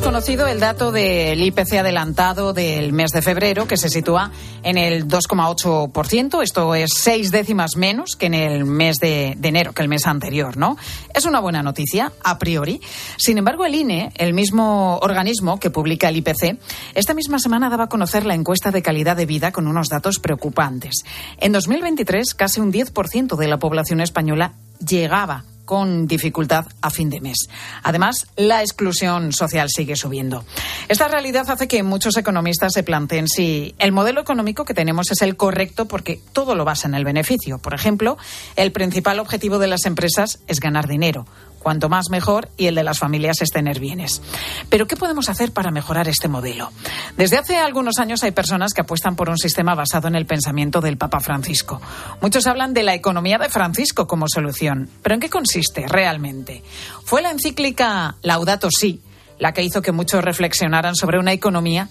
Conocido 0.08 0.48
el 0.48 0.62
dato 0.62 0.94
del 0.94 1.44
IPC 1.44 1.80
adelantado 1.80 2.54
del 2.54 2.94
mes 2.94 3.12
de 3.12 3.22
febrero, 3.22 3.68
que 3.68 3.76
se 3.76 3.90
sitúa 3.90 4.32
en 4.64 4.78
el 4.78 5.06
2,8%. 5.06 6.42
Esto 6.42 6.76
es 6.76 6.92
seis 6.96 7.30
décimas 7.30 7.76
menos 7.76 8.16
que 8.16 8.28
en 8.28 8.34
el 8.34 8.64
mes 8.64 9.00
de, 9.00 9.38
enero, 9.44 9.74
que 9.74 9.82
el 9.82 9.90
mes 9.90 10.08
anterior, 10.08 10.56
¿no? 10.56 10.78
Es 11.14 11.26
una 11.26 11.42
buena 11.42 11.62
noticia, 11.62 12.14
a 12.24 12.40
priori. 12.40 12.80
Sin 13.18 13.38
embargo, 13.38 13.66
el 13.66 13.76
INE, 13.76 14.14
el 14.16 14.34
mismo 14.34 14.98
organismo 15.00 15.60
que 15.60 15.72
publica 15.72 16.08
el 16.08 16.16
IPC, 16.16 16.58
esta 16.96 17.14
misma 17.14 17.38
semana 17.38 17.70
daba 17.70 17.84
a 17.84 17.90
conocer 17.90 18.26
la 18.26 18.34
encuesta 18.34 18.72
de 18.72 18.82
calidad 18.82 19.18
de 19.18 19.26
vida 19.26 19.52
con 19.52 19.68
unos 19.68 19.90
datos 19.90 20.20
preocupantes. 20.20 21.04
En 21.38 21.52
2023, 21.52 22.34
casi 22.34 22.62
un 22.62 22.72
10% 22.72 23.36
de 23.36 23.48
la 23.50 23.60
población 23.60 24.00
española 24.00 24.54
llegaba 24.80 25.44
con 25.68 26.08
dificultad 26.08 26.66
a 26.82 26.90
fin 26.90 27.10
de 27.10 27.20
mes. 27.20 27.50
Además, 27.84 28.26
la 28.38 28.62
exclusión 28.62 29.34
social 29.34 29.68
sigue 29.70 29.98
subiendo. 29.98 30.46
Esta 30.88 31.10
realidad 31.10 31.48
hace 31.50 31.68
que 31.68 31.84
muchos 31.84 32.16
economistas 32.16 32.72
se 32.72 32.84
planteen 32.84 33.28
si 33.28 33.76
el 33.78 33.92
modelo 33.92 34.22
económico 34.22 34.64
que 34.64 34.74
tenemos 34.74 35.12
es 35.12 35.22
el 35.22 35.36
correcto 35.36 35.86
porque 35.86 36.22
todo 36.32 36.56
lo 36.56 36.64
basa 36.64 36.88
en 36.88 36.96
el 36.96 37.04
beneficio. 37.04 37.58
Por 37.60 37.74
ejemplo, 37.74 38.18
el 38.56 38.72
principal 38.72 39.20
objetivo 39.20 39.60
de 39.60 39.68
las 39.68 39.86
empresas 39.86 40.40
es 40.48 40.62
ganar 40.62 40.88
dinero 40.88 41.26
cuanto 41.60 41.90
más 41.90 42.10
mejor 42.10 42.50
y 42.58 42.68
el 42.68 42.76
de 42.76 42.84
las 42.84 43.00
familias 43.00 43.42
es 43.42 43.50
tener 43.50 43.80
bienes. 43.80 44.22
Pero 44.70 44.88
¿qué 44.88 44.96
podemos 44.96 45.30
hacer 45.30 45.52
para 45.52 45.72
mejorar 45.72 46.08
este 46.08 46.28
modelo? 46.28 46.72
Desde 47.18 47.38
hace 47.38 47.58
algunos 47.58 48.00
años 48.00 48.24
hay 48.24 48.32
personas 48.32 48.74
que 48.74 48.82
apuestan 48.82 49.16
por 49.16 49.30
un 49.30 49.38
sistema 49.38 49.76
basado 49.76 50.08
en 50.08 50.16
el 50.16 50.26
pensamiento 50.26 50.82
del 50.82 50.98
Papa 50.98 51.20
Francisco. 51.20 51.82
Muchos 52.22 52.48
hablan 52.48 52.74
de 52.74 52.84
la 52.84 52.94
economía 52.94 53.38
de 53.38 53.50
Francisco 53.50 54.08
como 54.08 54.28
solución. 54.28 54.90
¿Pero 55.02 55.16
en 55.16 55.22
qué 55.22 55.30
consiste 55.30 55.88
realmente? 55.88 56.64
Fue 57.04 57.22
la 57.22 57.32
encíclica 57.32 58.16
Laudato 58.22 58.70
Si 58.72 59.02
la 59.40 59.54
que 59.54 59.64
hizo 59.64 59.82
que 59.82 59.92
muchos 59.92 60.24
reflexionaran 60.24 60.96
sobre 60.96 61.20
una 61.20 61.34
economía 61.34 61.90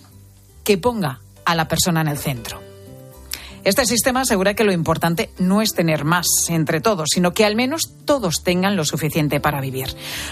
que 0.64 0.79
ponga 0.79 1.21
a 1.45 1.55
la 1.55 1.69
persona 1.69 2.01
en 2.01 2.09
el 2.09 2.19
centro. 2.19 2.66
Este 3.67 3.85
sistema 3.85 4.21
asegura 4.21 4.55
que 4.55 4.62
lo 4.62 4.71
importante 4.71 5.29
no 5.41 5.61
es 5.61 5.75
tener 5.75 6.05
más 6.05 6.29
entre 6.51 6.81
todos, 6.81 7.09
sino 7.12 7.33
que 7.33 7.45
al 7.45 7.57
menos 7.57 7.97
todos 8.05 8.45
tengan 8.45 8.77
lo 8.77 8.85
suficiente 8.85 9.41
para 9.41 9.61
vivir. 9.61 9.89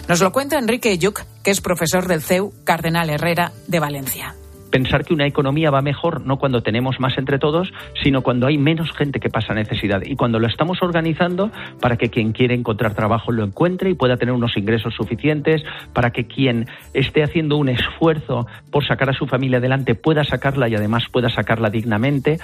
Nos 0.08 0.20
lo 0.20 0.30
cuenta 0.30 0.56
Enrique 0.56 0.96
Yuc, 0.98 1.24
que 1.42 1.50
es 1.50 1.60
profesor 1.60 2.06
del 2.06 2.22
CEU 2.22 2.52
Cardenal 2.62 3.10
Herrera 3.10 3.50
de 3.66 3.80
Valencia 3.80 4.36
pensar 4.74 5.04
que 5.04 5.14
una 5.14 5.28
economía 5.28 5.70
va 5.70 5.82
mejor 5.82 6.26
no 6.26 6.36
cuando 6.36 6.60
tenemos 6.60 6.98
más 6.98 7.16
entre 7.16 7.38
todos, 7.38 7.72
sino 8.02 8.22
cuando 8.22 8.48
hay 8.48 8.58
menos 8.58 8.90
gente 8.90 9.20
que 9.20 9.30
pasa 9.30 9.54
necesidad 9.54 10.02
y 10.04 10.16
cuando 10.16 10.40
lo 10.40 10.48
estamos 10.48 10.82
organizando 10.82 11.52
para 11.80 11.96
que 11.96 12.08
quien 12.08 12.32
quiere 12.32 12.56
encontrar 12.56 12.92
trabajo 12.92 13.30
lo 13.30 13.44
encuentre 13.44 13.90
y 13.90 13.94
pueda 13.94 14.16
tener 14.16 14.34
unos 14.34 14.56
ingresos 14.56 14.92
suficientes, 14.92 15.62
para 15.92 16.10
que 16.10 16.26
quien 16.26 16.66
esté 16.92 17.22
haciendo 17.22 17.56
un 17.56 17.68
esfuerzo 17.68 18.48
por 18.72 18.84
sacar 18.84 19.10
a 19.10 19.12
su 19.12 19.28
familia 19.28 19.58
adelante 19.58 19.94
pueda 19.94 20.24
sacarla 20.24 20.68
y 20.68 20.74
además 20.74 21.04
pueda 21.08 21.30
sacarla 21.30 21.70
dignamente. 21.70 22.40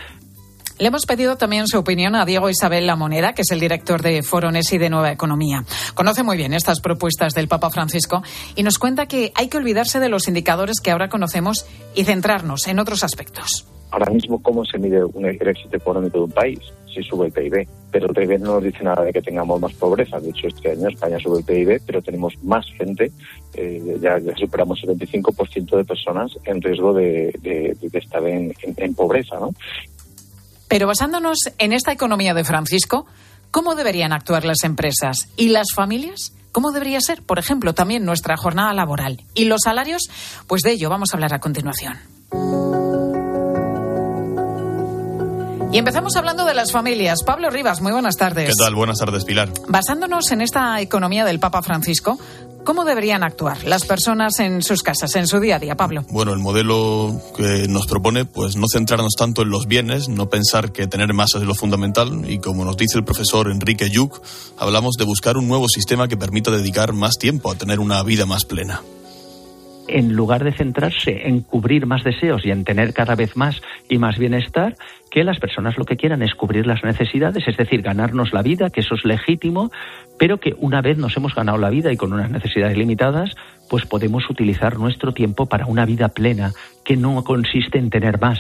Le 0.81 0.89
hemos 0.89 1.05
pedido 1.05 1.37
también 1.37 1.67
su 1.67 1.79
opinión 1.79 2.15
a 2.15 2.25
Diego 2.25 2.49
Isabel 2.49 2.87
La 2.87 2.97
Moneda, 2.97 3.35
que 3.35 3.43
es 3.43 3.51
el 3.51 3.61
director 3.61 4.01
de 4.01 4.23
Forones 4.23 4.73
y 4.73 4.79
de 4.79 4.89
Nueva 4.89 5.13
Economía. 5.13 5.63
Conoce 5.95 6.23
muy 6.23 6.39
bien 6.39 6.55
estas 6.55 6.81
propuestas 6.81 7.35
del 7.35 7.49
Papa 7.49 7.69
Francisco 7.69 8.23
y 8.57 8.63
nos 8.63 8.79
cuenta 8.79 9.05
que 9.05 9.31
hay 9.35 9.49
que 9.49 9.59
olvidarse 9.59 10.01
de 10.01 10.09
los 10.09 10.27
indicadores 10.27 10.81
que 10.81 10.91
ahora 10.91 11.11
conocemos 11.11 11.67
y 11.95 12.05
centrarnos 12.05 12.67
en 12.67 12.79
otros 12.79 13.05
aspectos. 13.05 13.67
Ahora 13.91 14.11
mismo, 14.11 14.41
¿cómo 14.41 14.65
se 14.65 14.79
mide 14.79 15.01
el 15.01 15.49
éxito 15.49 15.77
económico 15.77 16.17
de 16.17 16.25
un 16.25 16.31
país? 16.31 16.61
Si 16.87 17.03
sube 17.03 17.27
el 17.27 17.33
PIB. 17.33 17.69
Pero 17.91 18.07
el 18.07 18.15
PIB 18.15 18.39
no 18.39 18.55
nos 18.55 18.63
dice 18.63 18.83
nada 18.83 19.03
de 19.03 19.13
que 19.13 19.21
tengamos 19.21 19.61
más 19.61 19.75
pobreza. 19.75 20.19
De 20.19 20.31
hecho, 20.31 20.47
este 20.47 20.71
año 20.71 20.89
España 20.89 21.19
sube 21.19 21.41
el 21.41 21.45
PIB, 21.45 21.83
pero 21.85 22.01
tenemos 22.01 22.43
más 22.43 22.65
gente. 22.79 23.13
Eh, 23.53 23.99
ya, 24.01 24.19
superamos 24.37 24.81
el 24.85 24.97
25% 24.97 25.77
de 25.77 25.85
personas 25.85 26.31
en 26.45 26.63
riesgo 26.63 26.95
de, 26.95 27.77
estar 27.93 28.27
en, 28.27 28.55
en 28.63 28.95
pobreza. 28.95 29.39
¿no? 29.41 29.51
Pero 30.71 30.87
basándonos 30.87 31.51
en 31.59 31.73
esta 31.73 31.91
economía 31.91 32.33
de 32.33 32.45
Francisco, 32.45 33.05
¿cómo 33.51 33.75
deberían 33.75 34.13
actuar 34.13 34.45
las 34.45 34.63
empresas 34.63 35.29
y 35.37 35.49
las 35.49 35.73
familias? 35.75 36.33
¿Cómo 36.53 36.71
debería 36.71 37.01
ser, 37.01 37.23
por 37.23 37.41
ejemplo, 37.41 37.75
también 37.75 38.05
nuestra 38.05 38.37
jornada 38.37 38.73
laboral? 38.73 39.25
¿Y 39.35 39.47
los 39.47 39.63
salarios? 39.65 40.09
Pues 40.47 40.63
de 40.63 40.71
ello 40.71 40.89
vamos 40.89 41.13
a 41.13 41.17
hablar 41.17 41.35
a 41.35 41.41
continuación. 41.41 41.99
Y 45.73 45.79
empezamos 45.79 46.15
hablando 46.15 46.45
de 46.45 46.55
las 46.55 46.71
familias. 46.71 47.25
Pablo 47.25 47.51
Rivas, 47.51 47.81
muy 47.81 47.91
buenas 47.91 48.17
tardes. 48.17 48.51
¿Qué 48.51 48.65
tal? 48.65 48.77
Buenas 48.77 48.99
tardes, 48.99 49.25
Pilar. 49.25 49.53
Basándonos 49.67 50.31
en 50.31 50.41
esta 50.41 50.81
economía 50.81 51.25
del 51.25 51.41
Papa 51.41 51.63
Francisco, 51.63 52.17
¿Cómo 52.65 52.85
deberían 52.85 53.23
actuar 53.23 53.65
las 53.65 53.87
personas 53.87 54.39
en 54.39 54.63
sus 54.63 54.83
casas, 54.83 55.17
en 55.17 55.27
su 55.27 55.41
día 55.41 55.57
a 55.57 55.59
día, 55.59 55.77
Pablo? 55.77 56.05
Bueno, 56.11 56.33
el 56.33 56.39
modelo 56.39 57.21
que 57.37 57.67
nos 57.69 57.87
propone, 57.87 58.25
pues 58.25 58.57
no 58.57 58.67
centrarnos 58.71 59.15
tanto 59.19 59.43
en 59.43 59.51
los 59.51 59.67
bienes, 59.67 60.09
no 60.09 60.29
pensar 60.29 60.71
que 60.71 60.87
tener 60.87 61.13
más 61.15 61.35
es 61.35 61.43
lo 61.43 61.55
fundamental 61.55 62.31
y 62.31 62.39
como 62.39 62.65
nos 62.65 62.77
dice 62.77 62.99
el 62.99 63.05
profesor 63.05 63.51
Enrique 63.51 63.89
Yuc, 63.91 64.21
hablamos 64.59 64.97
de 64.97 65.05
buscar 65.05 65.37
un 65.37 65.49
nuevo 65.49 65.69
sistema 65.69 66.07
que 66.07 66.17
permita 66.17 66.51
dedicar 66.51 66.93
más 66.93 67.17
tiempo 67.19 67.51
a 67.51 67.55
tener 67.55 67.81
una 67.81 68.03
vida 68.03 68.27
más 68.27 68.45
plena. 68.45 68.83
en 69.89 70.15
lugar 70.15 70.45
de 70.45 70.53
centrarse 70.53 71.27
en 71.27 71.41
cubrir 71.41 71.85
más 71.87 72.05
deseos 72.05 72.45
y 72.45 72.51
en 72.51 72.65
tener 72.65 72.93
cada 72.93 73.17
vez 73.17 73.37
más 73.37 73.61
y 73.89 73.99
más 73.99 74.19
bienestar, 74.19 74.77
que 75.11 75.25
las 75.25 75.41
personas 75.41 75.77
lo 75.77 75.85
que 75.85 75.97
quieran 75.97 76.23
es 76.23 76.35
cubrir 76.35 76.67
las 76.67 76.85
necesidades, 76.85 77.43
es 77.49 77.57
decir, 77.57 77.83
ganarnos 77.83 78.33
la 78.33 78.43
vida, 78.43 78.71
que 78.71 78.81
eso 78.81 78.95
es 78.95 79.05
legítimo, 79.05 79.71
pero 80.21 80.39
que 80.39 80.55
una 80.59 80.83
vez 80.83 80.99
nos 80.99 81.17
hemos 81.17 81.35
ganado 81.35 81.57
la 81.57 81.71
vida 81.71 81.91
y 81.91 81.97
con 81.97 82.13
unas 82.13 82.31
necesidades 82.31 82.77
limitadas, 82.77 83.31
pues 83.71 83.87
podemos 83.87 84.29
utilizar 84.29 84.79
nuestro 84.79 85.13
tiempo 85.13 85.47
para 85.47 85.65
una 85.65 85.87
vida 85.87 86.11
plena, 86.11 86.53
que 86.85 86.95
no 86.95 87.25
consiste 87.25 87.79
en 87.79 87.89
tener 87.89 88.21
más, 88.21 88.39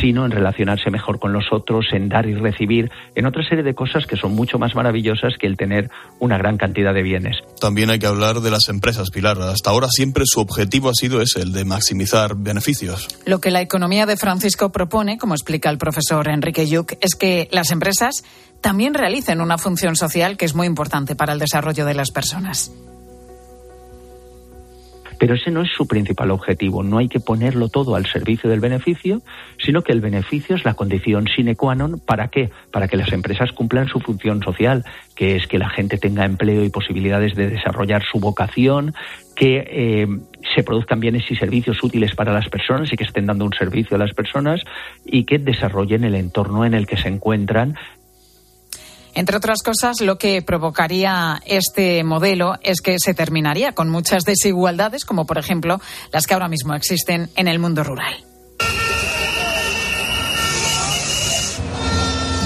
sino 0.00 0.24
en 0.24 0.32
relacionarse 0.32 0.90
mejor 0.90 1.20
con 1.20 1.32
los 1.32 1.52
otros, 1.52 1.86
en 1.92 2.08
dar 2.08 2.26
y 2.26 2.34
recibir, 2.34 2.90
en 3.14 3.26
otra 3.26 3.46
serie 3.46 3.62
de 3.62 3.74
cosas 3.74 4.06
que 4.06 4.16
son 4.16 4.32
mucho 4.32 4.58
más 4.58 4.74
maravillosas 4.74 5.34
que 5.38 5.46
el 5.46 5.56
tener 5.56 5.88
una 6.18 6.36
gran 6.36 6.56
cantidad 6.56 6.92
de 6.92 7.02
bienes. 7.02 7.36
También 7.60 7.90
hay 7.90 8.00
que 8.00 8.06
hablar 8.06 8.40
de 8.40 8.50
las 8.50 8.68
empresas, 8.68 9.10
Pilar. 9.10 9.38
Hasta 9.40 9.70
ahora 9.70 9.86
siempre 9.88 10.24
su 10.26 10.40
objetivo 10.40 10.88
ha 10.88 10.94
sido 10.94 11.20
ese, 11.20 11.42
el 11.42 11.52
de 11.52 11.64
maximizar 11.64 12.34
beneficios. 12.36 13.06
Lo 13.24 13.40
que 13.40 13.52
la 13.52 13.60
economía 13.60 14.06
de 14.06 14.16
Francisco 14.16 14.72
propone, 14.72 15.18
como 15.18 15.34
explica 15.34 15.70
el 15.70 15.78
profesor 15.78 16.28
Enrique 16.28 16.66
Yuc, 16.66 16.94
es 17.00 17.14
que 17.14 17.48
las 17.52 17.70
empresas 17.70 18.24
también 18.60 18.94
realicen 18.94 19.40
una 19.40 19.58
función 19.58 19.96
social 19.96 20.36
que 20.36 20.44
es 20.44 20.54
muy 20.54 20.66
importante 20.66 21.14
para 21.16 21.32
el 21.32 21.38
desarrollo 21.38 21.84
de 21.84 21.94
las 21.94 22.10
personas. 22.10 22.72
Pero 25.20 25.34
ese 25.34 25.50
no 25.50 25.60
es 25.60 25.68
su 25.76 25.86
principal 25.86 26.30
objetivo. 26.30 26.82
No 26.82 26.96
hay 26.96 27.06
que 27.06 27.20
ponerlo 27.20 27.68
todo 27.68 27.94
al 27.94 28.06
servicio 28.06 28.48
del 28.48 28.60
beneficio, 28.60 29.20
sino 29.58 29.82
que 29.82 29.92
el 29.92 30.00
beneficio 30.00 30.56
es 30.56 30.64
la 30.64 30.72
condición 30.72 31.28
sine 31.28 31.56
qua 31.56 31.74
non. 31.74 32.00
¿Para 32.00 32.28
qué? 32.28 32.48
Para 32.72 32.88
que 32.88 32.96
las 32.96 33.12
empresas 33.12 33.52
cumplan 33.52 33.86
su 33.86 34.00
función 34.00 34.42
social, 34.42 34.82
que 35.14 35.36
es 35.36 35.46
que 35.46 35.58
la 35.58 35.68
gente 35.68 35.98
tenga 35.98 36.24
empleo 36.24 36.64
y 36.64 36.70
posibilidades 36.70 37.34
de 37.34 37.50
desarrollar 37.50 38.02
su 38.02 38.18
vocación, 38.18 38.94
que 39.36 39.62
eh, 39.70 40.06
se 40.54 40.62
produzcan 40.62 41.00
bienes 41.00 41.30
y 41.30 41.36
servicios 41.36 41.82
útiles 41.82 42.14
para 42.14 42.32
las 42.32 42.48
personas 42.48 42.90
y 42.90 42.96
que 42.96 43.04
estén 43.04 43.26
dando 43.26 43.44
un 43.44 43.52
servicio 43.52 43.96
a 43.96 44.00
las 44.00 44.14
personas 44.14 44.62
y 45.04 45.24
que 45.24 45.38
desarrollen 45.38 46.04
el 46.04 46.14
entorno 46.14 46.64
en 46.64 46.72
el 46.72 46.86
que 46.86 46.96
se 46.96 47.08
encuentran 47.08 47.76
entre 49.14 49.36
otras 49.36 49.62
cosas, 49.62 50.00
lo 50.00 50.18
que 50.18 50.42
provocaría 50.42 51.40
este 51.46 52.04
modelo 52.04 52.54
es 52.62 52.80
que 52.80 52.98
se 52.98 53.14
terminaría 53.14 53.72
con 53.72 53.88
muchas 53.88 54.24
desigualdades, 54.24 55.04
como 55.04 55.26
por 55.26 55.38
ejemplo 55.38 55.80
las 56.12 56.26
que 56.26 56.34
ahora 56.34 56.48
mismo 56.48 56.74
existen 56.74 57.30
en 57.36 57.48
el 57.48 57.58
mundo 57.58 57.84
rural. 57.84 58.24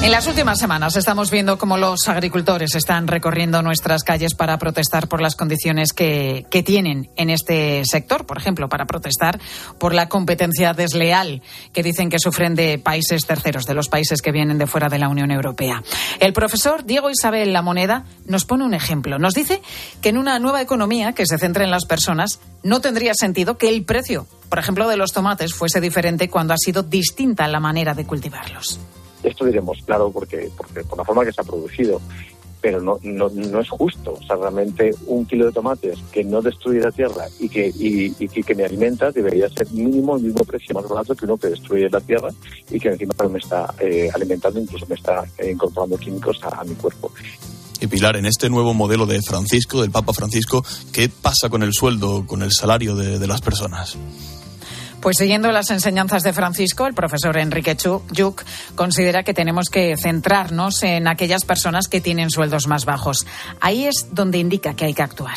En 0.05 0.11
las 0.11 0.27
últimas 0.27 0.59
semanas 0.59 0.97
estamos 0.97 1.31
viendo 1.31 1.57
cómo 1.57 1.79
los 1.79 2.09
agricultores 2.09 2.75
están 2.75 3.07
recorriendo 3.07 3.63
nuestras 3.63 4.05
calles 4.05 4.35
para 4.35 4.59
protestar 4.59 5.09
por 5.09 5.23
las 5.23 5.35
condiciones 5.35 5.95
que, 5.95 6.45
tienen 6.67 7.09
en 7.17 7.31
este 7.31 7.83
sector, 7.87 8.27
por 8.27 8.37
ejemplo, 8.37 8.69
para 8.69 8.85
protestar 8.85 9.41
por 9.79 9.95
la 9.95 10.11
competencia 10.11 10.75
desleal 10.75 11.41
que 11.73 11.83
dicen 11.83 12.11
que 12.11 12.19
sufren 12.19 12.55
de 12.55 12.79
países 12.79 13.25
terceros, 13.25 13.65
de 13.65 13.73
los 13.73 13.89
países 13.89 14.21
que 14.21 14.31
vienen 14.31 14.59
de 14.59 14.67
fuera 14.67 14.91
de 14.91 14.99
la 14.99 15.09
Unión 15.09 15.31
Europea. 15.31 15.83
El 16.21 16.35
profesor 16.35 16.85
Diego 16.85 17.09
Isabel 17.09 17.55
La 17.55 17.63
Moneda 17.63 18.05
nos 18.27 18.45
pone 18.45 18.65
un 18.65 18.75
ejemplo. 18.75 19.19
Nos 19.19 19.33
dice 19.33 19.63
que 20.03 20.11
en 20.11 20.19
una 20.19 20.39
nueva 20.39 20.61
economía 20.61 21.15
que 21.15 21.25
se 21.25 21.39
centra 21.39 21.65
en 21.65 21.71
las 21.71 21.87
personas 21.87 22.41
no 22.63 22.83
tendría 22.83 23.15
sentido 23.15 23.57
que 23.57 23.71
el 23.71 23.87
precio, 23.87 24.27
por 24.51 24.59
ejemplo, 24.59 24.87
de 24.87 24.99
los 24.99 25.13
tomates 25.13 25.55
fuese 25.55 25.81
diferente 25.81 26.29
cuando 26.29 26.53
ha 26.53 26.59
sido 26.59 26.83
distinta 26.83 27.49
la 27.49 27.59
manera 27.59 27.95
de 27.95 28.05
cultivarlos. 28.05 28.79
Esto 29.25 29.45
diremos, 29.45 29.79
claro, 29.85 30.11
porque, 30.13 30.51
porque 30.57 30.85
por 30.85 30.99
la 30.99 31.05
forma 31.05 31.25
que 31.25 31.33
se 31.33 31.41
ha 31.41 31.45
producido, 31.45 32.01
pero 32.65 32.81
no, 32.81 32.99
no, 33.03 33.29
no 33.29 33.61
es 33.61 33.69
justo. 33.69 34.13
O 34.13 34.27
sea, 34.27 34.37
realmente 34.37 34.91
un 35.07 35.27
kilo 35.27 35.45
de 35.45 35.53
tomates 35.53 35.99
que 36.11 36.25
no 36.25 36.41
destruye 36.41 36.81
la 36.81 36.91
tierra 36.91 37.27
y 37.39 37.47
que, 37.47 37.71
y, 37.75 38.11
que 38.29 38.55
me 38.55 38.65
alimenta 38.65 39.11
debería 39.11 39.51
ser 39.51 39.71
mínimo 39.71 40.17
el 40.17 40.23
mismo 40.23 40.43
precio 40.45 40.75
más 40.75 40.89
barato 40.89 41.15
que 41.15 41.27
uno 41.27 41.37
que 41.37 41.49
destruye 41.49 41.91
la 41.91 42.01
tierra 42.01 42.31
y 42.71 42.81
que 42.81 42.89
encima 42.89 43.13
me 43.31 43.39
está 43.39 43.75
eh, 43.79 44.09
alimentando, 44.15 44.59
incluso 44.59 44.87
me 44.87 44.95
está 44.95 45.25
eh, 45.37 45.51
incorporando 45.51 45.99
químicos 45.99 46.39
a, 46.43 46.65
mi 46.65 46.75
cuerpo. 46.75 47.13
Y 47.83 47.87
Pilar, 47.87 48.17
en 48.17 48.25
este 48.25 48.49
nuevo 48.49 48.73
modelo 48.73 49.05
de 49.05 49.21
Francisco, 49.21 49.83
del 49.83 49.91
Papa 49.91 50.15
Francisco, 50.15 50.65
¿qué 50.91 51.11
pasa 51.11 51.51
con 51.51 51.63
el 51.63 51.75
sueldo, 51.75 52.25
con 52.27 52.43
el 52.43 52.51
salario 52.51 52.97
de 52.97 53.27
las 53.27 53.43
personas? 53.43 53.99
Pues 55.05 55.19
siguiendo 55.19 55.53
las 55.53 55.71
enseñanzas 55.71 56.23
de 56.23 56.33
Francisco, 56.33 56.87
el 56.87 56.95
profesor 56.95 57.37
Enrique 57.37 57.77
Yuk 57.77 58.43
considera 58.75 59.23
que 59.23 59.35
tenemos 59.35 59.69
que 59.69 59.99
centrarnos 59.99 60.83
en 60.83 61.09
aquellas 61.09 61.45
personas 61.45 61.89
que 61.89 62.01
tienen 62.01 62.31
sueldos 62.31 62.67
más 62.69 62.87
bajos. 62.87 63.27
Ahí 63.61 63.85
es 63.85 64.09
donde 64.13 64.39
indica 64.39 64.73
que 64.73 64.87
hay 64.87 64.95
que 64.95 65.03
actuar. 65.03 65.35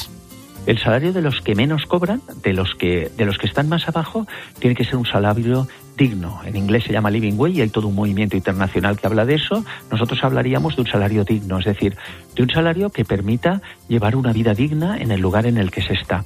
El 0.68 0.80
salario 0.80 1.12
de 1.12 1.22
los 1.22 1.42
que 1.42 1.54
menos 1.54 1.86
cobran, 1.86 2.22
de 2.44 2.54
los 2.54 2.76
que, 2.76 3.12
de 3.18 3.26
los 3.26 3.38
que 3.38 3.48
están 3.48 3.68
más 3.68 3.90
abajo, 3.90 4.26
tiene 4.60 4.74
que 4.74 4.86
ser 4.86 4.96
un 4.96 5.06
salario 5.06 5.68
digno. 5.98 6.40
En 6.46 6.56
inglés 6.56 6.86
se 6.86 6.94
llama 6.94 7.12
living 7.12 7.34
wage 7.38 7.56
y 7.56 7.62
hay 7.62 7.70
todo 7.70 7.90
un 7.90 7.96
movimiento 7.96 8.38
internacional 8.38 8.98
que 8.98 9.06
habla 9.06 9.26
de 9.26 9.36
eso. 9.36 9.66
Nosotros 9.92 10.24
hablaríamos 10.24 10.78
de 10.78 10.84
un 10.84 10.88
salario 10.88 11.26
digno, 11.26 11.60
es 11.60 11.66
decir, 11.66 11.98
de 12.36 12.42
un 12.42 12.50
salario 12.50 12.90
que 12.90 13.04
permita 13.04 13.62
llevar 13.90 14.16
una 14.16 14.32
vida 14.32 14.54
digna 14.54 14.98
en 14.98 15.12
el 15.12 15.20
lugar 15.20 15.46
en 15.46 15.58
el 15.58 15.72
que 15.72 15.82
se 15.82 15.92
está. 15.92 16.24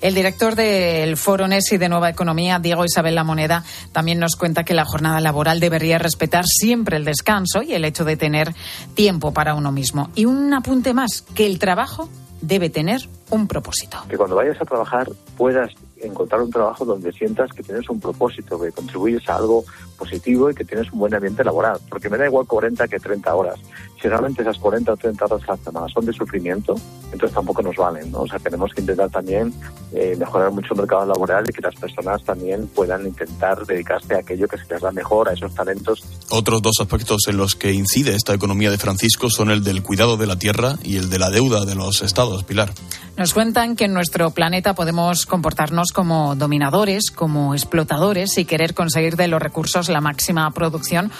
El 0.00 0.14
director 0.14 0.54
del 0.54 1.16
Foro 1.16 1.48
NESI 1.48 1.78
de 1.78 1.88
Nueva 1.88 2.08
Economía, 2.08 2.58
Diego 2.58 2.84
Isabel 2.84 3.14
La 3.14 3.24
Moneda, 3.24 3.64
también 3.92 4.18
nos 4.18 4.36
cuenta 4.36 4.64
que 4.64 4.74
la 4.74 4.84
jornada 4.84 5.20
laboral 5.20 5.60
debería 5.60 5.98
respetar 5.98 6.44
siempre 6.46 6.96
el 6.96 7.04
descanso 7.04 7.62
y 7.62 7.74
el 7.74 7.84
hecho 7.84 8.04
de 8.04 8.16
tener 8.16 8.54
tiempo 8.94 9.32
para 9.32 9.54
uno 9.54 9.72
mismo. 9.72 10.10
Y 10.14 10.24
un 10.24 10.54
apunte 10.54 10.94
más, 10.94 11.22
que 11.22 11.46
el 11.46 11.58
trabajo 11.58 12.08
debe 12.40 12.70
tener 12.70 13.08
un 13.30 13.48
propósito. 13.48 13.98
Que 14.08 14.16
cuando 14.16 14.36
vayas 14.36 14.60
a 14.60 14.64
trabajar 14.64 15.08
puedas 15.36 15.70
encontrar 16.00 16.42
un 16.42 16.50
trabajo 16.50 16.84
donde 16.84 17.12
sientas 17.12 17.50
que 17.52 17.62
tienes 17.62 17.88
un 17.88 18.00
propósito, 18.00 18.60
que 18.60 18.72
contribuyes 18.72 19.28
a 19.28 19.36
algo 19.36 19.64
positivo 19.96 20.50
y 20.50 20.54
que 20.54 20.64
tienes 20.64 20.90
un 20.92 21.00
buen 21.00 21.14
ambiente 21.14 21.44
laboral. 21.44 21.78
Porque 21.88 22.08
me 22.08 22.16
da 22.16 22.26
igual 22.26 22.46
40 22.46 22.86
que 22.88 22.98
30 22.98 23.34
horas. 23.34 23.58
Si 24.00 24.08
realmente 24.08 24.42
esas 24.42 24.58
40 24.58 24.92
o 24.92 24.96
30 24.96 25.24
horas 25.24 25.48
a 25.48 25.52
la 25.52 25.56
semana 25.58 25.86
son 25.88 26.06
de 26.06 26.12
sufrimiento, 26.12 26.74
entonces 27.12 27.34
tampoco 27.34 27.62
nos 27.62 27.76
valen. 27.76 28.10
¿no? 28.12 28.20
O 28.20 28.26
sea, 28.28 28.38
tenemos 28.38 28.72
que 28.72 28.80
intentar 28.80 29.10
también 29.10 29.52
eh, 29.92 30.14
mejorar 30.18 30.52
mucho 30.52 30.74
el 30.74 30.80
mercado 30.80 31.06
laboral 31.06 31.44
y 31.48 31.52
que 31.52 31.62
las 31.62 31.74
personas 31.74 32.22
también 32.22 32.68
puedan 32.68 33.06
intentar 33.06 33.66
dedicarse 33.66 34.14
a 34.14 34.18
aquello 34.18 34.46
que 34.46 34.58
se 34.58 34.72
les 34.72 34.82
da 34.82 34.92
mejor, 34.92 35.28
a 35.28 35.32
esos 35.32 35.54
talentos. 35.54 36.04
Otros 36.30 36.62
dos 36.62 36.76
aspectos 36.80 37.22
en 37.28 37.36
los 37.36 37.56
que 37.56 37.72
incide 37.72 38.14
esta 38.14 38.34
economía 38.34 38.70
de 38.70 38.78
Francisco 38.78 39.30
son 39.30 39.50
el 39.50 39.64
del 39.64 39.82
cuidado 39.82 40.16
de 40.16 40.26
la 40.26 40.38
tierra 40.38 40.76
y 40.82 40.96
el 40.96 41.10
de 41.10 41.18
la 41.18 41.30
deuda 41.30 41.64
de 41.64 41.74
los 41.74 42.02
estados, 42.02 42.44
Pilar. 42.44 42.72
Nos 43.16 43.34
cuentan 43.34 43.74
que 43.74 43.86
en 43.86 43.94
nuestro 43.94 44.30
planeta 44.30 44.74
podemos 44.74 45.26
comportarnos 45.26 45.87
como 45.92 46.34
dominadores, 46.34 47.10
como 47.10 47.54
explotadores 47.54 48.38
y 48.38 48.44
querer 48.44 48.74
conseguir 48.74 49.16
de 49.16 49.28
los 49.28 49.42
recursos 49.42 49.88
la 49.88 50.00
máxima 50.00 50.50
producción 50.50 51.10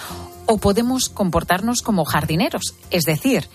o 0.45 0.57
podemos 0.57 1.09
comportarnos 1.09 1.81
como 1.81 2.05
jardineros, 2.05 2.73
es 2.89 3.03
decir, 3.03 3.47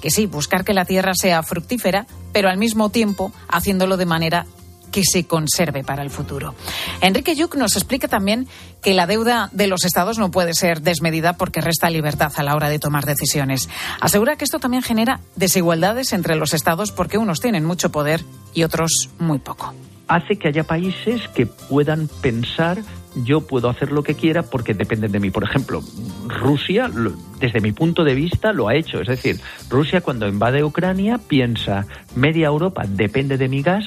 que 0.00 0.10
sí, 0.10 0.26
buscar 0.26 0.64
que 0.64 0.74
la 0.74 0.84
tierra 0.84 1.12
sea 1.14 1.42
fructífera, 1.42 2.06
pero 2.32 2.48
al 2.48 2.58
mismo 2.58 2.90
tiempo 2.90 3.32
haciéndolo 3.48 3.96
de 3.96 4.06
manera 4.06 4.46
que 4.90 5.02
se 5.04 5.26
conserve 5.26 5.84
para 5.84 6.02
el 6.02 6.10
futuro. 6.10 6.54
Enrique 7.00 7.34
Yuk 7.34 7.54
nos 7.54 7.76
explica 7.76 8.08
también 8.08 8.48
que 8.82 8.94
la 8.94 9.06
deuda 9.06 9.48
de 9.52 9.66
los 9.66 9.84
estados 9.84 10.18
no 10.18 10.30
puede 10.30 10.54
ser 10.54 10.82
desmedida 10.82 11.34
porque 11.34 11.60
resta 11.60 11.90
libertad 11.90 12.32
a 12.36 12.42
la 12.42 12.54
hora 12.54 12.68
de 12.68 12.78
tomar 12.78 13.06
decisiones. 13.06 13.68
Asegura 14.00 14.36
que 14.36 14.44
esto 14.44 14.58
también 14.58 14.82
genera 14.82 15.20
desigualdades 15.36 16.12
entre 16.12 16.34
los 16.34 16.54
estados 16.54 16.92
porque 16.92 17.18
unos 17.18 17.40
tienen 17.40 17.64
mucho 17.64 17.90
poder 17.90 18.24
y 18.54 18.64
otros 18.64 19.10
muy 19.18 19.38
poco. 19.38 19.74
Hace 20.10 20.36
que 20.36 20.48
haya 20.48 20.64
países 20.64 21.28
que 21.28 21.46
puedan 21.46 22.08
pensar 22.20 22.82
yo 23.14 23.40
puedo 23.40 23.68
hacer 23.68 23.92
lo 23.92 24.02
que 24.02 24.14
quiera 24.14 24.42
porque 24.42 24.74
dependen 24.74 25.12
de 25.12 25.20
mí. 25.20 25.30
Por 25.30 25.44
ejemplo, 25.44 25.82
Rusia, 26.26 26.90
desde 27.38 27.60
mi 27.60 27.72
punto 27.72 28.04
de 28.04 28.14
vista, 28.14 28.52
lo 28.52 28.68
ha 28.68 28.74
hecho. 28.74 29.00
Es 29.00 29.08
decir, 29.08 29.40
Rusia 29.68 30.00
cuando 30.00 30.28
invade 30.28 30.64
Ucrania 30.64 31.18
piensa, 31.18 31.86
media 32.14 32.46
Europa 32.46 32.84
depende 32.86 33.36
de 33.36 33.48
mi 33.48 33.62
gas, 33.62 33.84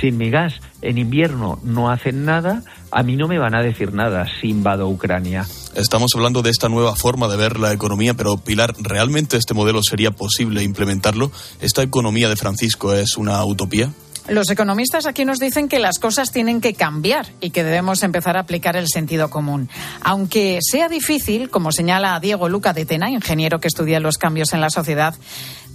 sin 0.00 0.18
mi 0.18 0.30
gas 0.30 0.60
en 0.82 0.98
invierno 0.98 1.58
no 1.62 1.90
hacen 1.90 2.24
nada, 2.24 2.62
a 2.90 3.02
mí 3.02 3.16
no 3.16 3.28
me 3.28 3.38
van 3.38 3.54
a 3.54 3.62
decir 3.62 3.92
nada 3.92 4.26
si 4.40 4.48
invado 4.48 4.88
Ucrania. 4.88 5.46
Estamos 5.74 6.12
hablando 6.14 6.42
de 6.42 6.50
esta 6.50 6.68
nueva 6.68 6.94
forma 6.96 7.28
de 7.28 7.36
ver 7.36 7.58
la 7.58 7.72
economía, 7.72 8.14
pero 8.14 8.36
Pilar, 8.36 8.74
¿realmente 8.78 9.36
este 9.36 9.54
modelo 9.54 9.82
sería 9.82 10.10
posible 10.10 10.62
implementarlo? 10.62 11.30
¿Esta 11.60 11.82
economía 11.82 12.28
de 12.28 12.36
Francisco 12.36 12.92
es 12.92 13.16
una 13.16 13.44
utopía? 13.44 13.90
Los 14.28 14.50
economistas 14.50 15.06
aquí 15.06 15.24
nos 15.24 15.38
dicen 15.38 15.68
que 15.68 15.78
las 15.78 16.00
cosas 16.00 16.32
tienen 16.32 16.60
que 16.60 16.74
cambiar 16.74 17.26
y 17.40 17.50
que 17.50 17.62
debemos 17.62 18.02
empezar 18.02 18.36
a 18.36 18.40
aplicar 18.40 18.76
el 18.76 18.88
sentido 18.88 19.30
común. 19.30 19.68
Aunque 20.02 20.58
sea 20.62 20.88
difícil, 20.88 21.48
como 21.48 21.70
señala 21.70 22.18
Diego 22.18 22.48
Luca 22.48 22.72
de 22.72 22.84
Tena, 22.84 23.08
ingeniero 23.08 23.60
que 23.60 23.68
estudia 23.68 24.00
los 24.00 24.18
cambios 24.18 24.52
en 24.52 24.60
la 24.60 24.70
sociedad, 24.70 25.14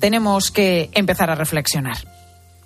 tenemos 0.02 0.52
que 0.52 0.90
empezar 0.94 1.30
a 1.30 1.36
reflexionar. 1.36 1.98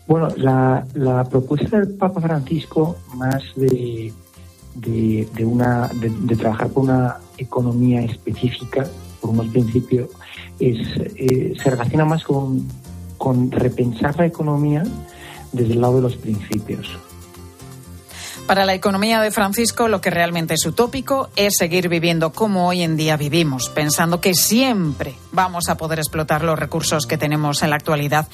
Bueno, 0.07 0.29
la, 0.37 1.23
propuesta 1.29 1.79
del 1.79 1.95
Papa 1.95 2.19
Francisco, 2.19 2.97
más 3.13 3.43
de, 3.55 4.11
de, 4.73 5.27
de 5.33 5.45
una, 5.45 5.87
de, 5.87 6.09
de, 6.09 6.35
trabajar 6.35 6.69
por 6.69 6.83
una 6.83 7.17
economía 7.37 8.01
específica, 8.01 8.87
por 9.21 9.31
unos 9.31 9.47
principios, 9.47 10.09
es, 10.59 10.79
eh, 11.15 11.53
se 11.61 11.69
relaciona 11.69 12.05
más 12.05 12.23
con, 12.23 12.67
con 13.17 13.51
repensar 13.51 14.15
la 14.17 14.25
economía 14.25 14.83
desde 15.55 15.73
el 15.73 15.81
lado 15.81 15.95
de 15.95 16.01
los 16.01 16.15
principios. 16.15 16.87
Para 18.47 18.65
la 18.65 18.75
economía 18.75 19.21
de 19.21 19.31
Francisco, 19.31 19.87
lo 19.87 20.01
que 20.01 20.11
realmente 20.11 20.53
es 20.53 20.65
utópico 20.67 21.29
es 21.35 21.55
seguir 21.57 21.89
viviendo 21.89 22.31
como 22.31 22.67
hoy 22.67 22.83
en 22.83 22.95
día 22.95 23.17
vivimos, 23.17 23.69
pensando 23.69 24.21
que 24.21 24.35
siempre 24.35 25.15
vamos 25.31 25.67
a 25.67 25.77
poder 25.77 25.97
explotar 25.97 26.43
los 26.43 26.59
recursos 26.59 27.07
que 27.07 27.17
tenemos 27.17 27.63
en 27.63 27.71
la 27.71 27.77
actualidad 27.77 28.27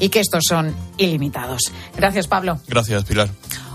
y 0.00 0.08
que 0.08 0.18
estos 0.18 0.42
son 0.48 0.74
ilimitados. 0.96 1.72
Gracias, 1.96 2.26
Pablo. 2.26 2.58
Gracias, 2.66 3.04
Pilar. 3.04 3.30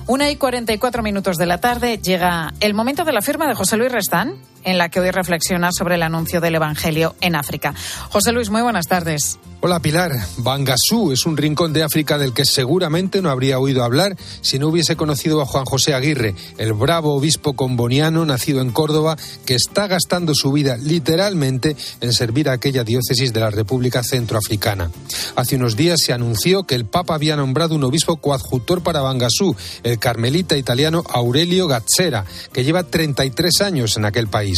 Una 0.06 0.30
y 0.30 0.36
44 0.36 1.02
minutos 1.02 1.38
de 1.38 1.46
la 1.46 1.60
tarde 1.60 2.00
llega 2.00 2.54
el 2.60 2.74
momento 2.74 3.06
de 3.06 3.14
la 3.14 3.22
firma 3.22 3.48
de 3.48 3.54
José 3.54 3.78
Luis 3.78 3.92
Restán, 3.92 4.34
en 4.64 4.78
la 4.78 4.90
que 4.90 5.00
hoy 5.00 5.12
reflexiona 5.12 5.72
sobre 5.72 5.96
el 5.96 6.04
anuncio 6.04 6.42
del 6.42 6.56
Evangelio 6.56 7.16
en 7.22 7.36
África. 7.36 7.74
José 8.10 8.32
Luis, 8.32 8.50
muy 8.50 8.62
buenas 8.62 8.88
tardes. 8.88 9.40
Hola 9.62 9.82
Pilar, 9.82 10.14
Bangasú 10.38 11.12
es 11.12 11.26
un 11.26 11.36
rincón 11.36 11.74
de 11.74 11.84
África 11.84 12.18
del 12.18 12.32
que 12.32 12.46
seguramente 12.46 13.22
no 13.22 13.30
habría 13.30 13.60
oído 13.60 13.84
hablar 13.84 14.16
si 14.40 14.58
no 14.58 14.70
hubiese 14.70 14.96
conocido 14.96 15.42
a 15.42 15.46
Juan 15.46 15.66
José 15.66 15.94
Aguirre, 15.94 16.34
el 16.58 16.72
bravo 16.72 17.14
obispo 17.14 17.58
comboniano 17.58 18.26
nacido 18.26 18.62
en 18.62 18.72
Córdoba 18.72 19.18
que 19.46 19.56
está 19.56 19.88
gastando 19.88 20.34
su 20.34 20.54
vida 20.54 20.78
literalmente 20.78 21.76
en 22.00 22.14
servir 22.14 22.48
a 22.48 22.54
aquella 22.54 22.86
diócesis 22.86 23.34
de 23.34 23.42
la 23.42 23.50
República 23.50 24.02
Centroafricana. 24.02 24.92
Hace 25.36 25.58
unos 25.58 25.76
días 25.76 26.00
se 26.06 26.14
anunció 26.14 26.64
que 26.64 26.76
el 26.76 26.86
Papa 26.86 27.16
había 27.16 27.36
nombrado 27.36 27.76
un 27.76 27.84
obispo 27.84 28.16
coadjutor 28.16 28.82
para 28.82 29.02
Bangasú, 29.02 29.58
el 29.84 30.00
carmelita 30.00 30.56
italiano 30.56 31.04
Aurelio 31.10 31.68
Gazzera, 31.68 32.24
que 32.54 32.64
lleva 32.64 32.84
33 32.84 33.60
años 33.60 33.98
en 33.98 34.06
aquel 34.06 34.28
país. 34.28 34.49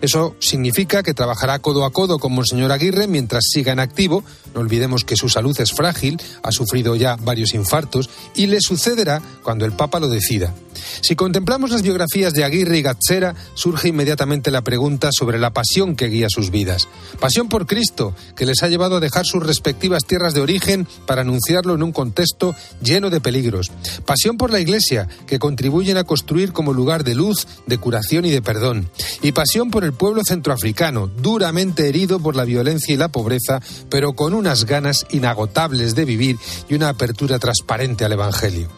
Eso 0.00 0.36
significa 0.38 1.02
que 1.02 1.14
trabajará 1.14 1.58
codo 1.58 1.84
a 1.84 1.92
codo 1.92 2.18
con 2.18 2.32
Monseñor 2.32 2.72
Aguirre 2.72 3.06
mientras 3.06 3.44
siga 3.52 3.72
en 3.72 3.80
activo 3.80 4.24
no 4.54 4.60
olvidemos 4.60 5.04
que 5.04 5.16
su 5.16 5.28
salud 5.28 5.58
es 5.60 5.72
frágil, 5.72 6.20
ha 6.42 6.52
sufrido 6.52 6.96
ya 6.96 7.16
varios 7.16 7.54
infartos 7.54 8.10
y 8.34 8.46
le 8.46 8.60
sucederá 8.60 9.22
cuando 9.42 9.64
el 9.64 9.72
Papa 9.72 10.00
lo 10.00 10.08
decida. 10.08 10.54
Si 11.00 11.16
contemplamos 11.16 11.70
las 11.70 11.82
biografías 11.82 12.32
de 12.32 12.44
Aguirre 12.44 12.78
y 12.78 12.82
Gazzera, 12.82 13.34
surge 13.54 13.88
inmediatamente 13.88 14.50
la 14.50 14.62
pregunta 14.62 15.10
sobre 15.12 15.38
la 15.38 15.52
pasión 15.52 15.96
que 15.96 16.08
guía 16.08 16.28
sus 16.28 16.50
vidas. 16.50 16.88
Pasión 17.20 17.48
por 17.48 17.66
Cristo, 17.66 18.14
que 18.36 18.46
les 18.46 18.62
ha 18.62 18.68
llevado 18.68 18.96
a 18.96 19.00
dejar 19.00 19.24
sus 19.24 19.44
respectivas 19.44 20.04
tierras 20.04 20.34
de 20.34 20.40
origen 20.40 20.86
para 21.06 21.22
anunciarlo 21.22 21.74
en 21.74 21.82
un 21.82 21.92
contexto 21.92 22.54
lleno 22.82 23.10
de 23.10 23.20
peligros. 23.20 23.70
Pasión 24.06 24.36
por 24.36 24.50
la 24.50 24.60
Iglesia, 24.60 25.08
que 25.26 25.38
contribuyen 25.38 25.96
a 25.96 26.04
construir 26.04 26.52
como 26.52 26.72
lugar 26.72 27.04
de 27.04 27.14
luz, 27.14 27.46
de 27.66 27.78
curación 27.78 28.24
y 28.24 28.30
de 28.30 28.42
perdón. 28.42 28.90
Y 29.22 29.31
pasión 29.32 29.70
por 29.70 29.84
el 29.84 29.92
pueblo 29.92 30.22
centroafricano, 30.26 31.06
duramente 31.06 31.88
herido 31.88 32.20
por 32.20 32.36
la 32.36 32.44
violencia 32.44 32.94
y 32.94 32.98
la 32.98 33.08
pobreza, 33.08 33.60
pero 33.88 34.14
con 34.14 34.34
unas 34.34 34.64
ganas 34.64 35.06
inagotables 35.10 35.94
de 35.94 36.04
vivir 36.04 36.38
y 36.68 36.74
una 36.74 36.88
apertura 36.88 37.38
transparente 37.38 38.04
al 38.04 38.12
Evangelio. 38.12 38.68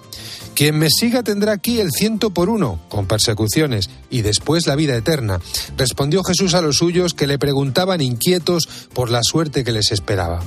Quien 0.55 0.79
me 0.79 0.89
siga 0.89 1.25
tendrá 1.25 1.53
aquí 1.53 1.81
el 1.81 1.91
ciento 1.91 2.31
por 2.31 2.49
uno, 2.49 2.81
con 2.89 3.07
persecuciones, 3.07 3.91
y 4.09 4.23
después 4.23 4.69
la 4.69 4.77
vida 4.77 4.95
eterna. 4.95 5.41
Respondió 5.77 6.23
Jesús 6.23 6.55
a 6.55 6.63
los 6.63 6.77
suyos 6.77 7.13
que 7.13 7.27
le 7.27 7.41
preguntaban 7.41 8.01
inquietos 8.01 8.69
por 8.93 9.11
la 9.11 9.25
suerte 9.25 9.65
que 9.65 9.73
les 9.73 9.91
esperaba. 9.91 10.41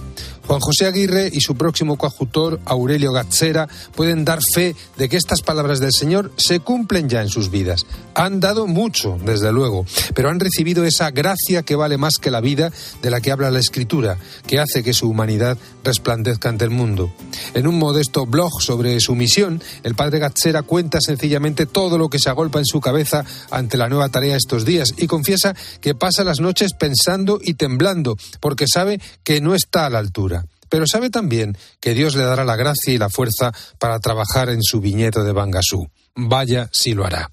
Juan 0.47 0.61
José 0.61 0.85
Aguirre 0.85 1.29
y 1.29 1.41
su 1.41 1.55
próximo 1.55 1.97
coadjutor, 1.97 2.61
Aurelio 2.63 3.11
Gazzera, 3.11 3.67
pueden 3.93 4.23
dar 4.23 4.39
fe 4.53 4.77
de 4.95 5.09
que 5.09 5.17
estas 5.17 5.41
palabras 5.41 5.81
del 5.81 5.91
Señor 5.91 6.31
se 6.37 6.61
cumplen 6.61 7.09
ya 7.09 7.21
en 7.21 7.27
sus 7.27 7.51
vidas. 7.51 7.85
Han 8.15 8.39
dado 8.39 8.65
mucho, 8.65 9.19
desde 9.25 9.51
luego, 9.51 9.85
pero 10.15 10.29
han 10.29 10.39
recibido 10.39 10.85
esa 10.85 11.11
gracia 11.11 11.63
que 11.63 11.75
vale 11.75 11.97
más 11.97 12.17
que 12.17 12.31
la 12.31 12.39
vida 12.39 12.71
de 13.01 13.11
la 13.11 13.19
que 13.19 13.33
habla 13.33 13.51
la 13.51 13.59
Escritura, 13.59 14.17
que 14.47 14.59
hace 14.59 14.83
que 14.83 14.93
su 14.93 15.09
humanidad 15.09 15.57
resplandezca 15.83 16.47
ante 16.47 16.63
el 16.63 16.71
mundo. 16.71 17.11
En 17.53 17.67
un 17.67 17.77
modesto 17.77 18.25
blog 18.25 18.61
sobre 18.61 19.01
su 19.01 19.15
misión, 19.15 19.61
el 19.83 19.95
padre 19.95 20.19
Gazzera 20.19 20.63
cuenta 20.63 21.01
sencillamente 21.01 21.65
todo 21.65 21.97
lo 21.97 22.09
que 22.09 22.19
se 22.19 22.29
agolpa 22.29 22.59
en 22.59 22.65
su 22.65 22.79
cabeza 22.79 23.25
ante 23.51 23.75
la 23.75 23.89
nueva 23.89 24.07
tarea 24.07 24.37
estos 24.37 24.63
días 24.63 24.93
y 24.95 25.07
confiesa 25.07 25.53
que 25.81 25.93
pasa 25.93 26.23
las 26.23 26.39
noches 26.39 26.71
pensando 26.71 27.39
y 27.43 27.55
temblando, 27.55 28.15
porque 28.39 28.65
sabe 28.65 29.01
que 29.25 29.41
no 29.41 29.53
está 29.53 29.85
a 29.85 29.89
la 29.89 29.99
altura 29.99 30.36
pero 30.69 30.85
sabe 30.87 31.09
también 31.09 31.57
que 31.79 31.93
Dios 31.93 32.15
le 32.15 32.23
dará 32.23 32.45
la 32.45 32.55
gracia 32.55 32.93
y 32.93 32.97
la 32.97 33.09
fuerza 33.09 33.51
para 33.79 33.99
trabajar 33.99 34.49
en 34.49 34.61
su 34.61 34.79
viñedo 34.79 35.23
de 35.23 35.33
Bangasú. 35.33 35.89
Vaya 36.15 36.69
si 36.71 36.93
lo 36.93 37.05
hará. 37.05 37.31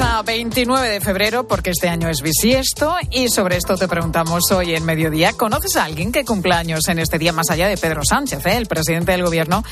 A 0.00 0.22
29 0.22 0.88
de 0.88 1.00
febrero 1.00 1.46
porque 1.46 1.70
este 1.70 1.88
año 1.88 2.08
es 2.08 2.22
bisiesto 2.22 2.94
y 3.10 3.28
sobre 3.28 3.56
esto 3.56 3.76
te 3.76 3.88
preguntamos 3.88 4.50
hoy 4.50 4.74
en 4.74 4.84
mediodía. 4.84 5.32
¿Conoces 5.34 5.76
a 5.76 5.84
alguien 5.84 6.12
que 6.12 6.24
cumple 6.24 6.54
años 6.54 6.88
en 6.88 6.98
este 6.98 7.18
día 7.18 7.32
más 7.32 7.50
allá 7.50 7.68
de 7.68 7.76
Pedro 7.76 8.02
Sánchez, 8.02 8.46
eh, 8.46 8.56
el 8.56 8.66
presidente 8.66 9.12
del 9.12 9.24
gobierno, 9.24 9.62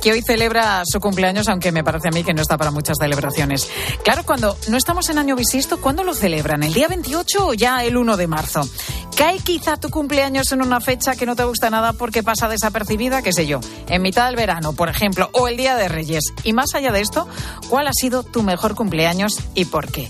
que 0.00 0.12
hoy 0.12 0.22
celebra 0.22 0.82
su 0.84 0.98
cumpleaños, 1.00 1.48
aunque 1.48 1.70
me 1.70 1.84
parece 1.84 2.08
a 2.08 2.10
mí 2.10 2.24
que 2.24 2.34
no 2.34 2.42
está 2.42 2.56
para 2.56 2.70
muchas 2.70 2.96
celebraciones? 2.98 3.68
Claro, 4.02 4.24
cuando 4.24 4.56
no 4.68 4.76
estamos 4.76 5.10
en 5.10 5.18
año 5.18 5.36
bisiesto, 5.36 5.80
¿cuándo 5.80 6.02
lo 6.02 6.14
celebran? 6.14 6.62
¿El 6.62 6.74
día 6.74 6.88
28 6.88 7.46
o 7.46 7.54
ya 7.54 7.84
el 7.84 7.96
1 7.96 8.16
de 8.16 8.26
marzo? 8.26 8.68
¿Cae 9.16 9.38
quizá 9.40 9.76
tu 9.76 9.90
cumpleaños 9.90 10.52
en 10.52 10.62
una 10.62 10.80
fecha 10.80 11.16
que 11.16 11.26
no 11.26 11.34
te 11.34 11.44
gusta 11.44 11.70
nada 11.70 11.92
porque 11.92 12.22
pasa 12.22 12.48
desapercibida, 12.48 13.20
qué 13.20 13.32
sé 13.32 13.46
yo, 13.46 13.60
en 13.88 14.00
mitad 14.00 14.26
del 14.26 14.36
verano, 14.36 14.72
por 14.74 14.88
ejemplo, 14.88 15.28
o 15.32 15.48
el 15.48 15.56
Día 15.56 15.76
de 15.76 15.88
Reyes? 15.88 16.24
Y 16.44 16.52
más 16.52 16.74
allá 16.74 16.92
de 16.92 17.00
esto, 17.00 17.26
¿cuál 17.68 17.88
ha 17.88 17.92
sido 17.92 18.22
tu 18.22 18.42
mejor 18.42 18.76
cumpleaños 18.76 19.32
y 19.54 19.64
por 19.68 19.90
qué? 19.90 20.08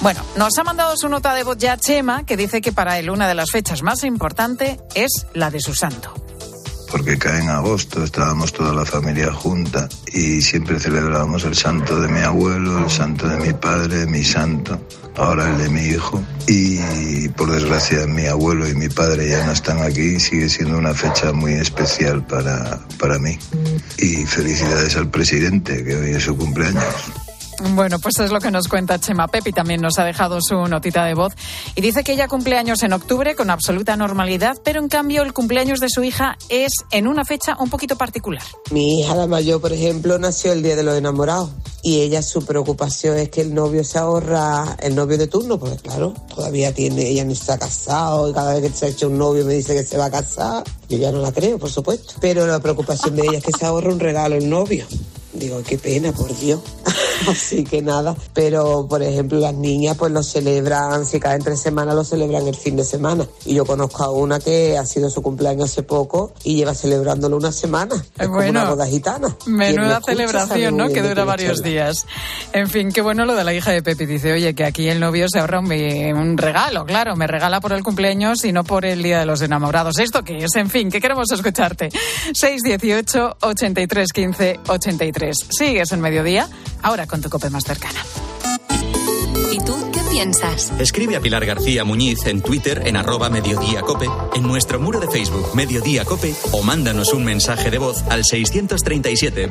Bueno, 0.00 0.22
nos 0.36 0.56
ha 0.58 0.64
mandado 0.64 0.96
su 0.96 1.08
nota 1.08 1.34
de 1.34 1.42
voz 1.42 1.56
ya 1.58 1.76
Chema, 1.76 2.24
que 2.26 2.36
dice 2.36 2.60
que 2.60 2.72
para 2.72 2.98
él 2.98 3.10
una 3.10 3.28
de 3.28 3.34
las 3.34 3.50
fechas 3.50 3.82
más 3.82 4.04
importantes 4.04 4.78
es 4.94 5.26
la 5.32 5.50
de 5.50 5.60
su 5.60 5.74
santo 5.74 6.14
porque 6.90 7.18
cae 7.18 7.42
en 7.42 7.48
agosto, 7.48 8.04
estábamos 8.04 8.52
toda 8.52 8.72
la 8.72 8.84
familia 8.84 9.32
junta 9.32 9.88
y 10.12 10.40
siempre 10.40 10.78
celebrábamos 10.78 11.44
el 11.44 11.54
santo 11.54 12.00
de 12.00 12.08
mi 12.08 12.20
abuelo, 12.20 12.78
el 12.78 12.90
santo 12.90 13.28
de 13.28 13.36
mi 13.38 13.52
padre, 13.52 14.06
mi 14.06 14.24
santo, 14.24 14.80
ahora 15.16 15.50
el 15.50 15.58
de 15.58 15.68
mi 15.68 15.82
hijo. 15.82 16.22
Y 16.46 17.28
por 17.30 17.50
desgracia 17.50 18.06
mi 18.06 18.26
abuelo 18.26 18.68
y 18.68 18.74
mi 18.74 18.88
padre 18.88 19.28
ya 19.28 19.44
no 19.44 19.52
están 19.52 19.82
aquí, 19.82 20.20
sigue 20.20 20.48
siendo 20.48 20.78
una 20.78 20.94
fecha 20.94 21.32
muy 21.32 21.54
especial 21.54 22.24
para, 22.26 22.80
para 22.98 23.18
mí. 23.18 23.38
Y 23.98 24.24
felicidades 24.24 24.96
al 24.96 25.10
presidente, 25.10 25.84
que 25.84 25.96
hoy 25.96 26.10
es 26.10 26.22
su 26.22 26.36
cumpleaños. 26.36 27.25
Bueno, 27.74 27.98
pues 27.98 28.18
es 28.20 28.30
lo 28.30 28.40
que 28.40 28.50
nos 28.50 28.68
cuenta 28.68 28.98
Chema 28.98 29.28
Pepi. 29.28 29.52
También 29.52 29.80
nos 29.80 29.98
ha 29.98 30.04
dejado 30.04 30.40
su 30.40 30.66
notita 30.66 31.04
de 31.04 31.14
voz. 31.14 31.32
Y 31.74 31.80
dice 31.80 32.04
que 32.04 32.12
ella 32.12 32.28
cumpleaños 32.28 32.82
en 32.82 32.92
octubre 32.92 33.34
con 33.34 33.50
absoluta 33.50 33.96
normalidad, 33.96 34.58
pero 34.62 34.80
en 34.80 34.88
cambio 34.88 35.22
el 35.22 35.32
cumpleaños 35.32 35.80
de 35.80 35.88
su 35.88 36.04
hija 36.04 36.36
es 36.48 36.72
en 36.90 37.06
una 37.06 37.24
fecha 37.24 37.56
un 37.58 37.70
poquito 37.70 37.96
particular. 37.96 38.42
Mi 38.70 39.00
hija, 39.00 39.14
la 39.14 39.26
mayor, 39.26 39.60
por 39.60 39.72
ejemplo, 39.72 40.18
nació 40.18 40.52
el 40.52 40.62
día 40.62 40.76
de 40.76 40.82
los 40.82 40.96
enamorados. 40.96 41.50
Y 41.82 42.00
ella, 42.00 42.20
su 42.20 42.44
preocupación 42.44 43.16
es 43.16 43.28
que 43.28 43.42
el 43.42 43.54
novio 43.54 43.84
se 43.84 43.98
ahorra, 43.98 44.76
el 44.80 44.94
novio 44.94 45.16
de 45.18 45.28
turno, 45.28 45.58
porque 45.58 45.76
claro, 45.76 46.14
todavía 46.34 46.74
tiene, 46.74 47.08
ella 47.08 47.24
no 47.24 47.32
está 47.32 47.58
casado 47.58 48.28
y 48.28 48.32
cada 48.32 48.54
vez 48.54 48.62
que 48.62 48.76
se 48.76 48.86
ha 48.86 48.88
hecho 48.88 49.06
un 49.06 49.18
novio 49.18 49.44
me 49.44 49.54
dice 49.54 49.74
que 49.74 49.84
se 49.84 49.96
va 49.96 50.06
a 50.06 50.10
casar. 50.10 50.64
Yo 50.88 50.98
ya 50.98 51.12
no 51.12 51.20
la 51.20 51.32
creo, 51.32 51.58
por 51.58 51.70
supuesto. 51.70 52.14
Pero 52.20 52.46
la 52.46 52.60
preocupación 52.60 53.16
de 53.16 53.22
ella 53.22 53.38
es 53.38 53.44
que 53.44 53.52
se 53.52 53.64
ahorra 53.66 53.92
un 53.92 54.00
regalo 54.00 54.36
el 54.36 54.50
novio. 54.50 54.86
Digo, 55.38 55.62
qué 55.66 55.78
pena, 55.78 56.12
por 56.12 56.36
Dios. 56.38 56.60
Así 57.28 57.64
que 57.64 57.82
nada. 57.82 58.14
Pero, 58.34 58.86
por 58.88 59.02
ejemplo, 59.02 59.38
las 59.38 59.54
niñas 59.54 59.96
pues 59.96 60.12
lo 60.12 60.22
celebran, 60.22 61.04
si 61.04 61.20
cada 61.20 61.34
entre 61.34 61.56
semana 61.56 61.94
lo 61.94 62.04
celebran 62.04 62.46
el 62.46 62.54
fin 62.54 62.76
de 62.76 62.84
semana. 62.84 63.26
Y 63.44 63.54
yo 63.54 63.64
conozco 63.64 64.04
a 64.04 64.10
una 64.10 64.38
que 64.38 64.76
ha 64.78 64.86
sido 64.86 65.10
su 65.10 65.22
cumpleaños 65.22 65.70
hace 65.70 65.82
poco 65.82 66.32
y 66.44 66.56
lleva 66.56 66.74
celebrándolo 66.74 67.36
una 67.36 67.52
semana. 67.52 67.94
Es 68.18 68.28
bueno, 68.28 68.36
como 68.36 68.50
una 68.50 68.70
boda 68.70 68.86
gitana. 68.86 69.36
Menuda 69.46 70.00
celebración, 70.04 70.76
¿no? 70.76 70.88
Que 70.88 71.02
dura 71.02 71.24
varios 71.24 71.62
días. 71.62 72.06
En 72.52 72.68
fin, 72.68 72.92
qué 72.92 73.00
bueno 73.00 73.24
lo 73.24 73.34
de 73.34 73.44
la 73.44 73.54
hija 73.54 73.72
de 73.72 73.82
Pepi. 73.82 74.06
Dice, 74.06 74.32
oye, 74.32 74.54
que 74.54 74.64
aquí 74.64 74.88
el 74.88 75.00
novio 75.00 75.26
se 75.28 75.40
ahorra 75.40 75.60
un, 75.60 75.72
un 75.72 76.38
regalo, 76.38 76.84
claro. 76.84 77.16
Me 77.16 77.26
regala 77.26 77.60
por 77.60 77.72
el 77.72 77.82
cumpleaños 77.82 78.44
y 78.44 78.52
no 78.52 78.64
por 78.64 78.84
el 78.84 79.02
día 79.02 79.20
de 79.20 79.26
los 79.26 79.42
enamorados. 79.42 79.98
¿Esto 79.98 80.22
qué 80.22 80.44
es? 80.44 80.54
En 80.56 80.70
fin, 80.70 80.90
que 80.90 81.00
queremos 81.00 81.30
escucharte. 81.30 81.90
618 82.32 83.36
83 83.40 84.12
15 84.12 84.60
83. 84.68 85.25
Sigues 85.34 85.92
en 85.92 86.00
mediodía, 86.00 86.48
ahora 86.82 87.06
con 87.06 87.20
tu 87.20 87.30
cope 87.30 87.50
más 87.50 87.64
cercana. 87.64 88.00
¿Y 89.52 89.58
tú 89.58 89.90
qué 89.92 90.00
piensas? 90.10 90.72
Escribe 90.78 91.16
a 91.16 91.20
Pilar 91.20 91.44
García 91.46 91.84
Muñiz 91.84 92.26
en 92.26 92.42
Twitter 92.42 92.82
en 92.86 92.96
arroba 92.96 93.28
Mediodía 93.28 93.82
Cope, 93.82 94.08
en 94.34 94.42
nuestro 94.42 94.80
muro 94.80 95.00
de 95.00 95.08
Facebook 95.08 95.54
Mediodía 95.54 96.04
Cope 96.04 96.34
o 96.52 96.62
mándanos 96.62 97.12
un 97.12 97.24
mensaje 97.24 97.70
de 97.70 97.78
voz 97.78 98.02
al 98.08 98.24
637 98.24 99.50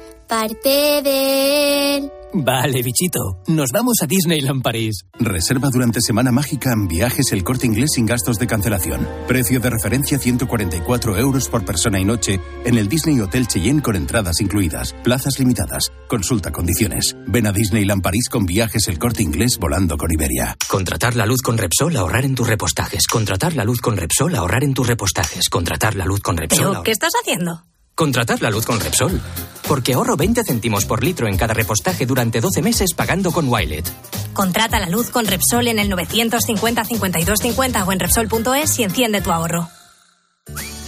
parte 0.31 1.01
de 1.03 1.97
él. 1.97 2.11
Vale, 2.33 2.81
bichito. 2.81 3.19
Nos 3.47 3.71
vamos 3.73 3.97
a 4.01 4.05
Disneyland 4.05 4.61
París. 4.63 5.03
Reserva 5.19 5.67
durante 5.69 5.99
Semana 5.99 6.31
Mágica 6.31 6.71
en 6.71 6.87
viajes 6.87 7.33
el 7.33 7.43
corte 7.43 7.65
inglés 7.67 7.89
sin 7.95 8.05
gastos 8.05 8.39
de 8.39 8.47
cancelación. 8.47 9.05
Precio 9.27 9.59
de 9.59 9.69
referencia 9.69 10.17
144 10.17 11.17
euros 11.17 11.49
por 11.49 11.65
persona 11.65 11.99
y 11.99 12.05
noche 12.05 12.39
en 12.63 12.77
el 12.77 12.87
Disney 12.87 13.19
Hotel 13.19 13.47
Cheyenne 13.47 13.81
con 13.81 13.97
entradas 13.97 14.39
incluidas. 14.39 14.95
Plazas 15.03 15.37
limitadas. 15.39 15.91
Consulta 16.07 16.53
condiciones. 16.53 17.17
Ven 17.27 17.47
a 17.47 17.51
Disneyland 17.51 18.01
París 18.01 18.29
con 18.29 18.45
viajes 18.45 18.87
el 18.87 18.97
corte 18.97 19.23
inglés 19.23 19.57
volando 19.59 19.97
con 19.97 20.09
Iberia. 20.13 20.55
Contratar 20.69 21.17
la 21.17 21.25
luz 21.25 21.41
con 21.41 21.57
Repsol, 21.57 21.97
ahorrar 21.97 22.23
en 22.23 22.35
tus 22.35 22.47
repostajes. 22.47 23.05
Contratar 23.07 23.57
la 23.57 23.65
luz 23.65 23.81
con 23.81 23.97
Repsol, 23.97 24.33
ahorrar 24.35 24.63
en 24.63 24.73
tus 24.73 24.87
repostajes. 24.87 25.49
Contratar 25.49 25.95
la 25.95 26.05
luz 26.05 26.21
con 26.21 26.37
Repsol. 26.37 26.57
¿Pero 26.59 26.69
ahorrar- 26.69 26.83
qué 26.85 26.91
estás 26.91 27.11
haciendo? 27.21 27.63
Contratar 27.95 28.41
la 28.41 28.49
luz 28.49 28.65
con 28.65 28.79
Repsol. 28.79 29.21
Porque 29.67 29.93
ahorro 29.93 30.17
20 30.17 30.43
céntimos 30.43 30.85
por 30.85 31.03
litro 31.03 31.27
en 31.27 31.37
cada 31.37 31.53
repostaje 31.53 32.05
durante 32.05 32.41
12 32.41 32.61
meses 32.61 32.93
pagando 32.93 33.31
con 33.31 33.47
Wilet. 33.47 33.89
Contrata 34.33 34.79
la 34.79 34.89
luz 34.89 35.09
con 35.09 35.25
Repsol 35.25 35.67
en 35.67 35.79
el 35.79 35.89
950 35.89 36.83
52 36.83 37.39
50 37.39 37.83
o 37.83 37.91
en 37.91 37.99
Repsol.es 37.99 38.79
y 38.79 38.83
enciende 38.83 39.21
tu 39.21 39.31
ahorro. 39.31 39.69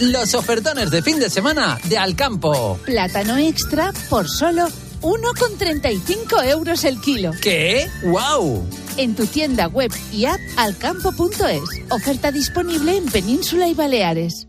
Los 0.00 0.34
ofertones 0.34 0.90
de 0.90 1.02
fin 1.02 1.20
de 1.20 1.30
semana 1.30 1.78
de 1.84 1.98
Alcampo. 1.98 2.78
Plátano 2.84 3.36
extra 3.36 3.92
por 4.10 4.28
solo 4.28 4.66
1,35 5.02 6.44
euros 6.46 6.84
el 6.84 7.00
kilo. 7.00 7.30
¿Qué? 7.40 7.88
¡Wow! 8.02 8.66
En 8.96 9.14
tu 9.14 9.26
tienda 9.26 9.68
web 9.68 9.92
y 10.12 10.24
app 10.24 10.40
alcampo.es. 10.56 11.62
Oferta 11.90 12.32
disponible 12.32 12.96
en 12.96 13.06
Península 13.06 13.68
y 13.68 13.74
Baleares. 13.74 14.48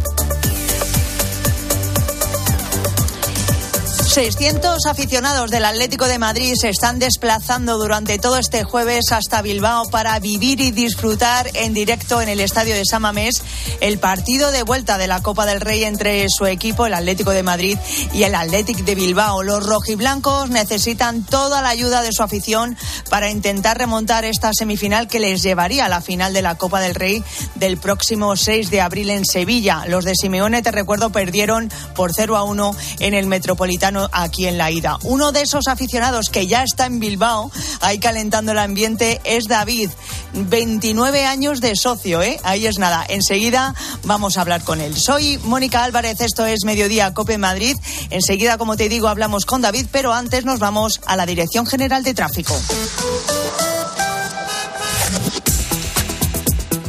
600 4.11 4.87
aficionados 4.87 5.51
del 5.51 5.63
Atlético 5.63 6.05
de 6.05 6.19
Madrid 6.19 6.53
se 6.59 6.67
están 6.67 6.99
desplazando 6.99 7.77
durante 7.77 8.19
todo 8.19 8.37
este 8.37 8.65
jueves 8.65 9.09
hasta 9.13 9.41
Bilbao 9.41 9.89
para 9.89 10.19
vivir 10.19 10.59
y 10.59 10.71
disfrutar 10.71 11.49
en 11.53 11.73
directo 11.73 12.21
en 12.21 12.27
el 12.27 12.41
estadio 12.41 12.75
de 12.75 12.83
San 12.83 13.03
Mamés 13.03 13.41
el 13.79 13.99
partido 13.99 14.51
de 14.51 14.63
vuelta 14.63 14.97
de 14.97 15.07
la 15.07 15.23
Copa 15.23 15.45
del 15.45 15.61
Rey 15.61 15.85
entre 15.85 16.25
su 16.27 16.45
equipo, 16.45 16.85
el 16.85 16.93
Atlético 16.93 17.31
de 17.31 17.41
Madrid, 17.41 17.77
y 18.13 18.23
el 18.23 18.35
Athletic 18.35 18.79
de 18.79 18.95
Bilbao. 18.95 19.43
Los 19.43 19.65
rojiblancos 19.65 20.49
necesitan 20.49 21.23
toda 21.23 21.61
la 21.61 21.69
ayuda 21.69 22.01
de 22.01 22.11
su 22.11 22.21
afición 22.21 22.75
para 23.09 23.29
intentar 23.29 23.77
remontar 23.77 24.25
esta 24.25 24.51
semifinal 24.53 25.07
que 25.07 25.21
les 25.21 25.41
llevaría 25.41 25.85
a 25.85 25.89
la 25.89 26.01
final 26.01 26.33
de 26.33 26.41
la 26.41 26.55
Copa 26.55 26.81
del 26.81 26.95
Rey 26.95 27.23
del 27.55 27.77
próximo 27.77 28.35
6 28.35 28.71
de 28.71 28.81
abril 28.81 29.09
en 29.09 29.23
Sevilla. 29.23 29.85
Los 29.87 30.03
de 30.03 30.15
Simeone, 30.15 30.61
te 30.61 30.71
recuerdo, 30.71 31.13
perdieron 31.13 31.71
por 31.95 32.11
0 32.13 32.35
a 32.35 32.43
1 32.43 32.75
en 32.99 33.13
el 33.13 33.27
Metropolitano 33.27 34.00
aquí 34.11 34.47
en 34.47 34.57
la 34.57 34.71
ida. 34.71 34.97
Uno 35.03 35.31
de 35.31 35.41
esos 35.41 35.67
aficionados 35.67 36.29
que 36.29 36.47
ya 36.47 36.63
está 36.63 36.85
en 36.85 36.99
Bilbao, 36.99 37.51
ahí 37.81 37.99
calentando 37.99 38.51
el 38.51 38.59
ambiente, 38.59 39.21
es 39.23 39.45
David. 39.45 39.89
29 40.33 41.25
años 41.25 41.61
de 41.61 41.75
socio, 41.75 42.21
¿eh? 42.21 42.39
Ahí 42.43 42.65
es 42.65 42.79
nada. 42.79 43.05
Enseguida 43.07 43.75
vamos 44.03 44.37
a 44.37 44.41
hablar 44.41 44.63
con 44.63 44.81
él. 44.81 44.95
Soy 44.97 45.37
Mónica 45.43 45.83
Álvarez, 45.83 46.21
esto 46.21 46.45
es 46.45 46.63
Mediodía 46.65 47.13
Cope 47.13 47.37
Madrid. 47.37 47.77
Enseguida, 48.09 48.57
como 48.57 48.77
te 48.77 48.89
digo, 48.89 49.07
hablamos 49.07 49.45
con 49.45 49.61
David, 49.61 49.87
pero 49.91 50.13
antes 50.13 50.45
nos 50.45 50.59
vamos 50.59 51.01
a 51.05 51.15
la 51.15 51.25
Dirección 51.25 51.65
General 51.65 52.03
de 52.03 52.13
Tráfico. 52.13 52.55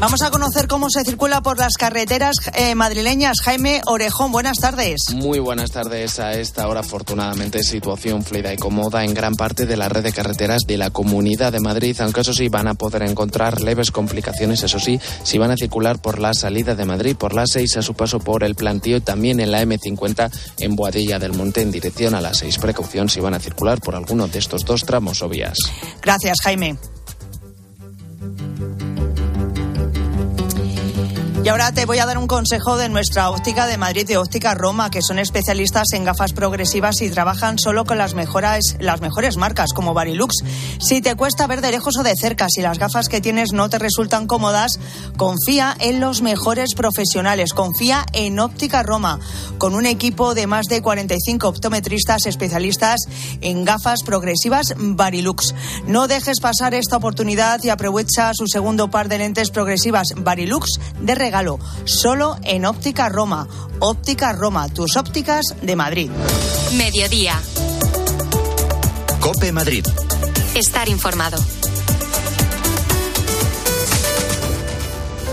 Vamos 0.02 0.22
a 0.22 0.32
conocer 0.32 0.66
cómo 0.66 0.90
se 0.90 1.04
circula 1.04 1.42
por 1.42 1.60
las 1.60 1.74
carreteras 1.74 2.34
eh, 2.54 2.74
madrileñas. 2.74 3.36
Jaime 3.40 3.82
Orejón, 3.86 4.32
buenas 4.32 4.58
tardes. 4.58 5.14
Muy 5.14 5.38
buenas 5.38 5.70
tardes. 5.70 6.18
A 6.18 6.32
esta 6.32 6.66
hora, 6.66 6.80
afortunadamente, 6.80 7.62
situación 7.62 8.24
fluida 8.24 8.52
y 8.52 8.56
cómoda 8.56 9.04
en 9.04 9.14
gran 9.14 9.36
parte 9.36 9.64
de 9.64 9.76
la 9.76 9.88
red 9.88 10.02
de 10.02 10.12
carreteras 10.12 10.62
de 10.66 10.76
la 10.76 10.90
Comunidad 10.90 11.52
de 11.52 11.60
Madrid, 11.60 11.96
aunque 12.00 12.22
eso 12.22 12.34
sí 12.34 12.48
van 12.48 12.66
a 12.66 12.74
poder 12.74 13.04
encontrar 13.04 13.60
leves 13.60 13.92
complicaciones, 13.92 14.64
eso 14.64 14.80
sí, 14.80 15.00
si 15.22 15.38
van 15.38 15.52
a 15.52 15.56
circular 15.56 16.00
por 16.00 16.18
la 16.18 16.34
salida 16.34 16.74
de 16.74 16.84
Madrid, 16.84 17.14
por 17.14 17.32
la 17.32 17.46
6 17.46 17.76
a 17.76 17.82
su 17.82 17.94
paso 17.94 18.18
por 18.18 18.42
el 18.42 18.56
plantío 18.56 18.96
y 18.96 19.02
también 19.02 19.38
en 19.38 19.52
la 19.52 19.62
M50 19.62 20.32
en 20.58 20.74
Boadilla 20.74 21.20
del 21.20 21.34
Monte 21.34 21.62
en 21.62 21.70
dirección 21.70 22.16
a 22.16 22.20
la 22.20 22.34
6. 22.34 22.58
Precaución 22.58 23.08
si 23.08 23.20
van 23.20 23.34
a 23.34 23.38
circular 23.38 23.80
por 23.80 23.94
alguno 23.94 24.26
de 24.26 24.40
estos 24.40 24.64
dos 24.64 24.82
tramos 24.84 25.22
o 25.22 25.28
vías. 25.28 25.58
Gracias, 26.02 26.40
Jaime. 26.42 26.76
Y 31.44 31.48
ahora 31.48 31.72
te 31.72 31.86
voy 31.86 31.98
a 31.98 32.06
dar 32.06 32.18
un 32.18 32.28
consejo 32.28 32.76
de 32.76 32.88
nuestra 32.88 33.28
óptica 33.30 33.66
de 33.66 33.76
Madrid 33.76 34.08
y 34.08 34.14
óptica 34.14 34.54
Roma, 34.54 34.90
que 34.90 35.02
son 35.02 35.18
especialistas 35.18 35.92
en 35.92 36.04
gafas 36.04 36.32
progresivas 36.32 37.00
y 37.02 37.10
trabajan 37.10 37.58
solo 37.58 37.84
con 37.84 37.98
las 37.98 38.14
mejores, 38.14 38.76
las 38.78 39.00
mejores 39.00 39.36
marcas 39.36 39.72
como 39.72 39.92
Barilux. 39.92 40.36
Si 40.78 41.00
te 41.00 41.16
cuesta 41.16 41.48
ver 41.48 41.60
de 41.60 41.72
lejos 41.72 41.96
o 41.98 42.04
de 42.04 42.14
cerca, 42.14 42.46
si 42.48 42.62
las 42.62 42.78
gafas 42.78 43.08
que 43.08 43.20
tienes 43.20 43.52
no 43.52 43.68
te 43.68 43.80
resultan 43.80 44.28
cómodas, 44.28 44.78
confía 45.16 45.76
en 45.80 45.98
los 45.98 46.22
mejores 46.22 46.74
profesionales. 46.76 47.52
Confía 47.52 48.06
en 48.12 48.38
óptica 48.38 48.84
Roma, 48.84 49.18
con 49.58 49.74
un 49.74 49.86
equipo 49.86 50.36
de 50.36 50.46
más 50.46 50.66
de 50.66 50.80
45 50.80 51.48
optometristas 51.48 52.26
especialistas 52.26 53.00
en 53.40 53.64
gafas 53.64 54.04
progresivas 54.04 54.74
Barilux. 54.76 55.56
No 55.88 56.06
dejes 56.06 56.38
pasar 56.38 56.72
esta 56.74 56.98
oportunidad 56.98 57.58
y 57.64 57.70
aprovecha 57.70 58.30
su 58.32 58.46
segundo 58.46 58.92
par 58.92 59.08
de 59.08 59.18
lentes 59.18 59.50
progresivas 59.50 60.06
Barilux 60.16 60.78
de 61.00 61.16
regalo, 61.16 61.31
solo 61.84 62.36
en 62.42 62.66
Óptica 62.66 63.08
Roma. 63.08 63.48
Óptica 63.78 64.32
Roma, 64.32 64.68
tus 64.68 64.96
ópticas 64.96 65.46
de 65.62 65.76
Madrid. 65.76 66.10
Mediodía. 66.76 67.40
Cope 69.20 69.52
Madrid. 69.52 69.86
Estar 70.54 70.88
informado. 70.88 71.38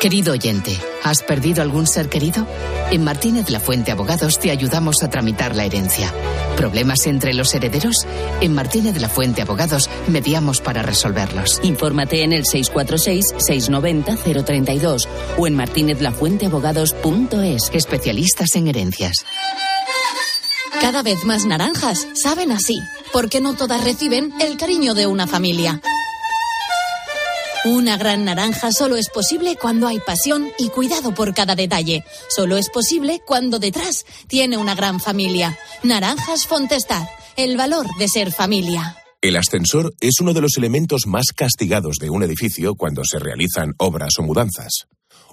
Querido 0.00 0.32
oyente, 0.34 0.78
¿has 1.04 1.22
perdido 1.22 1.62
algún 1.62 1.86
ser 1.86 2.10
querido? 2.10 2.46
En 2.90 3.02
Martínez 3.02 3.48
La 3.48 3.60
Fuente 3.60 3.92
Abogados 3.92 4.38
te 4.38 4.50
ayudamos 4.50 5.02
a 5.02 5.08
tramitar 5.08 5.56
la 5.56 5.64
herencia. 5.64 6.12
¿Problemas 6.54 7.06
entre 7.06 7.32
los 7.32 7.54
herederos? 7.54 8.06
En 8.42 8.52
Martínez 8.52 9.00
La 9.00 9.08
Fuente 9.08 9.40
Abogados 9.40 9.88
mediamos 10.06 10.60
para 10.60 10.82
resolverlos. 10.82 11.60
Infórmate 11.62 12.24
en 12.24 12.34
el 12.34 12.44
646-690-032 12.44 15.08
o 15.38 15.46
en 15.46 15.56
martinezlafuenteabogados.es. 15.56 17.70
Especialistas 17.72 18.54
en 18.54 18.68
herencias. 18.68 19.24
Cada 20.78 21.02
vez 21.02 21.24
más 21.24 21.46
naranjas 21.46 22.06
saben 22.12 22.52
así, 22.52 22.82
porque 23.14 23.40
no 23.40 23.54
todas 23.54 23.82
reciben 23.82 24.34
el 24.40 24.58
cariño 24.58 24.92
de 24.92 25.06
una 25.06 25.26
familia. 25.26 25.80
Una 27.66 27.96
gran 27.96 28.24
naranja 28.24 28.70
solo 28.70 28.94
es 28.94 29.08
posible 29.08 29.56
cuando 29.60 29.88
hay 29.88 29.98
pasión 29.98 30.50
y 30.56 30.68
cuidado 30.68 31.12
por 31.12 31.34
cada 31.34 31.56
detalle. 31.56 32.04
Solo 32.28 32.58
es 32.58 32.70
posible 32.70 33.20
cuando 33.26 33.58
detrás 33.58 34.06
tiene 34.28 34.56
una 34.56 34.76
gran 34.76 35.00
familia. 35.00 35.58
Naranjas 35.82 36.46
Fontestad, 36.46 37.08
el 37.36 37.56
valor 37.56 37.88
de 37.98 38.06
ser 38.06 38.30
familia. 38.30 38.96
El 39.20 39.36
ascensor 39.36 39.92
es 39.98 40.20
uno 40.20 40.32
de 40.32 40.42
los 40.42 40.56
elementos 40.56 41.08
más 41.08 41.32
castigados 41.34 41.96
de 42.00 42.08
un 42.08 42.22
edificio 42.22 42.76
cuando 42.76 43.02
se 43.04 43.18
realizan 43.18 43.72
obras 43.78 44.12
o 44.20 44.22
mudanzas. 44.22 44.86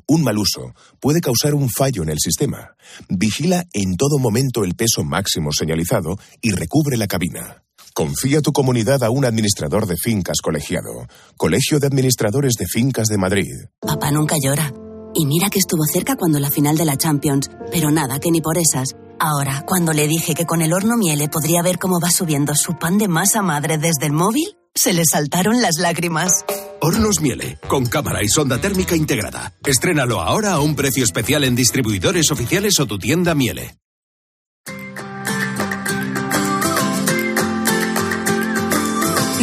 Un 0.07 0.23
mal 0.23 0.39
uso 0.39 0.73
puede 0.99 1.21
causar 1.21 1.53
un 1.53 1.69
fallo 1.69 2.01
en 2.01 2.09
el 2.09 2.17
sistema. 2.17 2.75
Vigila 3.09 3.65
en 3.73 3.95
todo 3.95 4.17
momento 4.17 4.63
el 4.63 4.73
peso 4.73 5.03
máximo 5.03 5.51
señalizado 5.51 6.17
y 6.41 6.49
recubre 6.49 6.97
la 6.97 7.05
cabina. 7.05 7.63
Confía 7.95 8.41
tu 8.41 8.51
comunidad 8.51 9.03
a 9.03 9.11
un 9.11 9.23
administrador 9.23 9.85
de 9.85 9.95
fincas 9.97 10.41
colegiado. 10.41 11.05
Colegio 11.37 11.79
de 11.79 11.85
Administradores 11.85 12.53
de 12.53 12.65
Fincas 12.65 13.07
de 13.07 13.19
Madrid. 13.19 13.51
Papá 13.81 14.09
nunca 14.09 14.35
llora. 14.41 14.73
Y 15.13 15.27
mira 15.27 15.51
que 15.51 15.59
estuvo 15.59 15.83
cerca 15.85 16.15
cuando 16.15 16.39
la 16.39 16.49
final 16.49 16.75
de 16.75 16.85
la 16.85 16.97
Champions, 16.97 17.51
pero 17.71 17.91
nada, 17.91 18.19
que 18.19 18.31
ni 18.31 18.41
por 18.41 18.57
esas. 18.57 18.95
Ahora, 19.19 19.63
cuando 19.67 19.93
le 19.93 20.07
dije 20.07 20.33
que 20.33 20.47
con 20.47 20.63
el 20.63 20.73
horno 20.73 20.97
Miele 20.97 21.29
podría 21.29 21.61
ver 21.61 21.77
cómo 21.77 21.99
va 21.99 22.09
subiendo 22.09 22.55
su 22.55 22.79
pan 22.79 22.97
de 22.97 23.07
masa 23.07 23.43
madre 23.43 23.77
desde 23.77 24.07
el 24.07 24.11
móvil, 24.13 24.57
se 24.73 24.93
le 24.93 25.03
saltaron 25.05 25.61
las 25.61 25.75
lágrimas. 25.77 26.45
Hornos 26.81 27.21
Miele, 27.21 27.59
con 27.67 27.85
cámara 27.85 28.23
y 28.23 28.27
sonda 28.27 28.59
térmica 28.59 28.95
integrada. 28.95 29.53
Estrénalo 29.63 30.19
ahora 30.19 30.53
a 30.53 30.61
un 30.61 30.75
precio 30.75 31.03
especial 31.03 31.43
en 31.43 31.55
distribuidores 31.55 32.31
oficiales 32.31 32.79
o 32.79 32.87
tu 32.87 32.97
tienda 32.97 33.35
Miele. 33.35 33.77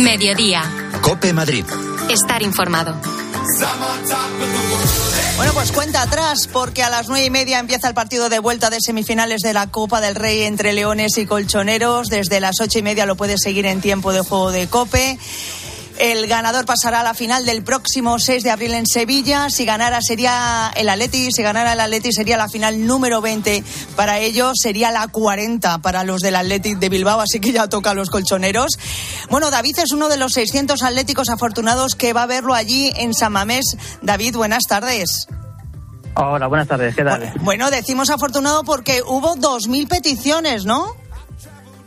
Mediodía. 0.02 0.62
Cope 1.02 1.32
Madrid. 1.34 1.64
Estar 2.08 2.42
informado. 2.42 2.96
Bueno, 5.36 5.52
pues 5.52 5.72
cuenta 5.72 6.02
atrás, 6.02 6.48
porque 6.50 6.82
a 6.82 6.88
las 6.88 7.08
nueve 7.08 7.26
y 7.26 7.30
media 7.30 7.58
empieza 7.58 7.88
el 7.88 7.94
partido 7.94 8.30
de 8.30 8.38
vuelta 8.38 8.70
de 8.70 8.78
semifinales 8.80 9.42
de 9.42 9.52
la 9.52 9.66
Copa 9.66 10.00
del 10.00 10.14
Rey 10.14 10.42
entre 10.42 10.72
Leones 10.72 11.18
y 11.18 11.26
Colchoneros. 11.26 12.08
Desde 12.08 12.40
las 12.40 12.60
ocho 12.60 12.78
y 12.78 12.82
media 12.82 13.04
lo 13.04 13.16
puedes 13.16 13.40
seguir 13.42 13.66
en 13.66 13.82
tiempo 13.82 14.12
de 14.12 14.20
juego 14.20 14.50
de 14.50 14.68
Cope. 14.68 15.18
El 16.00 16.28
ganador 16.28 16.64
pasará 16.64 17.00
a 17.00 17.02
la 17.02 17.12
final 17.12 17.44
del 17.44 17.62
próximo 17.62 18.18
6 18.18 18.42
de 18.42 18.50
abril 18.50 18.72
en 18.72 18.86
Sevilla. 18.86 19.50
Si 19.50 19.66
ganara 19.66 20.00
sería 20.00 20.72
el 20.74 20.88
Atleti, 20.88 21.30
si 21.30 21.42
ganara 21.42 21.74
el 21.74 21.80
Atleti 21.80 22.10
sería 22.10 22.38
la 22.38 22.48
final 22.48 22.86
número 22.86 23.20
20 23.20 23.62
para 23.96 24.18
ellos, 24.18 24.54
sería 24.62 24.92
la 24.92 25.08
40 25.08 25.82
para 25.82 26.02
los 26.02 26.22
del 26.22 26.36
Athletic 26.36 26.78
de 26.78 26.88
Bilbao, 26.88 27.20
así 27.20 27.38
que 27.38 27.52
ya 27.52 27.68
toca 27.68 27.90
a 27.90 27.94
los 27.94 28.08
colchoneros. 28.08 28.78
Bueno, 29.28 29.50
David 29.50 29.78
es 29.80 29.92
uno 29.92 30.08
de 30.08 30.16
los 30.16 30.32
600 30.32 30.82
atléticos 30.82 31.28
afortunados 31.28 31.96
que 31.96 32.14
va 32.14 32.22
a 32.22 32.26
verlo 32.26 32.54
allí 32.54 32.90
en 32.96 33.12
San 33.12 33.32
Mamés. 33.32 33.76
David, 34.00 34.36
buenas 34.36 34.62
tardes. 34.66 35.28
Hola, 36.14 36.46
buenas 36.46 36.66
tardes, 36.66 36.96
¿qué 36.96 37.04
tal? 37.04 37.30
Bueno, 37.42 37.70
decimos 37.70 38.08
afortunado 38.08 38.64
porque 38.64 39.02
hubo 39.06 39.36
2.000 39.36 39.86
peticiones, 39.86 40.64
¿no? 40.64 40.96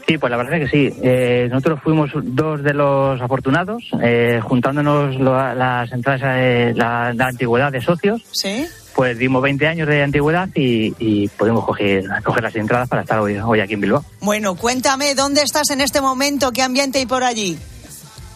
Sí, 0.07 0.17
pues 0.17 0.29
la 0.31 0.37
verdad 0.37 0.55
es 0.55 0.69
que 0.69 0.77
sí. 0.91 0.99
Eh, 1.01 1.47
nosotros 1.49 1.79
fuimos 1.81 2.11
dos 2.23 2.61
de 2.61 2.73
los 2.73 3.21
afortunados, 3.21 3.83
eh, 4.01 4.39
juntándonos 4.43 5.15
lo- 5.15 5.53
las 5.55 5.91
entradas 5.93 6.21
de 6.21 6.73
la, 6.75 7.13
la 7.13 7.27
antigüedad 7.27 7.71
de 7.71 7.81
socios. 7.81 8.21
Sí. 8.31 8.65
Pues 8.95 9.17
dimos 9.17 9.41
20 9.41 9.65
años 9.67 9.87
de 9.87 10.03
antigüedad 10.03 10.49
y, 10.53 10.93
y 10.99 11.27
pudimos 11.29 11.65
coger, 11.65 12.03
coger 12.23 12.43
las 12.43 12.55
entradas 12.55 12.89
para 12.89 13.01
estar 13.03 13.17
hoy, 13.19 13.37
hoy 13.37 13.59
aquí 13.61 13.73
en 13.73 13.81
Bilbao. 13.81 14.03
Bueno, 14.21 14.55
cuéntame, 14.55 15.15
¿dónde 15.15 15.41
estás 15.41 15.71
en 15.71 15.81
este 15.81 15.99
momento? 16.01 16.51
¿Qué 16.51 16.61
ambiente 16.61 16.99
hay 16.99 17.05
por 17.05 17.23
allí? 17.23 17.57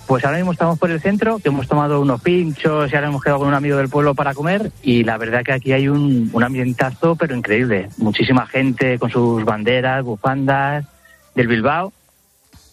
Pues 0.08 0.24
ahora 0.24 0.38
mismo 0.38 0.54
estamos 0.54 0.80
por 0.80 0.90
el 0.90 1.02
centro, 1.02 1.38
que 1.40 1.50
hemos 1.50 1.68
tomado 1.68 2.00
unos 2.00 2.22
pinchos 2.22 2.90
y 2.92 2.96
ahora 2.96 3.10
hemos 3.10 3.22
quedado 3.22 3.40
con 3.40 3.50
un 3.50 3.54
amigo 3.54 3.76
del 3.76 3.90
pueblo 3.90 4.16
para 4.16 4.34
comer 4.34 4.72
y 4.82 5.04
la 5.04 5.18
verdad 5.18 5.44
que 5.44 5.52
aquí 5.52 5.74
hay 5.74 5.90
un, 5.90 6.30
un 6.32 6.44
ambientazo 6.44 7.18
pero 7.18 7.36
increíble. 7.36 7.90
Muchísima 7.98 8.48
gente 8.48 8.98
con 9.00 9.12
sus 9.12 9.44
banderas, 9.44 10.04
bufandas 10.06 10.86
del 11.38 11.48
Bilbao, 11.48 11.94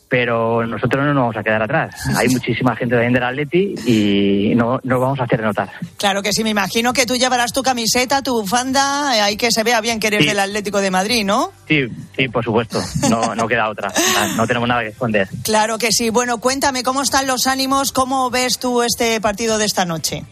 pero 0.08 0.64
nosotros 0.66 1.04
no 1.04 1.12
nos 1.12 1.22
vamos 1.22 1.36
a 1.36 1.42
quedar 1.42 1.62
atrás. 1.62 1.94
Hay 2.16 2.28
muchísima 2.30 2.76
gente 2.76 2.94
también 2.94 3.12
del 3.12 3.22
Atleti 3.24 3.74
y 3.86 4.54
no 4.54 4.80
nos 4.84 5.00
vamos 5.00 5.18
a 5.20 5.24
hacer 5.24 5.42
notar. 5.42 5.70
Claro 5.96 6.22
que 6.22 6.32
sí, 6.32 6.44
me 6.44 6.50
imagino 6.50 6.92
que 6.92 7.04
tú 7.06 7.16
llevarás 7.16 7.52
tu 7.52 7.62
camiseta, 7.62 8.22
tu 8.22 8.40
bufanda, 8.40 9.16
eh, 9.16 9.20
ahí 9.20 9.36
que 9.36 9.50
se 9.50 9.62
vea 9.64 9.80
bien 9.80 9.98
que 10.00 10.06
eres 10.08 10.22
Sí. 10.22 10.28
del 10.28 10.38
Atlético 10.40 10.80
de 10.80 10.90
Madrid, 10.90 11.24
¿no? 11.24 11.50
Sí, 11.66 11.86
sí, 12.16 12.28
por 12.28 12.44
supuesto, 12.44 12.80
no, 13.10 13.34
no 13.34 13.48
queda 13.48 13.68
otra, 13.68 13.92
no 14.36 14.46
tenemos 14.46 14.68
nada 14.68 14.82
que 14.82 14.88
esconder. 14.90 15.28
Claro 15.42 15.78
que 15.78 15.90
sí. 15.90 16.10
Bueno, 16.10 16.38
cuéntame, 16.38 16.82
¿cómo 16.82 17.02
están 17.02 17.26
los 17.26 17.46
ánimos? 17.46 17.90
¿Cómo 17.92 18.30
ves 18.30 18.58
tú 18.58 18.82
este 18.82 19.20
partido 19.20 19.58
de 19.58 19.64
esta 19.64 19.84
noche? 19.84 20.22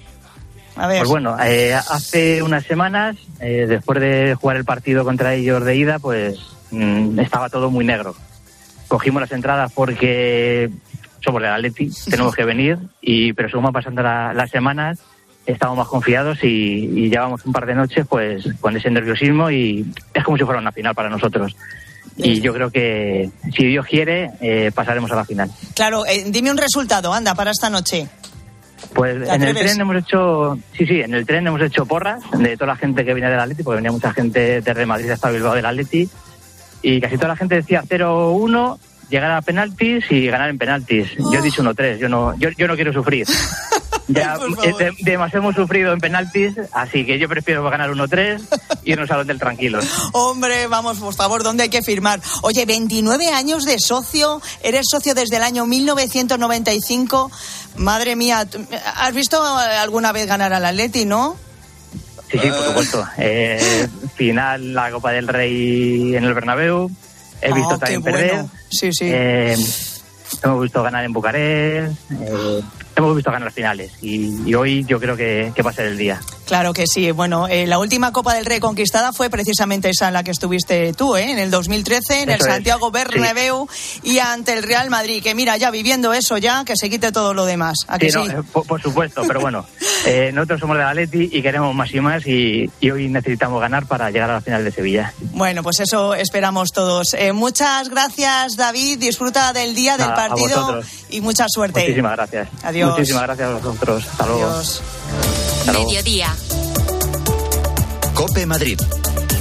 A 0.76 0.86
ver. 0.86 1.00
Pues 1.00 1.10
bueno, 1.10 1.36
eh, 1.44 1.74
hace 1.74 2.42
unas 2.42 2.64
semanas, 2.64 3.16
eh, 3.40 3.66
después 3.68 4.00
de 4.00 4.34
jugar 4.40 4.56
el 4.56 4.64
partido 4.64 5.04
contra 5.04 5.34
ellos 5.34 5.62
de 5.64 5.76
ida, 5.76 5.98
pues 5.98 6.38
mm, 6.72 7.18
estaba 7.20 7.48
todo 7.48 7.70
muy 7.70 7.84
negro. 7.84 8.14
Cogimos 8.88 9.20
las 9.22 9.32
entradas 9.32 9.72
porque 9.72 10.68
somos 11.20 11.40
del 11.40 11.52
Atleti, 11.52 11.88
tenemos 12.10 12.34
que 12.34 12.44
venir, 12.44 12.78
y 13.00 13.32
pero 13.32 13.48
según 13.48 13.64
van 13.64 13.72
pasando 13.72 14.02
la- 14.02 14.34
las 14.34 14.50
semanas, 14.50 14.98
estamos 15.46 15.76
más 15.78 15.86
confiados 15.88 16.42
y, 16.42 16.46
y 16.48 17.08
llevamos 17.08 17.44
un 17.46 17.52
par 17.52 17.66
de 17.66 17.74
noches 17.74 18.06
pues 18.08 18.44
con 18.60 18.76
ese 18.76 18.90
nerviosismo 18.90 19.50
y 19.50 19.86
es 20.14 20.24
como 20.24 20.36
si 20.36 20.44
fuera 20.44 20.60
una 20.60 20.72
final 20.72 20.94
para 20.94 21.08
nosotros. 21.08 21.54
Y 22.16 22.40
yo 22.42 22.52
creo 22.52 22.70
que 22.70 23.30
si 23.56 23.64
Dios 23.66 23.86
quiere, 23.86 24.30
eh, 24.40 24.70
pasaremos 24.74 25.10
a 25.12 25.16
la 25.16 25.24
final. 25.24 25.50
Claro, 25.74 26.04
eh, 26.06 26.24
dime 26.28 26.50
un 26.50 26.58
resultado, 26.58 27.12
anda, 27.14 27.34
para 27.34 27.52
esta 27.52 27.70
noche. 27.70 28.06
Pues 28.92 29.22
¿Te 29.24 29.32
en 29.34 29.42
el 29.44 29.54
tren 29.56 29.80
hemos 29.80 29.96
hecho, 29.96 30.58
sí, 30.76 30.84
sí, 30.84 31.00
en 31.00 31.14
el 31.14 31.24
tren 31.24 31.46
hemos 31.46 31.62
hecho 31.62 31.86
porras 31.86 32.20
de 32.36 32.54
toda 32.56 32.66
la 32.74 32.76
gente 32.76 33.04
que 33.04 33.14
viene 33.14 33.30
del 33.30 33.40
Atleti, 33.40 33.62
porque 33.62 33.76
venía 33.76 33.92
mucha 33.92 34.12
gente 34.12 34.60
desde 34.60 34.84
Madrid 34.86 35.08
hasta 35.10 35.30
Bilbao 35.30 35.54
del 35.54 35.64
Atleti, 35.64 36.08
y 36.82 37.00
casi 37.00 37.16
toda 37.16 37.28
la 37.28 37.36
gente 37.36 37.54
decía 37.56 37.82
0-1, 37.88 38.78
llegar 39.08 39.30
a 39.30 39.42
penaltis 39.42 40.04
y 40.10 40.26
ganar 40.26 40.50
en 40.50 40.58
penaltis. 40.58 41.08
Yo 41.18 41.38
he 41.38 41.42
dicho 41.42 41.62
1-3, 41.62 41.98
yo 41.98 42.08
no, 42.08 42.34
yo, 42.38 42.50
yo 42.56 42.66
no 42.68 42.74
quiero 42.74 42.92
sufrir. 42.92 43.26
Ya 44.08 44.36
eh, 44.64 44.72
de- 44.78 44.92
demasiado 45.02 45.44
hemos 45.44 45.54
sufrido 45.54 45.92
en 45.92 46.00
penaltis, 46.00 46.54
así 46.72 47.06
que 47.06 47.20
yo 47.20 47.28
prefiero 47.28 47.62
ganar 47.70 47.88
1-3 47.90 48.42
y 48.82 48.92
irnos 48.92 49.08
al 49.12 49.20
hotel 49.20 49.38
tranquilos. 49.38 49.86
Hombre, 50.12 50.66
vamos, 50.66 50.98
por 50.98 51.14
favor, 51.14 51.44
¿dónde 51.44 51.62
hay 51.62 51.68
que 51.68 51.82
firmar? 51.82 52.20
Oye, 52.42 52.66
29 52.66 53.28
años 53.32 53.64
de 53.64 53.78
socio, 53.78 54.42
eres 54.60 54.86
socio 54.90 55.14
desde 55.14 55.36
el 55.36 55.44
año 55.44 55.66
1995. 55.66 57.30
Madre 57.76 58.16
mía, 58.16 58.44
¿tú- 58.44 58.58
¿has 58.96 59.14
visto 59.14 59.40
alguna 59.56 60.10
vez 60.10 60.26
ganar 60.26 60.52
al 60.52 60.64
Atleti, 60.64 61.04
no? 61.04 61.36
Sí, 62.30 62.38
sí, 62.40 62.48
por 62.48 62.64
supuesto. 62.66 63.06
Eh, 63.18 63.86
final 64.16 64.74
la 64.74 64.90
Copa 64.90 65.12
del 65.12 65.28
Rey 65.28 66.14
en 66.16 66.24
el 66.24 66.34
Bernabéu. 66.34 66.90
He 67.40 67.50
Ah, 67.50 67.54
visto 67.54 67.78
también 67.78 68.02
bueno. 68.02 68.16
perder. 68.18 68.44
Sí, 68.70 68.92
sí. 68.92 69.06
Eh, 69.12 69.56
hemos 70.44 70.62
visto 70.62 70.82
ganar 70.82 71.04
en 71.04 71.12
Bucarest. 71.12 71.92
eh, 72.12 72.60
hemos 72.96 73.16
visto 73.16 73.30
ganar 73.32 73.50
finales. 73.52 73.92
Y, 74.00 74.48
y 74.48 74.54
hoy 74.54 74.84
yo 74.84 75.00
creo 75.00 75.16
que, 75.16 75.52
que 75.54 75.62
va 75.62 75.70
a 75.70 75.74
ser 75.74 75.86
el 75.86 75.98
día. 75.98 76.20
Claro 76.52 76.74
que 76.74 76.86
sí. 76.86 77.10
Bueno, 77.12 77.48
eh, 77.48 77.66
la 77.66 77.78
última 77.78 78.12
Copa 78.12 78.34
del 78.34 78.44
Rey 78.44 78.60
conquistada 78.60 79.14
fue 79.14 79.30
precisamente 79.30 79.88
esa 79.88 80.08
en 80.08 80.12
la 80.12 80.22
que 80.22 80.32
estuviste 80.32 80.92
tú, 80.92 81.16
¿eh? 81.16 81.30
En 81.30 81.38
el 81.38 81.50
2013, 81.50 82.24
en 82.24 82.28
el 82.28 82.34
Eso 82.34 82.46
es, 82.46 82.52
Santiago 82.52 82.90
Bernabéu 82.90 83.66
y 84.02 84.18
ante 84.18 84.52
el 84.52 84.62
Real 84.62 84.90
Madrid. 84.90 85.22
Que 85.22 85.34
mira, 85.34 85.56
ya 85.56 85.70
viviendo 85.70 86.12
eso 86.12 86.36
ya, 86.36 86.62
que 86.66 86.76
se 86.76 86.90
quite 86.90 87.10
todo 87.10 87.32
lo 87.32 87.46
demás. 87.46 87.78
¿A 87.88 87.98
que 87.98 88.10
Sí, 88.12 88.18
no, 88.18 88.26
sí? 88.26 88.32
eh, 88.32 88.42
por, 88.52 88.66
por 88.66 88.82
supuesto, 88.82 89.22
pero 89.26 89.40
bueno, 89.40 89.64
eh, 90.04 90.30
nosotros 90.34 90.60
somos 90.60 90.76
de 90.76 90.82
Atleti 90.82 91.30
y 91.32 91.40
queremos 91.40 91.74
más 91.74 91.90
y 91.94 92.00
más 92.00 92.26
y, 92.26 92.70
y 92.80 92.90
hoy 92.90 93.08
necesitamos 93.08 93.58
ganar 93.58 93.86
para 93.86 94.10
llegar 94.10 94.28
a 94.28 94.34
la 94.34 94.40
final 94.42 94.62
de 94.62 94.72
Sevilla. 94.72 95.14
Bueno, 95.32 95.62
pues 95.62 95.80
eso 95.80 96.12
esperamos 96.12 96.72
todos. 96.72 97.16
Muchas 97.32 97.88
gracias, 97.88 98.56
David. 98.56 98.98
Disfruta 98.98 99.54
del 99.54 99.74
día 99.74 99.96
del 99.96 100.08
Nada, 100.08 100.28
partido 100.28 100.82
y 101.08 101.22
mucha 101.22 101.46
suerte. 101.48 101.80
Muchísimas 101.80 102.12
gracias. 102.12 102.48
Adiós. 102.62 102.90
Muchísimas 102.90 103.22
gracias 103.22 103.48
a 103.48 103.54
vosotros. 103.54 104.06
Hasta 104.06 104.26
luego. 104.26 104.50
Adiós. 104.50 104.82
Mediodía. 105.66 106.34
Cope 108.14 108.46
Madrid. 108.46 108.80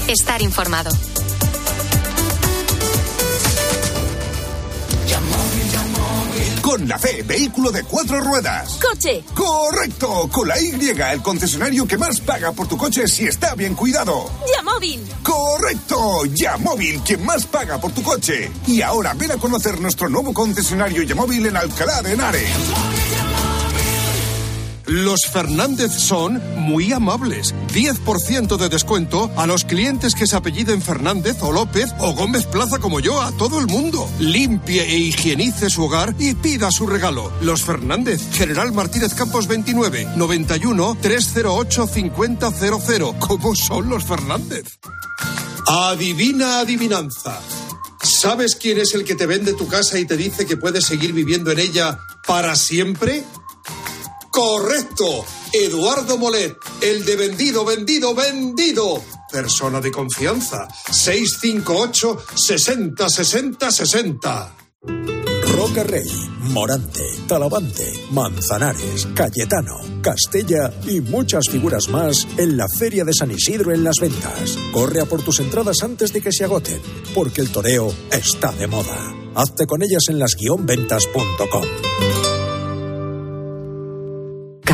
Estar 0.07 0.41
informado. 0.41 0.91
Con 6.61 6.87
la 6.87 6.97
C, 6.99 7.23
vehículo 7.23 7.71
de 7.71 7.83
cuatro 7.83 8.21
ruedas. 8.21 8.79
Coche. 8.81 9.23
Correcto, 9.33 10.29
con 10.31 10.47
la 10.47 10.61
Y, 10.61 10.69
el 10.69 11.21
concesionario 11.21 11.85
que 11.87 11.97
más 11.97 12.21
paga 12.21 12.51
por 12.51 12.67
tu 12.67 12.77
coche 12.77 13.07
si 13.07 13.25
está 13.25 13.55
bien 13.55 13.75
cuidado. 13.75 14.29
Yamóvil. 14.55 15.05
Correcto, 15.23 16.25
Yamóvil, 16.25 17.01
quien 17.01 17.25
más 17.25 17.45
paga 17.45 17.81
por 17.81 17.91
tu 17.91 18.03
coche. 18.03 18.51
Y 18.67 18.81
ahora 18.81 19.13
ven 19.15 19.31
a 19.31 19.37
conocer 19.37 19.81
nuestro 19.81 20.07
nuevo 20.07 20.33
concesionario 20.33 21.03
Yamóvil 21.03 21.47
en 21.47 21.57
Alcalá 21.57 22.01
de 22.01 22.13
Henares. 22.13 22.49
Los 24.91 25.21
Fernández 25.25 25.93
son 25.93 26.41
muy 26.57 26.91
amables. 26.91 27.55
10% 27.73 28.57
de 28.57 28.67
descuento 28.67 29.31
a 29.37 29.47
los 29.47 29.63
clientes 29.63 30.15
que 30.15 30.27
se 30.27 30.35
apelliden 30.35 30.81
Fernández 30.81 31.37
o 31.39 31.53
López 31.53 31.91
o 31.99 32.13
Gómez 32.13 32.45
Plaza 32.45 32.77
como 32.77 32.99
yo, 32.99 33.21
a 33.21 33.31
todo 33.31 33.61
el 33.61 33.67
mundo. 33.67 34.09
Limpie 34.19 34.83
e 34.83 34.97
higienice 34.97 35.69
su 35.69 35.85
hogar 35.85 36.13
y 36.19 36.33
pida 36.33 36.71
su 36.71 36.87
regalo. 36.87 37.31
Los 37.39 37.63
Fernández, 37.63 38.21
General 38.33 38.73
Martínez 38.73 39.13
Campos 39.13 39.47
29, 39.47 40.09
91 40.17 40.97
308 41.01 41.87
5000. 41.87 42.37
¿Cómo 43.17 43.55
son 43.55 43.87
los 43.87 44.03
Fernández? 44.03 44.77
Adivina 45.67 46.59
adivinanza. 46.59 47.39
¿Sabes 48.03 48.57
quién 48.57 48.77
es 48.77 48.93
el 48.93 49.05
que 49.05 49.15
te 49.15 49.25
vende 49.25 49.53
tu 49.53 49.69
casa 49.69 49.99
y 49.99 50.05
te 50.05 50.17
dice 50.17 50.45
que 50.45 50.57
puedes 50.57 50.83
seguir 50.85 51.13
viviendo 51.13 51.49
en 51.49 51.59
ella 51.59 51.97
para 52.27 52.57
siempre? 52.57 53.23
Correcto. 54.31 55.25
Eduardo 55.51 56.17
Molet, 56.17 56.55
el 56.81 57.03
de 57.03 57.15
vendido, 57.17 57.65
vendido, 57.65 58.15
vendido. 58.15 59.03
Persona 59.29 59.81
de 59.81 59.91
confianza. 59.91 60.67
658 60.89 62.17
60 62.35 63.09
60 63.09 63.71
60. 63.71 64.55
Roca 65.61 65.83
Rey, 65.83 66.09
Morante, 66.39 67.05
Talavante, 67.27 67.93
Manzanares, 68.11 69.07
Cayetano, 69.13 69.77
Castella 70.01 70.73
y 70.87 71.01
muchas 71.01 71.49
figuras 71.49 71.89
más 71.89 72.27
en 72.37 72.57
la 72.57 72.65
Feria 72.79 73.03
de 73.03 73.13
San 73.13 73.31
Isidro 73.31 73.73
en 73.73 73.83
las 73.83 73.97
ventas. 73.99 74.57
Corre 74.71 75.01
a 75.01 75.05
por 75.05 75.21
tus 75.21 75.39
entradas 75.39 75.83
antes 75.83 76.13
de 76.13 76.21
que 76.21 76.31
se 76.31 76.45
agoten, 76.45 76.81
porque 77.13 77.41
el 77.41 77.51
toreo 77.51 77.93
está 78.11 78.51
de 78.53 78.67
moda. 78.67 79.13
Hazte 79.35 79.65
con 79.65 79.83
ellas 79.83 80.03
en 80.07 80.19
las-ventas.com. 80.19 82.20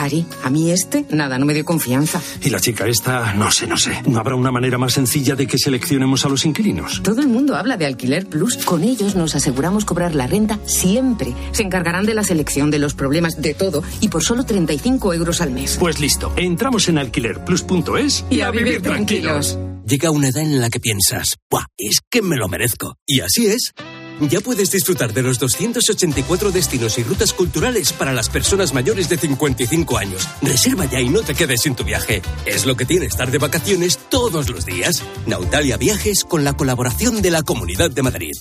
Cari, 0.07 0.25
a 0.41 0.49
mí 0.49 0.71
este, 0.71 1.05
nada, 1.09 1.37
no 1.37 1.45
me 1.45 1.53
dio 1.53 1.65
confianza. 1.65 2.21
Y 2.41 2.49
la 2.49 2.61
chica 2.61 2.87
esta, 2.87 3.33
no 3.33 3.51
sé, 3.51 3.67
no 3.67 3.75
sé. 3.75 4.01
¿No 4.07 4.19
habrá 4.19 4.35
una 4.35 4.51
manera 4.51 4.77
más 4.77 4.93
sencilla 4.93 5.35
de 5.35 5.47
que 5.47 5.57
seleccionemos 5.57 6.23
a 6.23 6.29
los 6.29 6.45
inquilinos? 6.45 7.03
Todo 7.03 7.19
el 7.19 7.27
mundo 7.27 7.57
habla 7.57 7.75
de 7.75 7.85
Alquiler 7.85 8.25
Plus. 8.25 8.55
Con 8.63 8.85
ellos 8.85 9.15
nos 9.15 9.35
aseguramos 9.35 9.83
cobrar 9.83 10.15
la 10.15 10.25
renta 10.25 10.59
siempre. 10.65 11.33
Se 11.51 11.63
encargarán 11.63 12.05
de 12.05 12.13
la 12.13 12.23
selección, 12.23 12.71
de 12.71 12.79
los 12.79 12.93
problemas, 12.93 13.41
de 13.41 13.53
todo. 13.53 13.83
Y 13.99 14.07
por 14.07 14.23
solo 14.23 14.45
35 14.45 15.13
euros 15.13 15.41
al 15.41 15.51
mes. 15.51 15.75
Pues 15.77 15.99
listo, 15.99 16.31
entramos 16.37 16.87
en 16.87 16.99
alquilerplus.es 16.99 18.25
y, 18.29 18.39
a, 18.39 18.51
vivir, 18.51 18.81
tranquilos. 18.81 19.59
Llega 19.85 20.09
una 20.09 20.29
edad 20.29 20.43
en 20.43 20.61
la 20.61 20.69
que 20.69 20.79
piensas, 20.79 21.37
¡buah! 21.49 21.65
Es 21.77 21.99
que 22.09 22.21
me 22.21 22.37
lo 22.37 22.47
merezco. 22.47 22.95
Y 23.05 23.19
así 23.19 23.47
es. 23.47 23.73
Ya 24.19 24.41
puedes 24.41 24.71
disfrutar 24.71 25.13
de 25.13 25.21
los 25.21 25.37
284 25.37 26.51
destinos 26.51 26.97
y 26.97 27.03
rutas 27.03 27.33
culturales 27.33 27.93
para 27.93 28.13
las 28.13 28.29
personas 28.29 28.73
mayores 28.73 29.09
de 29.09 29.17
55 29.17 29.97
años. 29.97 30.27
Reserva 30.41 30.85
ya 30.85 30.99
y 30.99 31.09
no 31.09 31.21
te 31.21 31.35
quedes 31.35 31.61
sin 31.61 31.75
tu 31.75 31.83
viaje. 31.83 32.23
Es 32.45 32.65
lo 32.65 32.75
que 32.75 32.85
tiene 32.85 33.05
estar 33.05 33.29
de 33.29 33.37
vacaciones 33.37 33.99
todos 34.09 34.49
los 34.49 34.65
días. 34.65 35.03
Nautalia 35.27 35.77
Viajes 35.77 36.23
con 36.23 36.43
la 36.43 36.53
colaboración 36.53 37.21
de 37.21 37.31
la 37.31 37.43
Comunidad 37.43 37.91
de 37.91 38.01
Madrid. 38.01 38.33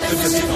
En 0.00 0.16
Flexicar 0.16 0.48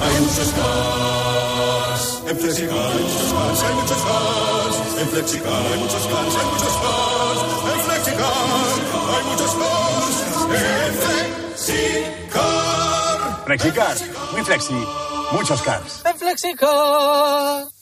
hay 0.00 0.20
muchos 0.20 0.48
cars. 0.54 2.22
En 2.28 2.38
Flexicar 2.38 2.78
hay 2.78 3.02
muchos 3.02 3.32
cars, 3.32 3.62
hay 3.64 3.74
muchos 3.74 3.98
cars. 3.98 4.76
En 5.00 5.08
Flexicar 5.08 5.66
hay 5.72 5.78
muchos 5.78 6.06
cars, 6.06 6.34
hay 6.38 6.46
muchos. 6.52 6.74
En 7.74 7.80
Flexicar 7.84 8.32
hay 9.10 9.24
muchos 9.24 9.54
cars. 9.54 10.16
En 10.30 10.94
Flexicar. 10.94 11.99
Flexicar, 13.50 13.96
muy 14.30 14.44
flexi, 14.44 14.86
muchos 15.32 15.60
cars. 15.62 16.02
En 16.04 16.16
Flexicar. 16.16 17.79